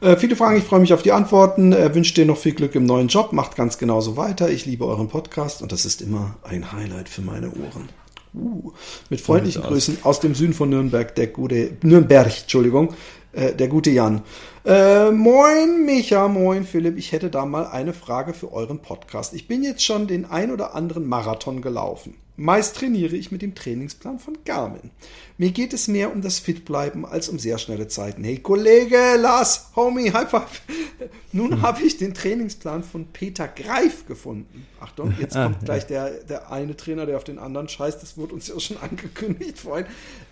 Äh, 0.00 0.16
viele 0.16 0.36
Fragen, 0.36 0.56
ich 0.56 0.64
freue 0.64 0.80
mich 0.80 0.92
auf 0.94 1.02
die 1.02 1.12
Antworten. 1.12 1.72
Er 1.72 1.94
wünscht 1.94 2.16
dir 2.16 2.26
noch 2.26 2.38
viel 2.38 2.52
Glück 2.52 2.74
im 2.74 2.84
neuen 2.84 3.08
Job, 3.08 3.32
macht 3.32 3.56
ganz 3.56 3.78
genauso 3.78 4.16
weiter. 4.16 4.50
Ich 4.50 4.66
liebe 4.66 4.86
euren 4.86 5.08
Podcast 5.08 5.62
und 5.62 5.72
das 5.72 5.84
ist 5.84 6.02
immer 6.02 6.36
ein 6.42 6.72
Highlight 6.72 7.08
für 7.08 7.22
meine 7.22 7.48
Ohren. 7.48 7.88
Uh, 8.32 8.72
mit 9.08 9.20
freundlichen 9.20 9.62
Grüßen 9.62 9.98
aus 10.04 10.20
dem 10.20 10.36
Süden 10.36 10.54
von 10.54 10.70
Nürnberg, 10.70 11.14
der 11.16 11.26
gute 11.26 11.72
Nürnberg, 11.82 12.26
Entschuldigung, 12.42 12.94
äh, 13.32 13.52
der 13.54 13.66
gute 13.66 13.90
Jan. 13.90 14.22
Äh, 14.62 15.10
moin 15.10 15.86
Micha, 15.86 16.28
moin 16.28 16.64
Philipp. 16.64 16.98
Ich 16.98 17.12
hätte 17.12 17.30
da 17.30 17.46
mal 17.46 17.66
eine 17.66 17.94
Frage 17.94 18.34
für 18.34 18.52
euren 18.52 18.80
Podcast. 18.80 19.32
Ich 19.32 19.48
bin 19.48 19.62
jetzt 19.62 19.82
schon 19.82 20.06
den 20.06 20.26
ein 20.26 20.50
oder 20.50 20.74
anderen 20.74 21.06
Marathon 21.06 21.62
gelaufen. 21.62 22.14
Meist 22.40 22.76
trainiere 22.76 23.16
ich 23.16 23.30
mit 23.30 23.42
dem 23.42 23.54
Trainingsplan 23.54 24.18
von 24.18 24.38
Garmin. 24.46 24.90
Mir 25.36 25.50
geht 25.50 25.74
es 25.74 25.88
mehr 25.88 26.10
um 26.10 26.22
das 26.22 26.38
Fitbleiben 26.38 27.04
als 27.04 27.28
um 27.28 27.38
sehr 27.38 27.58
schnelle 27.58 27.86
Zeiten. 27.86 28.24
Hey 28.24 28.38
Kollege, 28.38 29.16
Lars, 29.20 29.68
Homie, 29.76 30.10
High 30.10 30.30
Five. 30.30 30.62
Nun 31.32 31.52
hm. 31.52 31.62
habe 31.62 31.82
ich 31.82 31.98
den 31.98 32.14
Trainingsplan 32.14 32.82
von 32.82 33.08
Peter 33.08 33.46
Greif 33.46 34.06
gefunden. 34.06 34.66
Achtung, 34.80 35.14
jetzt 35.20 35.36
ah, 35.36 35.44
kommt 35.44 35.66
gleich 35.66 35.86
der, 35.86 36.10
der 36.24 36.50
eine 36.50 36.74
Trainer, 36.78 37.04
der 37.04 37.18
auf 37.18 37.24
den 37.24 37.38
anderen 37.38 37.68
scheißt. 37.68 38.02
Das 38.02 38.16
wurde 38.16 38.32
uns 38.32 38.48
ja 38.48 38.58
schon 38.58 38.76
angekündigt 38.80 39.58
vorhin. 39.58 39.84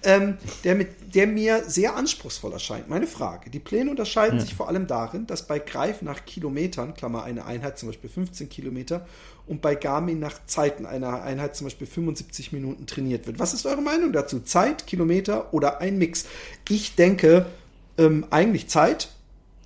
Ähm, 0.03 0.39
der, 0.65 0.77
mit, 0.77 1.15
der 1.15 1.27
mir 1.27 1.65
sehr 1.67 1.95
anspruchsvoll 1.95 2.55
erscheint. 2.55 2.89
Meine 2.89 3.07
Frage. 3.07 3.51
Die 3.51 3.59
Pläne 3.59 3.91
unterscheiden 3.91 4.39
ja. 4.39 4.47
sich 4.47 4.55
vor 4.55 4.69
allem 4.69 4.87
darin, 4.87 5.27
dass 5.27 5.47
bei 5.47 5.59
Greif 5.59 6.01
nach 6.01 6.25
Kilometern, 6.25 6.95
Klammer 6.95 7.25
eine 7.25 7.45
Einheit, 7.45 7.79
zum 7.79 7.91
Beispiel 7.91 8.09
15 8.09 8.49
Kilometer, 8.49 9.07
und 9.49 9.63
bei 9.63 9.75
Garmin 9.75 10.19
nach 10.19 10.39
Zeiten 10.47 10.87
einer 10.87 11.23
Einheit 11.23 11.57
zum 11.57 11.67
Beispiel 11.67 11.87
75 11.87 12.53
Minuten 12.53 12.87
trainiert 12.87 13.27
wird. 13.27 13.39
Was 13.39 13.55
ist 13.55 13.67
eure 13.67 13.83
Meinung 13.83 14.13
dazu? 14.13 14.41
Zeit, 14.41 14.87
Kilometer 14.87 15.53
oder 15.53 15.81
ein 15.81 15.99
Mix? 15.99 16.27
Ich 16.69 16.95
denke 16.95 17.47
ähm, 17.97 18.27
eigentlich 18.31 18.69
Zeit, 18.69 19.09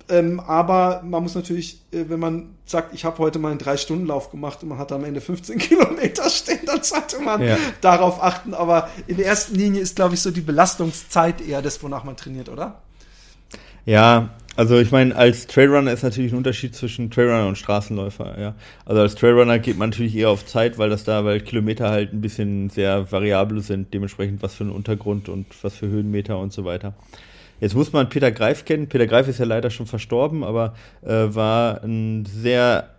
ähm, 0.09 0.39
aber 0.41 1.01
man 1.05 1.23
muss 1.23 1.35
natürlich, 1.35 1.79
äh, 1.91 2.05
wenn 2.07 2.19
man 2.19 2.55
sagt, 2.65 2.93
ich 2.93 3.05
habe 3.05 3.17
heute 3.19 3.39
mal 3.39 3.49
einen 3.49 3.59
Drei-Stunden-Lauf 3.59 4.31
gemacht 4.31 4.61
und 4.61 4.69
man 4.69 4.77
hat 4.77 4.91
am 4.91 5.03
Ende 5.05 5.21
15 5.21 5.57
Kilometer 5.59 6.29
stehen, 6.29 6.59
dann 6.65 6.83
sollte 6.83 7.19
man 7.19 7.41
ja. 7.41 7.57
darauf 7.81 8.21
achten. 8.21 8.53
Aber 8.53 8.89
in 9.07 9.17
der 9.17 9.27
ersten 9.27 9.55
Linie 9.55 9.81
ist, 9.81 9.95
glaube 9.95 10.15
ich, 10.15 10.21
so 10.21 10.31
die 10.31 10.41
Belastungszeit 10.41 11.41
eher 11.41 11.61
das, 11.61 11.81
wonach 11.83 12.03
man 12.03 12.17
trainiert, 12.17 12.49
oder? 12.49 12.81
Ja, 13.85 14.29
also 14.55 14.77
ich 14.77 14.91
meine, 14.91 15.15
als 15.15 15.47
Trailrunner 15.47 15.91
ist 15.91 16.03
natürlich 16.03 16.31
ein 16.31 16.37
Unterschied 16.37 16.75
zwischen 16.75 17.09
Trailrunner 17.09 17.47
und 17.47 17.57
Straßenläufer, 17.57 18.39
ja. 18.39 18.55
Also 18.85 19.01
als 19.01 19.15
Trailrunner 19.15 19.59
geht 19.59 19.77
man 19.77 19.89
natürlich 19.89 20.15
eher 20.15 20.29
auf 20.29 20.45
Zeit, 20.45 20.77
weil 20.77 20.89
das 20.89 21.03
da, 21.03 21.25
weil 21.25 21.41
Kilometer 21.41 21.89
halt 21.89 22.13
ein 22.13 22.21
bisschen 22.21 22.69
sehr 22.69 23.11
variabel 23.11 23.61
sind, 23.61 23.93
dementsprechend 23.93 24.43
was 24.43 24.55
für 24.55 24.65
ein 24.65 24.71
Untergrund 24.71 25.29
und 25.29 25.47
was 25.63 25.75
für 25.75 25.87
Höhenmeter 25.87 26.37
und 26.37 26.53
so 26.53 26.65
weiter. 26.65 26.93
Jetzt 27.59 27.75
muss 27.75 27.93
man 27.93 28.09
Peter 28.09 28.31
Greif 28.31 28.65
kennen. 28.65 28.89
Peter 28.89 29.07
Greif 29.07 29.27
ist 29.27 29.39
ja 29.39 29.45
leider 29.45 29.69
schon 29.69 29.85
verstorben, 29.87 30.43
aber 30.43 30.75
äh, 31.01 31.33
war 31.33 31.83
ein 31.83 32.25
sehr, 32.25 32.89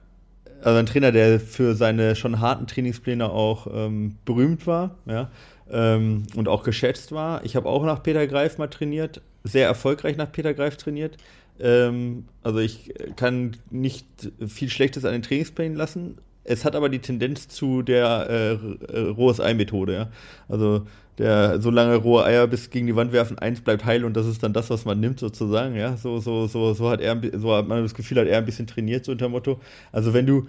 also 0.62 0.78
ein 0.78 0.86
Trainer, 0.86 1.12
der 1.12 1.38
für 1.38 1.74
seine 1.74 2.16
schon 2.16 2.40
harten 2.40 2.66
Trainingspläne 2.66 3.28
auch 3.30 3.66
ähm, 3.72 4.16
berühmt 4.24 4.66
war, 4.66 4.96
ja, 5.06 5.30
ähm, 5.70 6.24
und 6.34 6.48
auch 6.48 6.62
geschätzt 6.62 7.12
war. 7.12 7.44
Ich 7.44 7.56
habe 7.56 7.68
auch 7.68 7.84
nach 7.84 8.02
Peter 8.02 8.26
Greif 8.26 8.58
mal 8.58 8.68
trainiert, 8.68 9.20
sehr 9.42 9.66
erfolgreich 9.66 10.16
nach 10.16 10.32
Peter 10.32 10.54
Greif 10.54 10.76
trainiert. 10.76 11.18
Ähm, 11.60 12.24
also 12.42 12.58
ich 12.58 12.92
kann 13.16 13.56
nicht 13.70 14.06
viel 14.46 14.70
Schlechtes 14.70 15.04
an 15.04 15.12
den 15.12 15.22
Trainingsplänen 15.22 15.76
lassen. 15.76 16.18
Es 16.44 16.64
hat 16.64 16.76
aber 16.76 16.88
die 16.88 16.98
Tendenz 16.98 17.48
zu 17.48 17.82
der 17.82 18.58
äh, 18.92 18.98
rohes 18.98 19.40
Ei-Methode, 19.40 19.94
ja. 19.94 20.10
Also 20.48 20.86
der 21.18 21.60
so 21.60 21.70
lange 21.70 21.94
rohe 21.96 22.24
Eier 22.24 22.46
bis 22.46 22.70
gegen 22.70 22.86
die 22.86 22.96
Wand 22.96 23.12
werfen, 23.12 23.38
eins 23.38 23.60
bleibt 23.60 23.84
heil 23.84 24.04
und 24.04 24.16
das 24.16 24.26
ist 24.26 24.42
dann 24.42 24.52
das, 24.52 24.68
was 24.68 24.84
man 24.84 24.98
nimmt 25.00 25.20
sozusagen, 25.20 25.76
ja. 25.76 25.96
So, 25.96 26.18
so, 26.18 26.46
so, 26.46 26.74
so 26.74 26.90
hat 26.90 27.00
er, 27.00 27.20
so 27.38 27.54
hat 27.54 27.68
man 27.68 27.82
das 27.82 27.94
Gefühl, 27.94 28.18
hat 28.18 28.26
er 28.26 28.38
ein 28.38 28.44
bisschen 28.44 28.66
trainiert, 28.66 29.04
so 29.04 29.12
unter 29.12 29.28
Motto. 29.28 29.60
Also 29.92 30.12
wenn 30.12 30.26
du, 30.26 30.46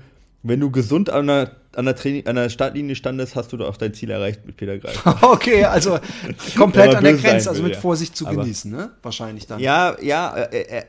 wenn 0.47 0.59
du 0.59 0.69
gesund 0.69 1.09
an 1.09 1.29
einer, 1.29 1.51
an 1.75 1.85
der, 1.85 1.95
Training, 1.95 2.27
an 2.27 2.35
der 2.35 2.49
Startlinie 2.49 2.95
standest, 2.95 3.35
hast 3.35 3.51
du 3.51 3.57
doch 3.57 3.67
auch 3.67 3.77
dein 3.77 3.93
Ziel 3.95 4.11
erreicht 4.11 4.45
mit 4.45 4.57
Peter 4.57 4.77
Greif. 4.77 5.03
okay, 5.23 5.65
also 5.65 5.97
komplett 6.55 6.93
an 6.93 7.03
der 7.03 7.15
Grenze, 7.15 7.49
also 7.49 7.63
mit 7.63 7.75
Vorsicht 7.75 8.15
zu 8.15 8.27
aber, 8.27 8.43
genießen, 8.43 8.71
ne? 8.71 8.91
Wahrscheinlich 9.01 9.47
dann. 9.47 9.59
Ja, 9.59 9.95
ja, 10.01 10.35
äh, 10.37 10.61
äh, 10.61 10.77
äh, 10.77 10.83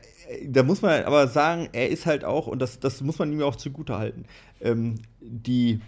da 0.47 0.61
muss 0.61 0.83
man 0.83 1.03
aber 1.03 1.27
sagen, 1.27 1.69
er 1.73 1.89
ist 1.89 2.05
halt 2.05 2.23
auch, 2.23 2.45
und 2.45 2.59
das, 2.59 2.79
das 2.79 3.01
muss 3.01 3.17
man 3.17 3.31
ihm 3.31 3.41
auch 3.41 3.55
zugute 3.55 3.97
halten, 3.97 4.25
ähm, 4.61 4.95
die 5.19 5.81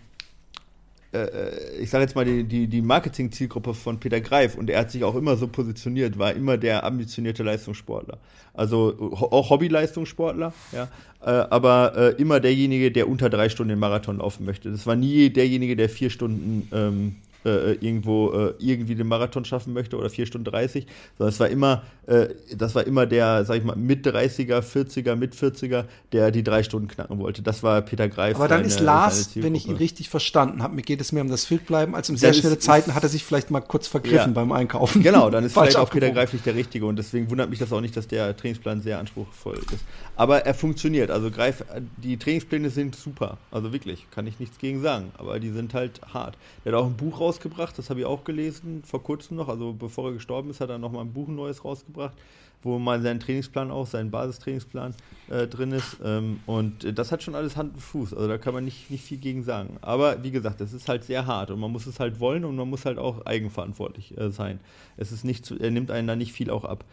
ich 1.79 1.89
sage 1.89 2.03
jetzt 2.03 2.15
mal, 2.15 2.23
die, 2.23 2.43
die, 2.43 2.67
die 2.67 2.81
Marketing-Zielgruppe 2.83 3.73
von 3.73 3.99
Peter 3.99 4.21
Greif 4.21 4.55
und 4.55 4.69
er 4.69 4.81
hat 4.81 4.91
sich 4.91 5.03
auch 5.03 5.15
immer 5.15 5.37
so 5.37 5.47
positioniert, 5.47 6.19
war 6.19 6.33
immer 6.33 6.57
der 6.57 6.83
ambitionierte 6.83 7.41
Leistungssportler. 7.41 8.19
Also 8.53 9.11
auch 9.31 9.49
Hobby-Leistungssportler, 9.49 10.53
ja, 10.71 10.87
äh, 11.21 11.29
aber 11.49 11.93
äh, 11.95 12.21
immer 12.21 12.39
derjenige, 12.39 12.91
der 12.91 13.09
unter 13.09 13.29
drei 13.29 13.49
Stunden 13.49 13.69
den 13.69 13.79
Marathon 13.79 14.17
laufen 14.17 14.45
möchte. 14.45 14.71
Das 14.71 14.85
war 14.85 14.95
nie 14.95 15.29
derjenige, 15.31 15.75
der 15.75 15.89
vier 15.89 16.09
Stunden 16.11 16.67
ähm, 16.71 17.15
äh, 17.45 17.73
irgendwo 17.73 18.31
äh, 18.31 18.53
irgendwie 18.59 18.95
den 18.95 19.07
Marathon 19.07 19.45
schaffen 19.45 19.73
möchte 19.73 19.97
oder 19.97 20.09
4 20.09 20.25
Stunden 20.25 20.45
30, 20.45 20.87
sondern 21.17 21.33
es 21.33 21.39
war 21.39 21.49
immer, 21.49 21.83
äh, 22.07 22.27
das 22.55 22.75
war 22.75 22.85
immer 22.85 23.05
der, 23.05 23.45
sag 23.45 23.57
ich 23.57 23.63
mal, 23.63 23.75
mit 23.75 24.05
30er, 24.05 24.61
40er, 24.61 25.15
mit 25.15 25.35
40er, 25.35 25.85
der 26.11 26.31
die 26.31 26.43
drei 26.43 26.63
Stunden 26.63 26.87
knacken 26.87 27.19
wollte. 27.19 27.41
Das 27.41 27.63
war 27.63 27.81
Peter 27.81 28.09
Greif. 28.09 28.35
Aber 28.35 28.47
dann 28.47 28.59
seine, 28.59 28.67
ist 28.67 28.79
Lars, 28.79 29.29
wenn 29.35 29.55
ich 29.55 29.67
ihn 29.67 29.75
richtig 29.75 30.09
verstanden 30.09 30.63
habe, 30.63 30.75
mir 30.75 30.81
geht 30.81 31.01
es 31.01 31.11
mehr 31.11 31.23
um 31.23 31.29
das 31.29 31.45
Fitbleiben, 31.45 31.95
als 31.95 32.09
um 32.09 32.17
sehr 32.17 32.33
schnelle 32.33 32.55
ist, 32.55 32.63
Zeiten 32.63 32.95
hat 32.95 33.03
er 33.03 33.09
sich 33.09 33.23
vielleicht 33.23 33.51
mal 33.51 33.61
kurz 33.61 33.87
vergriffen 33.87 34.17
ja. 34.17 34.27
beim 34.27 34.51
Einkaufen. 34.51 35.03
Genau, 35.03 35.29
dann 35.29 35.43
ist 35.43 35.53
vielleicht 35.53 35.77
auch 35.77 35.89
Peter 35.89 36.11
Greif 36.11 36.33
nicht 36.33 36.45
der 36.45 36.55
Richtige 36.55 36.85
und 36.85 36.97
deswegen 36.97 37.29
wundert 37.29 37.49
mich 37.49 37.59
das 37.59 37.71
auch 37.71 37.81
nicht, 37.81 37.95
dass 37.95 38.07
der 38.07 38.35
Trainingsplan 38.35 38.81
sehr 38.81 38.99
anspruchsvoll 38.99 39.57
ist. 39.57 39.83
Aber 40.15 40.45
er 40.45 40.53
funktioniert. 40.53 41.11
Also 41.11 41.31
Greif, 41.31 41.63
die 41.97 42.17
Trainingspläne 42.17 42.69
sind 42.69 42.95
super. 42.95 43.37
Also 43.51 43.71
wirklich, 43.71 44.07
kann 44.11 44.27
ich 44.27 44.39
nichts 44.39 44.57
gegen 44.57 44.81
sagen. 44.81 45.11
Aber 45.17 45.39
die 45.39 45.49
sind 45.49 45.73
halt 45.73 46.01
hart. 46.13 46.37
Der 46.65 46.73
hat 46.73 46.79
auch 46.79 46.85
ein 46.85 46.97
Buch 46.97 47.19
rausgebracht, 47.39 47.77
das 47.77 47.89
habe 47.89 48.01
ich 48.01 48.05
auch 48.05 48.23
gelesen, 48.23 48.83
vor 48.85 49.03
kurzem 49.03 49.37
noch. 49.37 49.47
Also 49.47 49.73
bevor 49.73 50.09
er 50.09 50.13
gestorben 50.13 50.49
ist, 50.49 50.61
hat 50.61 50.69
er 50.69 50.77
nochmal 50.77 51.05
ein 51.05 51.13
Buch 51.13 51.27
Neues 51.27 51.63
rausgebracht, 51.63 52.13
wo 52.61 52.77
mal 52.79 53.01
sein 53.01 53.19
Trainingsplan 53.19 53.71
auch, 53.71 53.87
sein 53.87 54.11
Basistrainingsplan 54.11 54.93
äh, 55.29 55.47
drin 55.47 55.71
ist. 55.71 55.97
Ähm, 56.03 56.41
und 56.45 56.97
das 56.97 57.11
hat 57.11 57.23
schon 57.23 57.35
alles 57.35 57.55
Hand 57.55 57.73
und 57.75 57.79
Fuß. 57.79 58.13
Also 58.13 58.27
da 58.27 58.37
kann 58.37 58.53
man 58.53 58.65
nicht, 58.65 58.91
nicht 58.91 59.03
viel 59.03 59.17
gegen 59.17 59.43
sagen. 59.43 59.77
Aber 59.81 60.21
wie 60.23 60.31
gesagt, 60.31 60.59
es 60.61 60.73
ist 60.73 60.89
halt 60.89 61.03
sehr 61.03 61.25
hart 61.25 61.51
und 61.51 61.59
man 61.59 61.71
muss 61.71 61.87
es 61.87 61.99
halt 61.99 62.19
wollen 62.19 62.43
und 62.43 62.55
man 62.55 62.69
muss 62.69 62.85
halt 62.85 62.97
auch 62.97 63.25
eigenverantwortlich 63.25 64.17
äh, 64.17 64.31
sein. 64.31 64.59
Es 64.97 65.11
ist 65.11 65.23
nicht, 65.23 65.49
er 65.51 65.71
nimmt 65.71 65.91
einen 65.91 66.07
da 66.07 66.15
nicht 66.15 66.33
viel 66.33 66.49
auch 66.49 66.65
ab. 66.65 66.83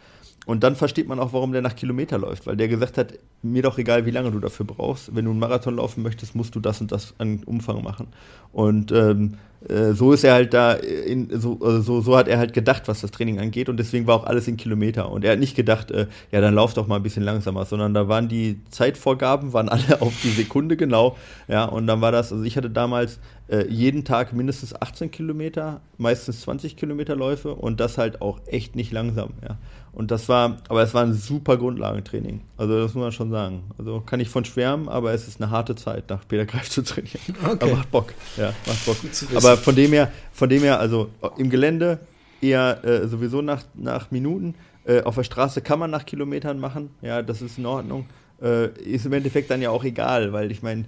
Und 0.45 0.63
dann 0.63 0.77
versteht 0.77 1.09
man 1.09 1.19
auch, 1.19 1.33
warum 1.33 1.51
der 1.51 1.61
nach 1.61 1.75
Kilometer 1.75 2.17
läuft, 2.17 2.47
weil 2.47 2.55
der 2.55 2.69
gesagt 2.69 2.97
hat, 2.97 3.13
mir 3.41 3.61
doch 3.61 3.77
egal, 3.77 4.05
wie 4.05 4.11
lange 4.11 4.31
du 4.31 4.39
dafür 4.39 4.65
brauchst. 4.65 5.13
Wenn 5.13 5.25
du 5.25 5.31
einen 5.31 5.39
Marathon 5.39 5.75
laufen 5.75 6.03
möchtest, 6.03 6.35
musst 6.35 6.55
du 6.55 6.61
das 6.61 6.79
und 6.79 6.91
das 6.91 7.13
an 7.17 7.43
Umfang 7.45 7.83
machen. 7.83 8.07
Und 8.53 8.91
ähm, 8.93 9.33
äh, 9.67 9.93
so 9.93 10.13
ist 10.13 10.23
er 10.23 10.33
halt 10.33 10.53
da, 10.53 10.73
in, 10.73 11.29
so, 11.39 11.59
also 11.61 11.81
so, 11.81 12.01
so 12.01 12.17
hat 12.17 12.27
er 12.27 12.37
halt 12.37 12.53
gedacht, 12.53 12.83
was 12.87 13.01
das 13.01 13.11
Training 13.11 13.39
angeht. 13.39 13.69
Und 13.69 13.77
deswegen 13.77 14.07
war 14.07 14.15
auch 14.15 14.25
alles 14.25 14.47
in 14.47 14.57
Kilometer. 14.57 15.11
Und 15.11 15.25
er 15.25 15.33
hat 15.33 15.39
nicht 15.39 15.55
gedacht, 15.55 15.91
äh, 15.91 16.07
ja, 16.31 16.41
dann 16.41 16.53
lauf 16.53 16.73
doch 16.73 16.87
mal 16.87 16.95
ein 16.95 17.03
bisschen 17.03 17.23
langsamer, 17.23 17.65
sondern 17.65 17.93
da 17.93 18.07
waren 18.07 18.29
die 18.29 18.61
Zeitvorgaben, 18.69 19.53
waren 19.53 19.69
alle 19.69 20.01
auf 20.01 20.13
die 20.23 20.29
Sekunde 20.29 20.77
genau. 20.77 21.17
Ja, 21.47 21.65
und 21.65 21.87
dann 21.87 22.01
war 22.01 22.11
das, 22.11 22.31
also 22.31 22.43
ich 22.43 22.55
hatte 22.55 22.69
damals 22.69 23.19
äh, 23.49 23.67
jeden 23.67 24.03
Tag 24.05 24.33
mindestens 24.33 24.79
18 24.79 25.11
Kilometer, 25.11 25.81
meistens 25.97 26.41
20 26.41 26.77
Kilometer 26.77 27.15
Läufe 27.15 27.53
und 27.53 27.79
das 27.79 27.97
halt 27.97 28.21
auch 28.21 28.39
echt 28.45 28.75
nicht 28.75 28.91
langsam. 28.91 29.31
Ja. 29.43 29.57
Und 29.97 30.11
das 30.11 30.29
war, 30.29 30.57
aber 30.69 30.83
es 30.83 30.93
war 30.93 31.03
ein 31.03 31.15
super 31.15 31.57
Grundlagentraining. 31.57 32.41
Also 32.55 32.79
das 32.79 32.93
muss 32.93 33.01
man 33.01 33.11
schon 33.11 33.31
sagen. 33.31 33.63
Also 33.79 33.99
kann 34.01 34.19
ich 34.19 34.29
von 34.29 34.45
schwärmen, 34.45 34.89
aber 34.89 35.11
es 35.11 35.27
ist 35.27 35.41
eine 35.41 35.49
harte 35.49 35.75
Zeit, 35.75 36.07
nach 36.11 36.27
Peter 36.27 36.45
Greif 36.45 36.69
zu 36.69 36.83
trainieren. 36.83 37.19
Okay. 37.43 37.57
Aber 37.61 37.77
macht 37.77 37.89
Bock. 37.89 38.13
Ja, 38.37 38.53
macht 38.67 38.85
Bock. 38.85 38.97
Aber 39.35 39.57
von 39.57 39.75
dem 39.75 39.91
her, 39.93 40.11
von 40.33 40.49
dem 40.49 40.61
her, 40.61 40.79
also 40.79 41.09
im 41.39 41.49
Gelände 41.49 41.97
eher 42.41 42.83
äh, 42.85 43.07
sowieso 43.07 43.41
nach, 43.41 43.63
nach 43.73 44.11
Minuten. 44.11 44.53
Äh, 44.85 45.01
auf 45.01 45.15
der 45.15 45.23
Straße 45.23 45.61
kann 45.61 45.79
man 45.79 45.89
nach 45.89 46.05
Kilometern 46.05 46.59
machen. 46.59 46.91
Ja, 47.01 47.23
das 47.23 47.41
ist 47.41 47.57
in 47.57 47.65
Ordnung. 47.65 48.05
Äh, 48.39 48.67
ist 48.79 49.07
im 49.07 49.13
Endeffekt 49.13 49.49
dann 49.49 49.63
ja 49.63 49.71
auch 49.71 49.83
egal, 49.83 50.31
weil 50.31 50.51
ich 50.51 50.61
meine, 50.61 50.85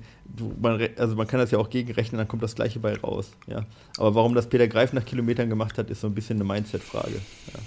man, 0.61 0.87
also 0.97 1.15
man 1.15 1.25
kann 1.25 1.39
das 1.39 1.49
ja 1.49 1.57
auch 1.57 1.71
gegenrechnen, 1.71 2.19
dann 2.19 2.27
kommt 2.27 2.43
das 2.43 2.53
gleiche 2.53 2.79
bei 2.79 2.95
raus. 2.95 3.31
Ja. 3.47 3.65
Aber 3.97 4.13
warum 4.13 4.35
das 4.35 4.45
Peter 4.45 4.67
Greif 4.67 4.93
nach 4.93 5.03
Kilometern 5.03 5.49
gemacht 5.49 5.79
hat, 5.79 5.89
ist 5.89 6.01
so 6.01 6.05
ein 6.05 6.13
bisschen 6.13 6.37
eine 6.37 6.43
Mindset-Frage. 6.43 7.15
Ja. 7.55 7.59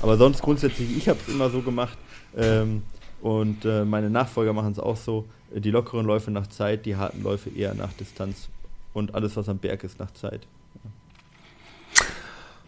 Aber 0.00 0.16
sonst 0.16 0.42
grundsätzlich, 0.42 0.96
ich 0.96 1.08
habe 1.08 1.18
es 1.26 1.32
immer 1.32 1.50
so 1.50 1.62
gemacht 1.62 1.96
ähm, 2.36 2.82
und 3.22 3.64
äh, 3.64 3.84
meine 3.84 4.10
Nachfolger 4.10 4.52
machen 4.52 4.72
es 4.72 4.78
auch 4.78 4.96
so. 4.96 5.24
Die 5.54 5.70
lockeren 5.70 6.06
Läufe 6.06 6.30
nach 6.30 6.48
Zeit, 6.48 6.86
die 6.86 6.96
harten 6.96 7.22
Läufe 7.22 7.50
eher 7.50 7.74
nach 7.74 7.92
Distanz 7.92 8.48
und 8.92 9.14
alles, 9.14 9.36
was 9.36 9.48
am 9.48 9.58
Berg 9.58 9.84
ist, 9.84 9.98
nach 9.98 10.12
Zeit. 10.12 10.46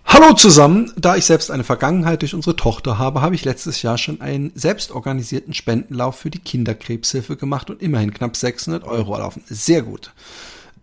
Hallo 0.06 0.32
zusammen! 0.32 0.92
Da 0.96 1.16
ich 1.16 1.26
selbst 1.26 1.50
eine 1.50 1.64
Vergangenheit 1.64 2.22
durch 2.22 2.34
unsere 2.34 2.56
Tochter 2.56 2.98
habe, 2.98 3.20
habe 3.20 3.34
ich 3.34 3.44
letztes 3.44 3.82
Jahr 3.82 3.98
schon 3.98 4.20
einen 4.20 4.52
selbstorganisierten 4.54 5.52
Spendenlauf 5.54 6.16
für 6.16 6.30
die 6.30 6.38
Kinderkrebshilfe 6.38 7.36
gemacht 7.36 7.68
und 7.68 7.82
immerhin 7.82 8.14
knapp 8.14 8.34
600 8.34 8.84
Euro 8.84 9.12
erlaufen. 9.12 9.42
Sehr 9.46 9.82
gut. 9.82 10.12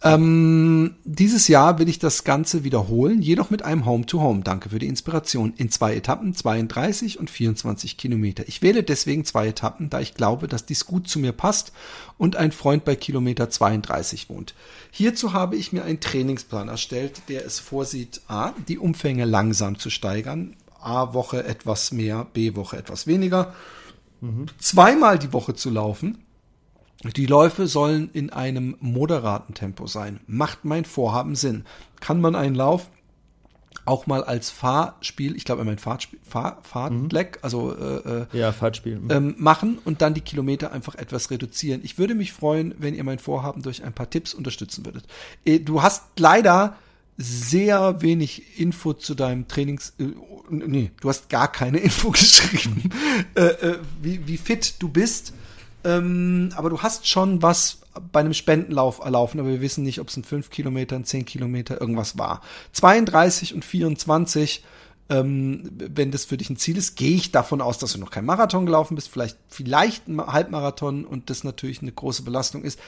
Ähm, 0.06 0.98
dieses 1.04 1.48
Jahr 1.48 1.80
will 1.80 1.90
ich 1.90 1.98
das 1.98 2.24
Ganze 2.24 2.64
wiederholen, 2.64 3.24
jedoch 3.24 3.50
mit 3.50 3.64
einem 3.64 3.88
Home-to-Home. 3.88 4.42
-Home. 4.42 4.44
Danke 4.44 4.70
für 4.70 4.78
die 4.78 4.86
Inspiration. 4.86 5.54
In 5.58 5.72
zwei 5.72 5.96
Etappen, 5.96 6.36
32 6.36 7.20
und 7.20 7.32
24 7.32 7.98
Kilometer. 7.98 8.44
Ich 8.48 8.62
wähle 8.62 8.84
deswegen 8.84 9.26
zwei 9.26 9.48
Etappen, 9.48 9.90
da 9.90 10.00
ich 10.00 10.14
glaube, 10.14 10.48
dass 10.48 10.68
dies 10.68 10.86
gut 10.86 11.08
zu 11.08 11.18
mir 11.18 11.32
passt 11.32 11.72
und 12.20 12.36
ein 12.36 12.52
Freund 12.52 12.86
bei 12.86 12.96
Kilometer 12.96 13.50
32 13.50 14.30
wohnt. 14.30 14.54
Hierzu 14.92 15.34
habe 15.34 15.56
ich 15.56 15.74
mir 15.74 15.84
einen 15.84 16.00
Trainingsplan 16.00 16.68
erstellt, 16.68 17.24
der 17.28 17.44
es 17.44 17.58
vorsieht, 17.58 18.22
a, 18.28 18.54
die 18.68 18.78
Umfänge 18.78 19.26
langsam 19.26 19.80
zu 19.80 19.90
steigern, 19.90 20.56
a, 20.80 21.16
Woche 21.16 21.44
etwas 21.46 21.92
mehr, 21.92 22.28
b, 22.32 22.56
Woche 22.56 22.78
etwas 22.78 23.08
weniger, 23.08 23.56
mhm. 24.22 24.46
zweimal 24.60 25.18
die 25.18 25.34
Woche 25.34 25.56
zu 25.56 25.72
laufen, 25.72 26.20
die 27.14 27.26
Läufe 27.26 27.68
sollen 27.68 28.10
in 28.14 28.32
einem 28.32 28.76
moderaten 28.80 29.54
Tempo 29.54 29.88
sein. 29.88 30.20
Macht 30.28 30.66
mein 30.66 30.86
Vorhaben 30.86 31.36
Sinn? 31.36 31.66
Kann 32.00 32.22
man 32.22 32.36
einen 32.36 32.56
Lauf 32.56 32.90
auch 33.86 34.08
mal 34.08 34.24
als 34.24 34.50
Fahrspiel, 34.50 35.36
ich 35.36 35.46
glaube, 35.46 35.64
mein 35.64 35.78
Fahrtspiel, 35.78 36.20
Fahr, 36.28 36.60
Fahrtleck, 36.64 37.36
mhm. 37.38 37.40
also 37.44 37.76
äh, 37.76 38.22
äh, 38.22 38.26
ja, 38.34 38.52
Fahrtspiel. 38.52 39.00
Mhm. 39.00 39.12
Ähm, 39.12 39.36
machen 39.38 39.78
und 39.86 40.02
dann 40.02 40.14
die 40.14 40.22
Kilometer 40.22 40.72
einfach 40.72 40.96
etwas 40.96 41.30
reduzieren. 41.30 41.82
Ich 41.84 41.98
würde 41.98 42.16
mich 42.16 42.34
freuen, 42.34 42.74
wenn 42.80 42.96
ihr 42.96 43.04
mein 43.04 43.20
Vorhaben 43.20 43.62
durch 43.62 43.84
ein 43.84 43.94
paar 43.94 44.10
Tipps 44.10 44.34
unterstützen 44.34 44.86
würdet. 44.86 45.06
Äh, 45.46 45.60
du 45.60 45.84
hast 45.84 46.04
leider 46.18 46.76
sehr 47.18 48.02
wenig 48.02 48.60
Info 48.60 48.94
zu 48.94 49.16
deinem 49.16 49.48
Trainings, 49.48 49.94
äh, 50.00 50.06
nee, 50.50 50.92
du 51.00 51.10
hast 51.10 51.30
gar 51.30 51.52
keine 51.52 51.78
Info 51.80 52.12
geschrieben, 52.12 52.90
äh, 53.36 53.42
äh, 53.42 53.80
wie, 54.02 54.28
wie 54.28 54.38
fit 54.38 54.76
du 54.80 54.90
bist. 54.90 55.34
Ähm, 55.86 56.50
aber 56.56 56.70
du 56.70 56.82
hast 56.82 57.08
schon 57.08 57.42
was 57.44 57.78
bei 58.12 58.20
einem 58.20 58.34
Spendenlauf 58.34 59.00
erlaufen, 59.00 59.40
aber 59.40 59.50
wir 59.50 59.62
wissen 59.62 59.84
nicht, 59.84 60.02
ob 60.02 60.10
es 60.10 60.18
in 60.18 60.24
5 60.24 60.50
Kilometern, 60.50 61.06
10 61.06 61.26
Kilometer 61.26 61.80
irgendwas 61.80 62.18
war. 62.18 62.42
32 62.74 63.54
und 63.54 63.64
24, 63.64 64.66
ähm, 65.10 65.70
wenn 65.78 66.12
das 66.12 66.26
für 66.26 66.38
dich 66.38 66.50
ein 66.50 66.58
Ziel 66.58 66.78
ist, 66.78 66.96
gehe 66.96 67.16
ich 67.16 67.32
davon 67.32 67.62
aus, 67.62 67.78
dass 67.78 67.94
du 67.94 68.00
noch 68.00 68.10
kein 68.10 68.26
Marathon 68.26 68.66
gelaufen 68.66 68.96
bist, 68.96 69.10
vielleicht, 69.10 69.38
vielleicht 69.48 70.08
ein 70.08 70.20
Halbmarathon 70.20 71.06
und 71.06 71.30
das 71.30 71.44
natürlich 71.44 71.82
eine 71.82 71.92
große 71.92 72.24
Belastung 72.24 72.64
ist. 72.64 72.80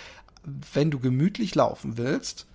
Wenn 0.74 0.92
du 0.92 1.00
gemütlich 1.00 1.54
laufen 1.54 1.98
willst, 1.98 2.48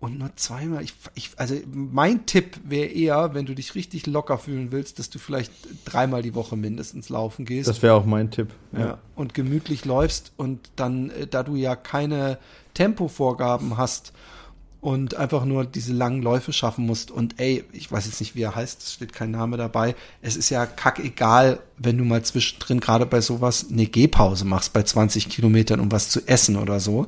und 0.00 0.18
nur 0.18 0.34
zweimal. 0.36 0.82
Ich, 0.82 0.94
ich, 1.14 1.30
also 1.36 1.54
mein 1.72 2.26
Tipp 2.26 2.60
wäre 2.64 2.86
eher, 2.86 3.34
wenn 3.34 3.46
du 3.46 3.54
dich 3.54 3.74
richtig 3.74 4.06
locker 4.06 4.38
fühlen 4.38 4.70
willst, 4.70 4.98
dass 4.98 5.10
du 5.10 5.18
vielleicht 5.18 5.52
dreimal 5.84 6.22
die 6.22 6.34
Woche 6.34 6.56
mindestens 6.56 7.08
laufen 7.08 7.44
gehst. 7.44 7.68
Das 7.68 7.82
wäre 7.82 7.94
auch 7.94 8.04
mein 8.04 8.30
Tipp. 8.30 8.48
Ja. 8.72 8.80
ja. 8.80 8.98
Und 9.14 9.34
gemütlich 9.34 9.84
läufst 9.84 10.32
und 10.36 10.70
dann, 10.76 11.10
äh, 11.10 11.26
da 11.26 11.42
du 11.42 11.56
ja 11.56 11.74
keine 11.76 12.38
Tempovorgaben 12.74 13.76
hast 13.76 14.12
und 14.84 15.14
einfach 15.14 15.46
nur 15.46 15.64
diese 15.64 15.94
langen 15.94 16.20
Läufe 16.20 16.52
schaffen 16.52 16.84
musst 16.84 17.10
und 17.10 17.40
ey, 17.40 17.64
ich 17.72 17.90
weiß 17.90 18.04
jetzt 18.04 18.20
nicht, 18.20 18.36
wie 18.36 18.42
er 18.42 18.54
heißt, 18.54 18.82
es 18.82 18.92
steht 18.92 19.14
kein 19.14 19.30
Name 19.30 19.56
dabei. 19.56 19.94
Es 20.20 20.36
ist 20.36 20.50
ja 20.50 20.66
kackegal, 20.66 21.60
wenn 21.78 21.96
du 21.96 22.04
mal 22.04 22.22
zwischendrin 22.22 22.80
gerade 22.80 23.06
bei 23.06 23.22
sowas 23.22 23.68
eine 23.70 23.86
Gehpause 23.86 24.44
machst 24.44 24.74
bei 24.74 24.82
20 24.82 25.30
Kilometern, 25.30 25.80
um 25.80 25.90
was 25.90 26.10
zu 26.10 26.28
essen 26.28 26.56
oder 26.56 26.80
so. 26.80 27.06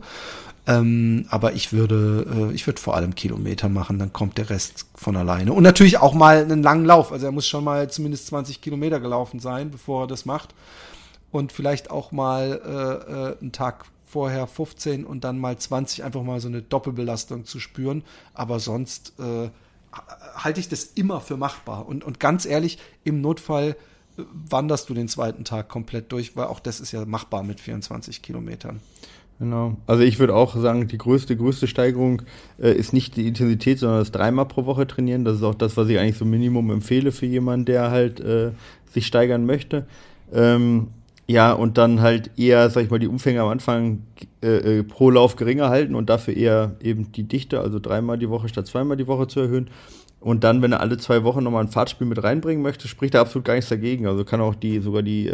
Ähm, 0.69 1.27
aber 1.31 1.53
ich 1.53 1.73
würde, 1.73 2.51
äh, 2.51 2.55
ich 2.55 2.67
würde 2.67 2.81
vor 2.81 2.97
allem 2.97 3.15
Kilometer 3.15 3.69
machen, 3.69 3.99
dann 3.99 4.13
kommt 4.13 4.37
der 4.37 4.51
Rest 4.51 4.87
von 4.97 5.17
alleine. 5.17 5.53
Und 5.53 5.63
natürlich 5.63 5.99
auch 5.99 6.13
mal 6.13 6.43
einen 6.43 6.63
langen 6.63 6.85
Lauf. 6.85 7.13
Also 7.13 7.27
er 7.27 7.33
muss 7.33 7.47
schon 7.47 7.63
mal 7.63 7.89
zumindest 7.89 8.27
20 8.29 8.61
Kilometer 8.61 8.99
gelaufen 8.99 9.39
sein, 9.39 9.71
bevor 9.71 10.05
er 10.05 10.07
das 10.09 10.27
macht. 10.27 10.55
Und 11.31 11.53
vielleicht 11.53 11.91
auch 11.91 12.11
mal 12.11 12.61
äh, 12.65 13.13
äh, 13.13 13.41
einen 13.41 13.53
Tag 13.53 13.85
vorher 14.05 14.47
15 14.47 15.05
und 15.05 15.23
dann 15.25 15.39
mal 15.39 15.57
20, 15.57 16.03
einfach 16.03 16.23
mal 16.23 16.41
so 16.41 16.49
eine 16.49 16.63
Doppelbelastung 16.63 17.45
zu 17.45 17.61
spüren. 17.61 18.03
Aber 18.35 18.59
sonst 18.59 19.13
äh, 19.21 19.51
halte 20.37 20.59
ich 20.59 20.69
das 20.69 20.85
immer 20.85 21.21
für 21.21 21.37
machbar. 21.37 21.87
Und, 21.87 22.03
und 22.03 22.19
ganz 22.19 22.45
ehrlich, 22.45 22.79
im 23.05 23.21
Notfall 23.21 23.77
äh, 24.19 24.23
wanderst 24.33 24.89
du 24.89 24.95
den 24.95 25.07
zweiten 25.07 25.45
Tag 25.45 25.69
komplett 25.69 26.11
durch, 26.11 26.37
weil 26.37 26.47
auch 26.47 26.59
das 26.59 26.81
ist 26.81 26.91
ja 26.91 27.05
machbar 27.05 27.45
mit 27.45 27.61
24 27.61 28.23
Kilometern. 28.23 28.81
Genau. 29.39 29.77
Also 29.87 30.03
ich 30.03 30.19
würde 30.19 30.35
auch 30.35 30.57
sagen, 30.57 30.89
die 30.89 30.97
größte, 30.97 31.37
größte 31.37 31.67
Steigerung 31.67 32.23
äh, 32.59 32.73
ist 32.73 32.95
nicht 32.95 33.17
die 33.17 33.29
Intensität, 33.29 33.79
sondern 33.79 33.99
das 33.99 34.11
dreimal 34.11 34.47
pro 34.47 34.65
Woche 34.65 34.87
trainieren. 34.87 35.25
Das 35.25 35.37
ist 35.37 35.43
auch 35.43 35.55
das, 35.55 35.77
was 35.77 35.89
ich 35.89 35.99
eigentlich 35.99 36.17
so 36.17 36.25
Minimum 36.25 36.71
empfehle 36.71 37.13
für 37.13 37.27
jemanden, 37.27 37.67
der 37.67 37.91
halt 37.91 38.21
äh, 38.21 38.53
sich 38.91 39.07
steigern 39.07 39.45
möchte. 39.45 39.87
Ähm, 40.33 40.89
ja, 41.27 41.53
und 41.53 41.77
dann 41.77 42.01
halt 42.01 42.31
eher, 42.39 42.71
sag 42.71 42.85
ich 42.85 42.91
mal, 42.91 42.99
die 42.99 43.09
Umfänge 43.09 43.43
am 43.43 43.49
Anfang 43.49 44.05
äh, 44.43 44.79
äh, 44.79 44.83
pro 44.85 45.11
Lauf 45.11 45.37
geringer 45.37 45.69
halten 45.69 45.95
und 45.95 46.09
dafür 46.09 46.35
eher 46.35 46.77
eben 46.81 47.13
die 47.13 47.25
Dichte, 47.25 47.61
also 47.61 47.79
dreimal 47.79 48.17
die 48.17 48.31
Woche 48.31 48.49
statt 48.49 48.67
zweimal 48.67 48.97
die 48.97 49.07
Woche 49.07 49.27
zu 49.27 49.41
erhöhen. 49.41 49.69
Und 50.21 50.45
dann, 50.45 50.63
wenn 50.63 50.73
er 50.73 50.81
alle 50.81 50.97
zwei 50.97 51.25
Wochen 51.25 51.45
nochmal 51.45 51.65
ein 51.65 51.71
Fahrtspiel 51.71 52.07
mit 52.07 52.23
reinbringen 52.23 52.63
möchte, 52.63 52.89
spricht 52.89 53.15
er 53.15 53.21
absolut 53.21 53.45
gar 53.45 53.55
nichts 53.55 53.69
dagegen. 53.69 54.07
Also 54.07 54.25
kann 54.25 54.41
auch 54.41 54.55
die, 54.55 54.79
sogar 54.81 55.03
die 55.03 55.29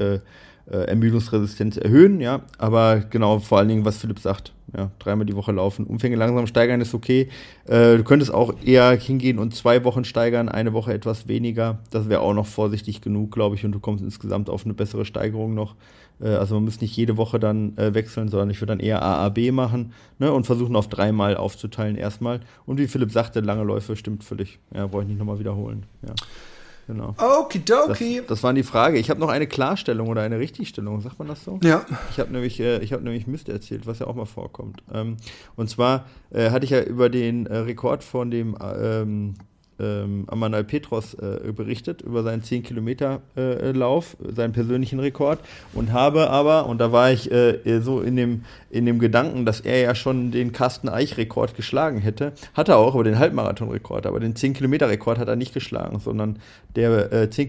äh, 0.71 0.85
Ermüdungsresistenz 0.85 1.77
erhöhen, 1.77 2.21
ja. 2.21 2.43
Aber 2.59 3.01
genau, 3.01 3.39
vor 3.39 3.59
allen 3.59 3.69
Dingen, 3.69 3.85
was 3.85 3.99
Philipp 3.99 4.19
sagt, 4.19 4.53
ja, 4.77 4.91
dreimal 4.99 5.27
die 5.27 5.37
Woche 5.37 5.53
laufen. 5.53 5.87
Umfänge 5.87 6.17
langsam 6.17 6.47
steigern 6.47 6.81
ist 6.81 6.95
okay. 6.95 7.29
Äh, 7.67 7.97
du 7.99 8.05
könntest 8.05 8.33
auch 8.33 8.55
eher 8.65 8.93
hingehen 8.93 9.39
und 9.39 9.55
zwei 9.55 9.85
Wochen 9.85 10.05
steigern, 10.05 10.49
eine 10.49 10.73
Woche 10.73 10.95
etwas 10.95 11.29
weniger. 11.29 11.81
Das 11.91 12.09
wäre 12.09 12.21
auch 12.21 12.33
noch 12.33 12.47
vorsichtig 12.47 13.01
genug, 13.01 13.33
glaube 13.33 13.57
ich, 13.57 13.65
und 13.65 13.73
du 13.73 13.81
kommst 13.81 14.03
insgesamt 14.03 14.49
auf 14.49 14.65
eine 14.65 14.75
bessere 14.75 15.05
Steigerung 15.05 15.55
noch. 15.55 15.75
Äh, 16.21 16.29
also 16.29 16.55
man 16.55 16.65
muss 16.65 16.81
nicht 16.81 16.97
jede 16.97 17.17
Woche 17.17 17.39
dann 17.39 17.77
äh, 17.77 17.93
wechseln, 17.95 18.29
sondern 18.29 18.51
ich 18.51 18.61
würde 18.61 18.73
dann 18.73 18.81
eher 18.81 19.03
AAB 19.03 19.53
machen 19.53 19.93
ne, 20.19 20.33
und 20.33 20.47
versuchen 20.47 20.77
auf 20.77 20.89
dreimal 20.89 21.37
aufzuteilen 21.37 21.97
erstmal. 21.97 22.41
Und 22.65 22.79
wie 22.79 22.87
Philipp 22.87 23.13
sagte, 23.13 23.41
lange 23.41 23.65
Läufe 23.65 23.97
stimmt 23.97 24.25
völlig. 24.25 24.59
Ja, 24.75 24.93
wollte 24.93 25.07
ich 25.07 25.11
nicht 25.11 25.19
nochmal 25.19 25.39
wiederholen. 25.39 25.85
Ja. 26.07 26.15
Genau. 26.87 27.15
Okidoki. 27.19 28.19
Das, 28.19 28.27
das 28.27 28.43
war 28.43 28.53
die 28.53 28.63
Frage. 28.63 28.99
Ich 28.99 29.11
habe 29.11 29.21
noch 29.21 29.29
eine 29.29 29.47
Klarstellung 29.47 30.09
oder 30.09 30.23
eine 30.23 30.39
Richtigstellung, 30.39 31.01
sagt 31.01 31.19
man 31.19 31.29
das 31.29 31.45
so? 31.45 31.61
Ja. 31.63 31.85
Ich 32.11 32.19
habe 32.19 32.33
nämlich, 32.33 32.59
äh, 32.61 32.79
ich 32.79 32.93
hab 32.93 33.03
nämlich 33.03 33.27
Mist 33.27 33.49
erzählt, 33.49 33.87
was 33.87 34.01
ja 34.01 34.07
auch 34.07 34.15
mal 34.15 34.27
vorkommt. 34.27 34.83
Ähm, 34.93 35.17
und 35.57 35.71
zwar 35.71 36.07
äh, 36.31 36.51
hatte 36.51 36.65
ich 36.65 36.71
ja 36.71 36.83
über 36.83 37.09
den 37.09 37.47
äh, 37.47 37.59
Rekord 37.59 38.03
von 38.03 38.31
dem 38.31 38.57
ähm, 38.61 39.35
ähm, 39.83 40.25
Amanal 40.29 40.65
Petros 40.65 41.15
äh, 41.15 41.53
berichtet 41.53 42.03
über 42.03 42.23
seinen 42.23 42.43
10-Kilometer-Lauf, 42.43 44.17
äh, 44.23 44.33
seinen 44.33 44.53
persönlichen 44.53 45.01
Rekord 45.01 45.41
und 45.75 45.93
habe 45.93 46.31
aber, 46.31 46.67
und 46.67 46.79
da 46.79 46.93
war 46.93 47.11
ich 47.11 47.31
äh, 47.31 47.81
so 47.81 48.01
in 48.01 48.17
dem, 48.17 48.45
in 48.71 48.87
dem 48.87 48.99
Gedanken, 48.99 49.45
dass 49.45 49.61
er 49.61 49.81
ja 49.81 49.95
schon 49.95 50.31
den 50.31 50.53
Carsten 50.53 50.89
Eich-Rekord 50.89 51.57
geschlagen 51.57 51.99
hätte, 51.99 52.33
hat 52.55 52.69
er 52.69 52.79
auch, 52.79 52.95
aber 52.95 53.05
den 53.05 53.19
Halbmarathon-Rekord, 53.19 54.07
aber 54.07 54.21
den 54.21 54.35
10-Kilometer-Rekord 54.35 55.19
hat 55.19 55.29
er 55.29 55.37
nicht 55.37 55.53
geschlagen, 55.53 55.99
sondern 55.99 56.39
der 56.77 57.13
äh, 57.13 57.31
10 57.31 57.49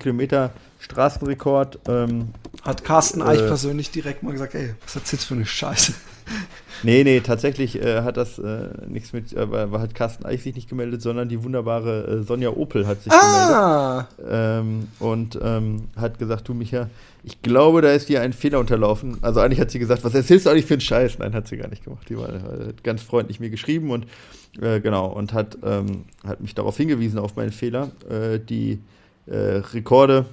Straßenrekord 0.79 1.79
ähm, 1.88 2.34
hat 2.63 2.84
Carsten 2.84 3.21
Eich 3.21 3.39
äh, 3.39 3.47
persönlich 3.47 3.91
direkt 3.91 4.23
mal 4.23 4.31
gesagt, 4.31 4.55
ey, 4.55 4.75
was 4.84 4.95
erzählst 4.95 5.25
du 5.25 5.27
für 5.29 5.36
eine 5.36 5.45
Scheiße? 5.45 5.93
Nee, 6.84 7.03
nee, 7.05 7.21
tatsächlich 7.21 7.82
äh, 7.82 8.01
hat 8.01 8.17
das 8.17 8.38
äh, 8.39 8.69
nichts 8.88 9.13
mit, 9.13 9.32
äh, 9.34 9.47
hat 9.47 9.95
Carsten 9.95 10.26
Eich 10.26 10.43
sich 10.43 10.53
nicht 10.53 10.69
gemeldet, 10.69 11.01
sondern 11.01 11.30
die 11.30 11.41
wunderbare 11.43 12.19
äh, 12.19 12.24
Sonja 12.24 12.49
Opel 12.49 12.86
hat 12.86 13.01
sich 13.01 13.13
ah. 13.13 14.07
gemeldet. 14.17 14.61
Ähm, 14.61 14.88
und 14.99 15.39
ähm, 15.41 15.88
hat 15.95 16.19
gesagt, 16.19 16.47
du 16.47 16.53
Micha, 16.53 16.89
ich 17.24 17.41
glaube, 17.41 17.82
da 17.82 17.93
ist 17.93 18.09
dir 18.09 18.21
ein 18.21 18.34
Fehler 18.34 18.59
unterlaufen. 18.59 19.17
Also 19.21 19.39
eigentlich 19.39 19.61
hat 19.61 19.71
sie 19.71 19.80
gesagt, 19.80 20.03
was 20.03 20.13
erzählst 20.13 20.45
du 20.45 20.49
eigentlich 20.49 20.65
für 20.65 20.74
einen 20.74 20.82
Scheiß? 20.82 21.19
Nein, 21.19 21.34
hat 21.34 21.47
sie 21.47 21.55
gar 21.55 21.69
nicht 21.69 21.86
gemacht. 21.86 22.07
Die 22.09 22.17
war, 22.17 22.28
war 22.28 22.74
ganz 22.84 23.01
freundlich 23.01 23.39
mir 23.39 23.49
geschrieben 23.49 23.89
und 23.89 24.05
äh, 24.61 24.82
genau, 24.82 25.07
und 25.07 25.32
hat, 25.32 25.57
ähm, 25.63 26.03
hat 26.28 26.41
mich 26.41 26.53
darauf 26.53 26.76
hingewiesen, 26.76 27.17
auf 27.17 27.38
meinen 27.38 27.51
Fehler. 27.51 27.91
Äh, 28.09 28.39
die 28.39 28.80
Rekorde, 29.26 30.26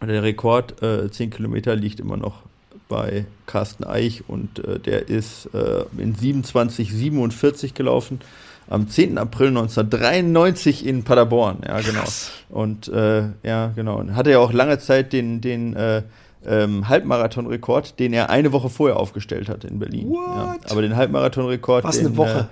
der 0.00 0.22
Rekord 0.22 0.76
10 0.80 1.30
Kilometer 1.30 1.74
liegt 1.74 1.98
immer 1.98 2.16
noch 2.16 2.42
bei 2.88 3.26
Carsten 3.46 3.84
Eich 3.84 4.24
und 4.28 4.58
äh, 4.64 4.78
der 4.78 5.08
ist 5.08 5.46
äh, 5.54 5.84
in 5.98 6.14
27,47 6.16 7.74
gelaufen. 7.74 8.20
Am 8.68 8.88
10. 8.88 9.18
April 9.18 9.48
1993 9.48 10.86
in 10.86 11.04
Paderborn, 11.04 11.58
ja, 11.66 11.80
genau. 11.80 12.00
Krass. 12.00 12.30
Und 12.48 12.88
äh, 12.88 13.24
ja, 13.42 13.72
genau. 13.76 13.98
Und 13.98 14.16
hatte 14.16 14.30
ja 14.30 14.38
auch 14.38 14.52
lange 14.52 14.78
Zeit 14.78 15.12
den, 15.12 15.42
den 15.42 15.76
äh, 15.76 16.02
ähm, 16.46 16.88
Halbmarathon-Rekord, 16.88 17.98
den 17.98 18.12
er 18.12 18.30
eine 18.30 18.52
Woche 18.52 18.70
vorher 18.70 18.98
aufgestellt 18.98 19.48
hat 19.48 19.64
in 19.64 19.78
Berlin. 19.78 20.12
Ja. 20.12 20.56
Aber 20.70 20.82
den 20.82 20.96
Halbmarathon-Rekord. 20.96 21.84
Was 21.84 21.98
eine 21.98 22.16
Woche. 22.16 22.48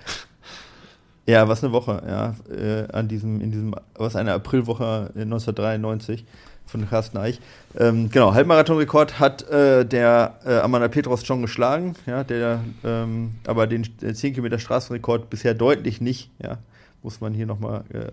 Äh, 1.27 1.33
ja, 1.33 1.49
was 1.49 1.63
eine 1.63 1.73
Woche, 1.73 2.03
ja. 2.07 2.35
Äh, 2.55 2.93
an 2.93 3.09
diesem, 3.09 3.41
in 3.41 3.51
diesem, 3.51 3.75
was 3.95 4.17
eine 4.17 4.33
Aprilwoche 4.33 5.11
1993 5.15 6.25
von 6.67 6.89
Carsten 6.89 7.19
Eich. 7.19 7.41
Ähm, 7.79 8.11
genau, 8.11 8.35
Halbmarathonrekord 8.35 9.21
hat 9.21 9.49
äh, 9.49 9.85
der 9.85 10.39
äh, 10.45 10.59
Amanda 10.59 10.89
Petros 10.89 11.25
schon 11.25 11.43
geschlagen, 11.43 11.95
ja, 12.07 12.25
der, 12.25 12.61
ähm, 12.85 13.33
aber 13.47 13.67
den 13.67 13.87
10 13.99 14.35
Kilometer 14.35 14.59
Straßenrekord 14.59 15.31
bisher 15.31 15.55
deutlich 15.55 16.01
nicht, 16.01 16.31
ja, 16.43 16.59
muss 17.03 17.21
man 17.21 17.35
hier 17.35 17.47
nochmal 17.47 17.85
äh, 17.93 18.11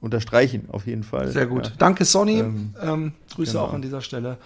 unterstreichen, 0.00 0.68
auf 0.70 0.86
jeden 0.86 1.02
Fall. 1.02 1.28
Sehr 1.28 1.46
gut. 1.46 1.66
Ja. 1.66 1.72
Danke, 1.78 2.04
Sonny. 2.04 2.40
Ähm, 2.40 2.74
ähm, 2.80 3.12
Grüße 3.34 3.52
genau. 3.52 3.64
auch 3.64 3.72
an 3.72 3.82
dieser 3.82 4.00
Stelle. 4.00 4.38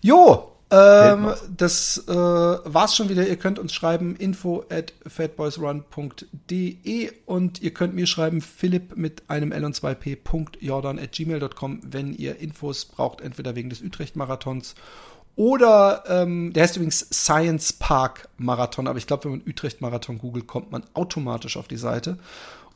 Jo, 0.00 0.50
ähm, 0.70 1.34
das 1.56 2.04
äh, 2.06 2.14
war's 2.14 2.96
schon 2.96 3.08
wieder. 3.08 3.26
Ihr 3.26 3.36
könnt 3.36 3.58
uns 3.58 3.72
schreiben 3.72 4.14
info 4.16 4.64
at 4.70 4.92
fatboysrun.de 5.06 7.10
und 7.26 7.60
ihr 7.60 7.74
könnt 7.74 7.94
mir 7.94 8.06
schreiben 8.06 8.40
philipp 8.40 8.96
mit 8.96 9.24
einem 9.28 9.52
L 9.52 9.64
und 9.64 9.76
2p.jordan 9.76 10.98
at 10.98 11.12
gmail.com, 11.12 11.80
wenn 11.84 12.14
ihr 12.14 12.38
Infos 12.38 12.84
braucht, 12.84 13.20
entweder 13.20 13.56
wegen 13.56 13.70
des 13.70 13.82
Utrecht-Marathons 13.82 14.74
oder 15.36 16.04
ähm, 16.06 16.52
der 16.52 16.64
heißt 16.64 16.76
übrigens 16.76 17.06
Science 17.12 17.72
Park 17.72 18.28
Marathon, 18.36 18.86
aber 18.86 18.98
ich 18.98 19.06
glaube, 19.06 19.24
wenn 19.24 19.30
man 19.32 19.42
Utrecht 19.46 19.80
Marathon 19.80 20.18
googelt, 20.18 20.46
kommt 20.46 20.70
man 20.70 20.84
automatisch 20.92 21.56
auf 21.56 21.66
die 21.66 21.78
Seite. 21.78 22.18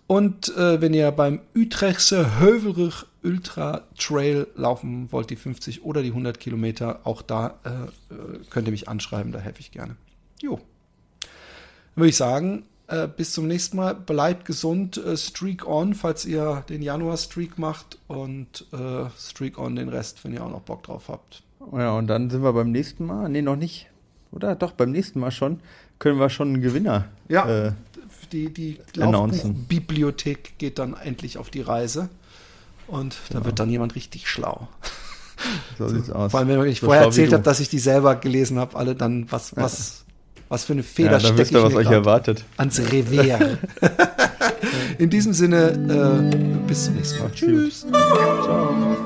Und 0.06 0.54
äh, 0.56 0.80
wenn 0.80 0.92
ihr 0.92 1.10
beim 1.12 1.40
Utrechtse 1.56 2.40
Heuvelrich 2.40 3.06
Ultra 3.22 3.84
Trail 3.98 4.46
laufen 4.54 5.10
wollt, 5.10 5.30
die 5.30 5.36
50 5.36 5.82
oder 5.82 6.02
die 6.02 6.10
100 6.10 6.38
Kilometer, 6.38 7.00
auch 7.04 7.22
da 7.22 7.58
äh, 7.64 8.14
äh, 8.14 8.38
könnt 8.50 8.68
ihr 8.68 8.72
mich 8.72 8.88
anschreiben, 8.88 9.32
da 9.32 9.38
helfe 9.38 9.60
ich 9.60 9.70
gerne. 9.70 9.96
Jo. 10.42 10.56
Dann 10.56 12.02
würde 12.02 12.10
ich 12.10 12.16
sagen, 12.16 12.64
äh, 12.86 13.08
bis 13.08 13.32
zum 13.32 13.48
nächsten 13.48 13.78
Mal. 13.78 13.94
Bleibt 13.94 14.44
gesund, 14.44 14.98
äh, 14.98 15.16
Streak 15.16 15.66
on, 15.66 15.94
falls 15.94 16.26
ihr 16.26 16.64
den 16.68 16.82
Januar-Streak 16.82 17.58
macht 17.58 17.98
und 18.08 18.66
äh, 18.72 19.08
Streak 19.18 19.58
on 19.58 19.74
den 19.76 19.88
Rest, 19.88 20.22
wenn 20.24 20.34
ihr 20.34 20.44
auch 20.44 20.50
noch 20.50 20.60
Bock 20.60 20.82
drauf 20.82 21.08
habt. 21.08 21.42
Ja, 21.72 21.96
und 21.96 22.08
dann 22.08 22.28
sind 22.28 22.42
wir 22.42 22.52
beim 22.52 22.72
nächsten 22.72 23.06
Mal. 23.06 23.30
Nee, 23.30 23.40
noch 23.40 23.56
nicht. 23.56 23.88
Oder? 24.32 24.54
Doch, 24.54 24.72
beim 24.72 24.90
nächsten 24.90 25.18
Mal 25.18 25.30
schon. 25.30 25.60
Können 25.98 26.18
wir 26.18 26.28
schon 26.28 26.48
einen 26.48 26.60
Gewinner. 26.60 27.06
Ja. 27.28 27.74
Die, 28.34 28.52
die 28.52 28.78
Laufbuchbibliothek 28.96 30.58
geht 30.58 30.80
dann 30.80 30.94
endlich 30.94 31.38
auf 31.38 31.50
die 31.50 31.60
Reise. 31.60 32.08
Und 32.88 33.16
da 33.30 33.38
ja. 33.38 33.44
wird 33.44 33.60
dann 33.60 33.70
jemand 33.70 33.94
richtig 33.94 34.28
schlau. 34.28 34.68
So 35.76 35.88
sieht's 35.88 36.10
aus. 36.10 36.30
Vor 36.30 36.40
allem, 36.40 36.48
wenn 36.48 36.64
ich 36.66 36.78
so 36.78 36.86
vorher 36.86 37.02
erzählt 37.02 37.32
habe, 37.32 37.42
dass 37.42 37.58
ich 37.58 37.68
die 37.68 37.80
selber 37.80 38.14
gelesen 38.14 38.58
habe, 38.58 38.76
alle 38.76 38.94
dann, 38.94 39.26
was, 39.30 39.54
was, 39.56 40.04
was 40.48 40.64
für 40.64 40.74
eine 40.74 40.84
Feder 40.84 41.18
ja, 41.18 41.20
stecke 41.20 41.42
ich 41.42 41.52
was 41.52 41.74
euch 41.74 41.90
erwartet. 41.90 42.44
ans 42.56 42.78
Revier. 42.78 43.58
In 44.98 45.10
diesem 45.10 45.32
Sinne, 45.32 46.30
äh, 46.32 46.66
bis 46.68 46.84
zum 46.84 46.94
nächsten 46.94 47.18
Mal. 47.18 47.32
Tschüss. 47.32 47.84
Ciao. 47.90 48.96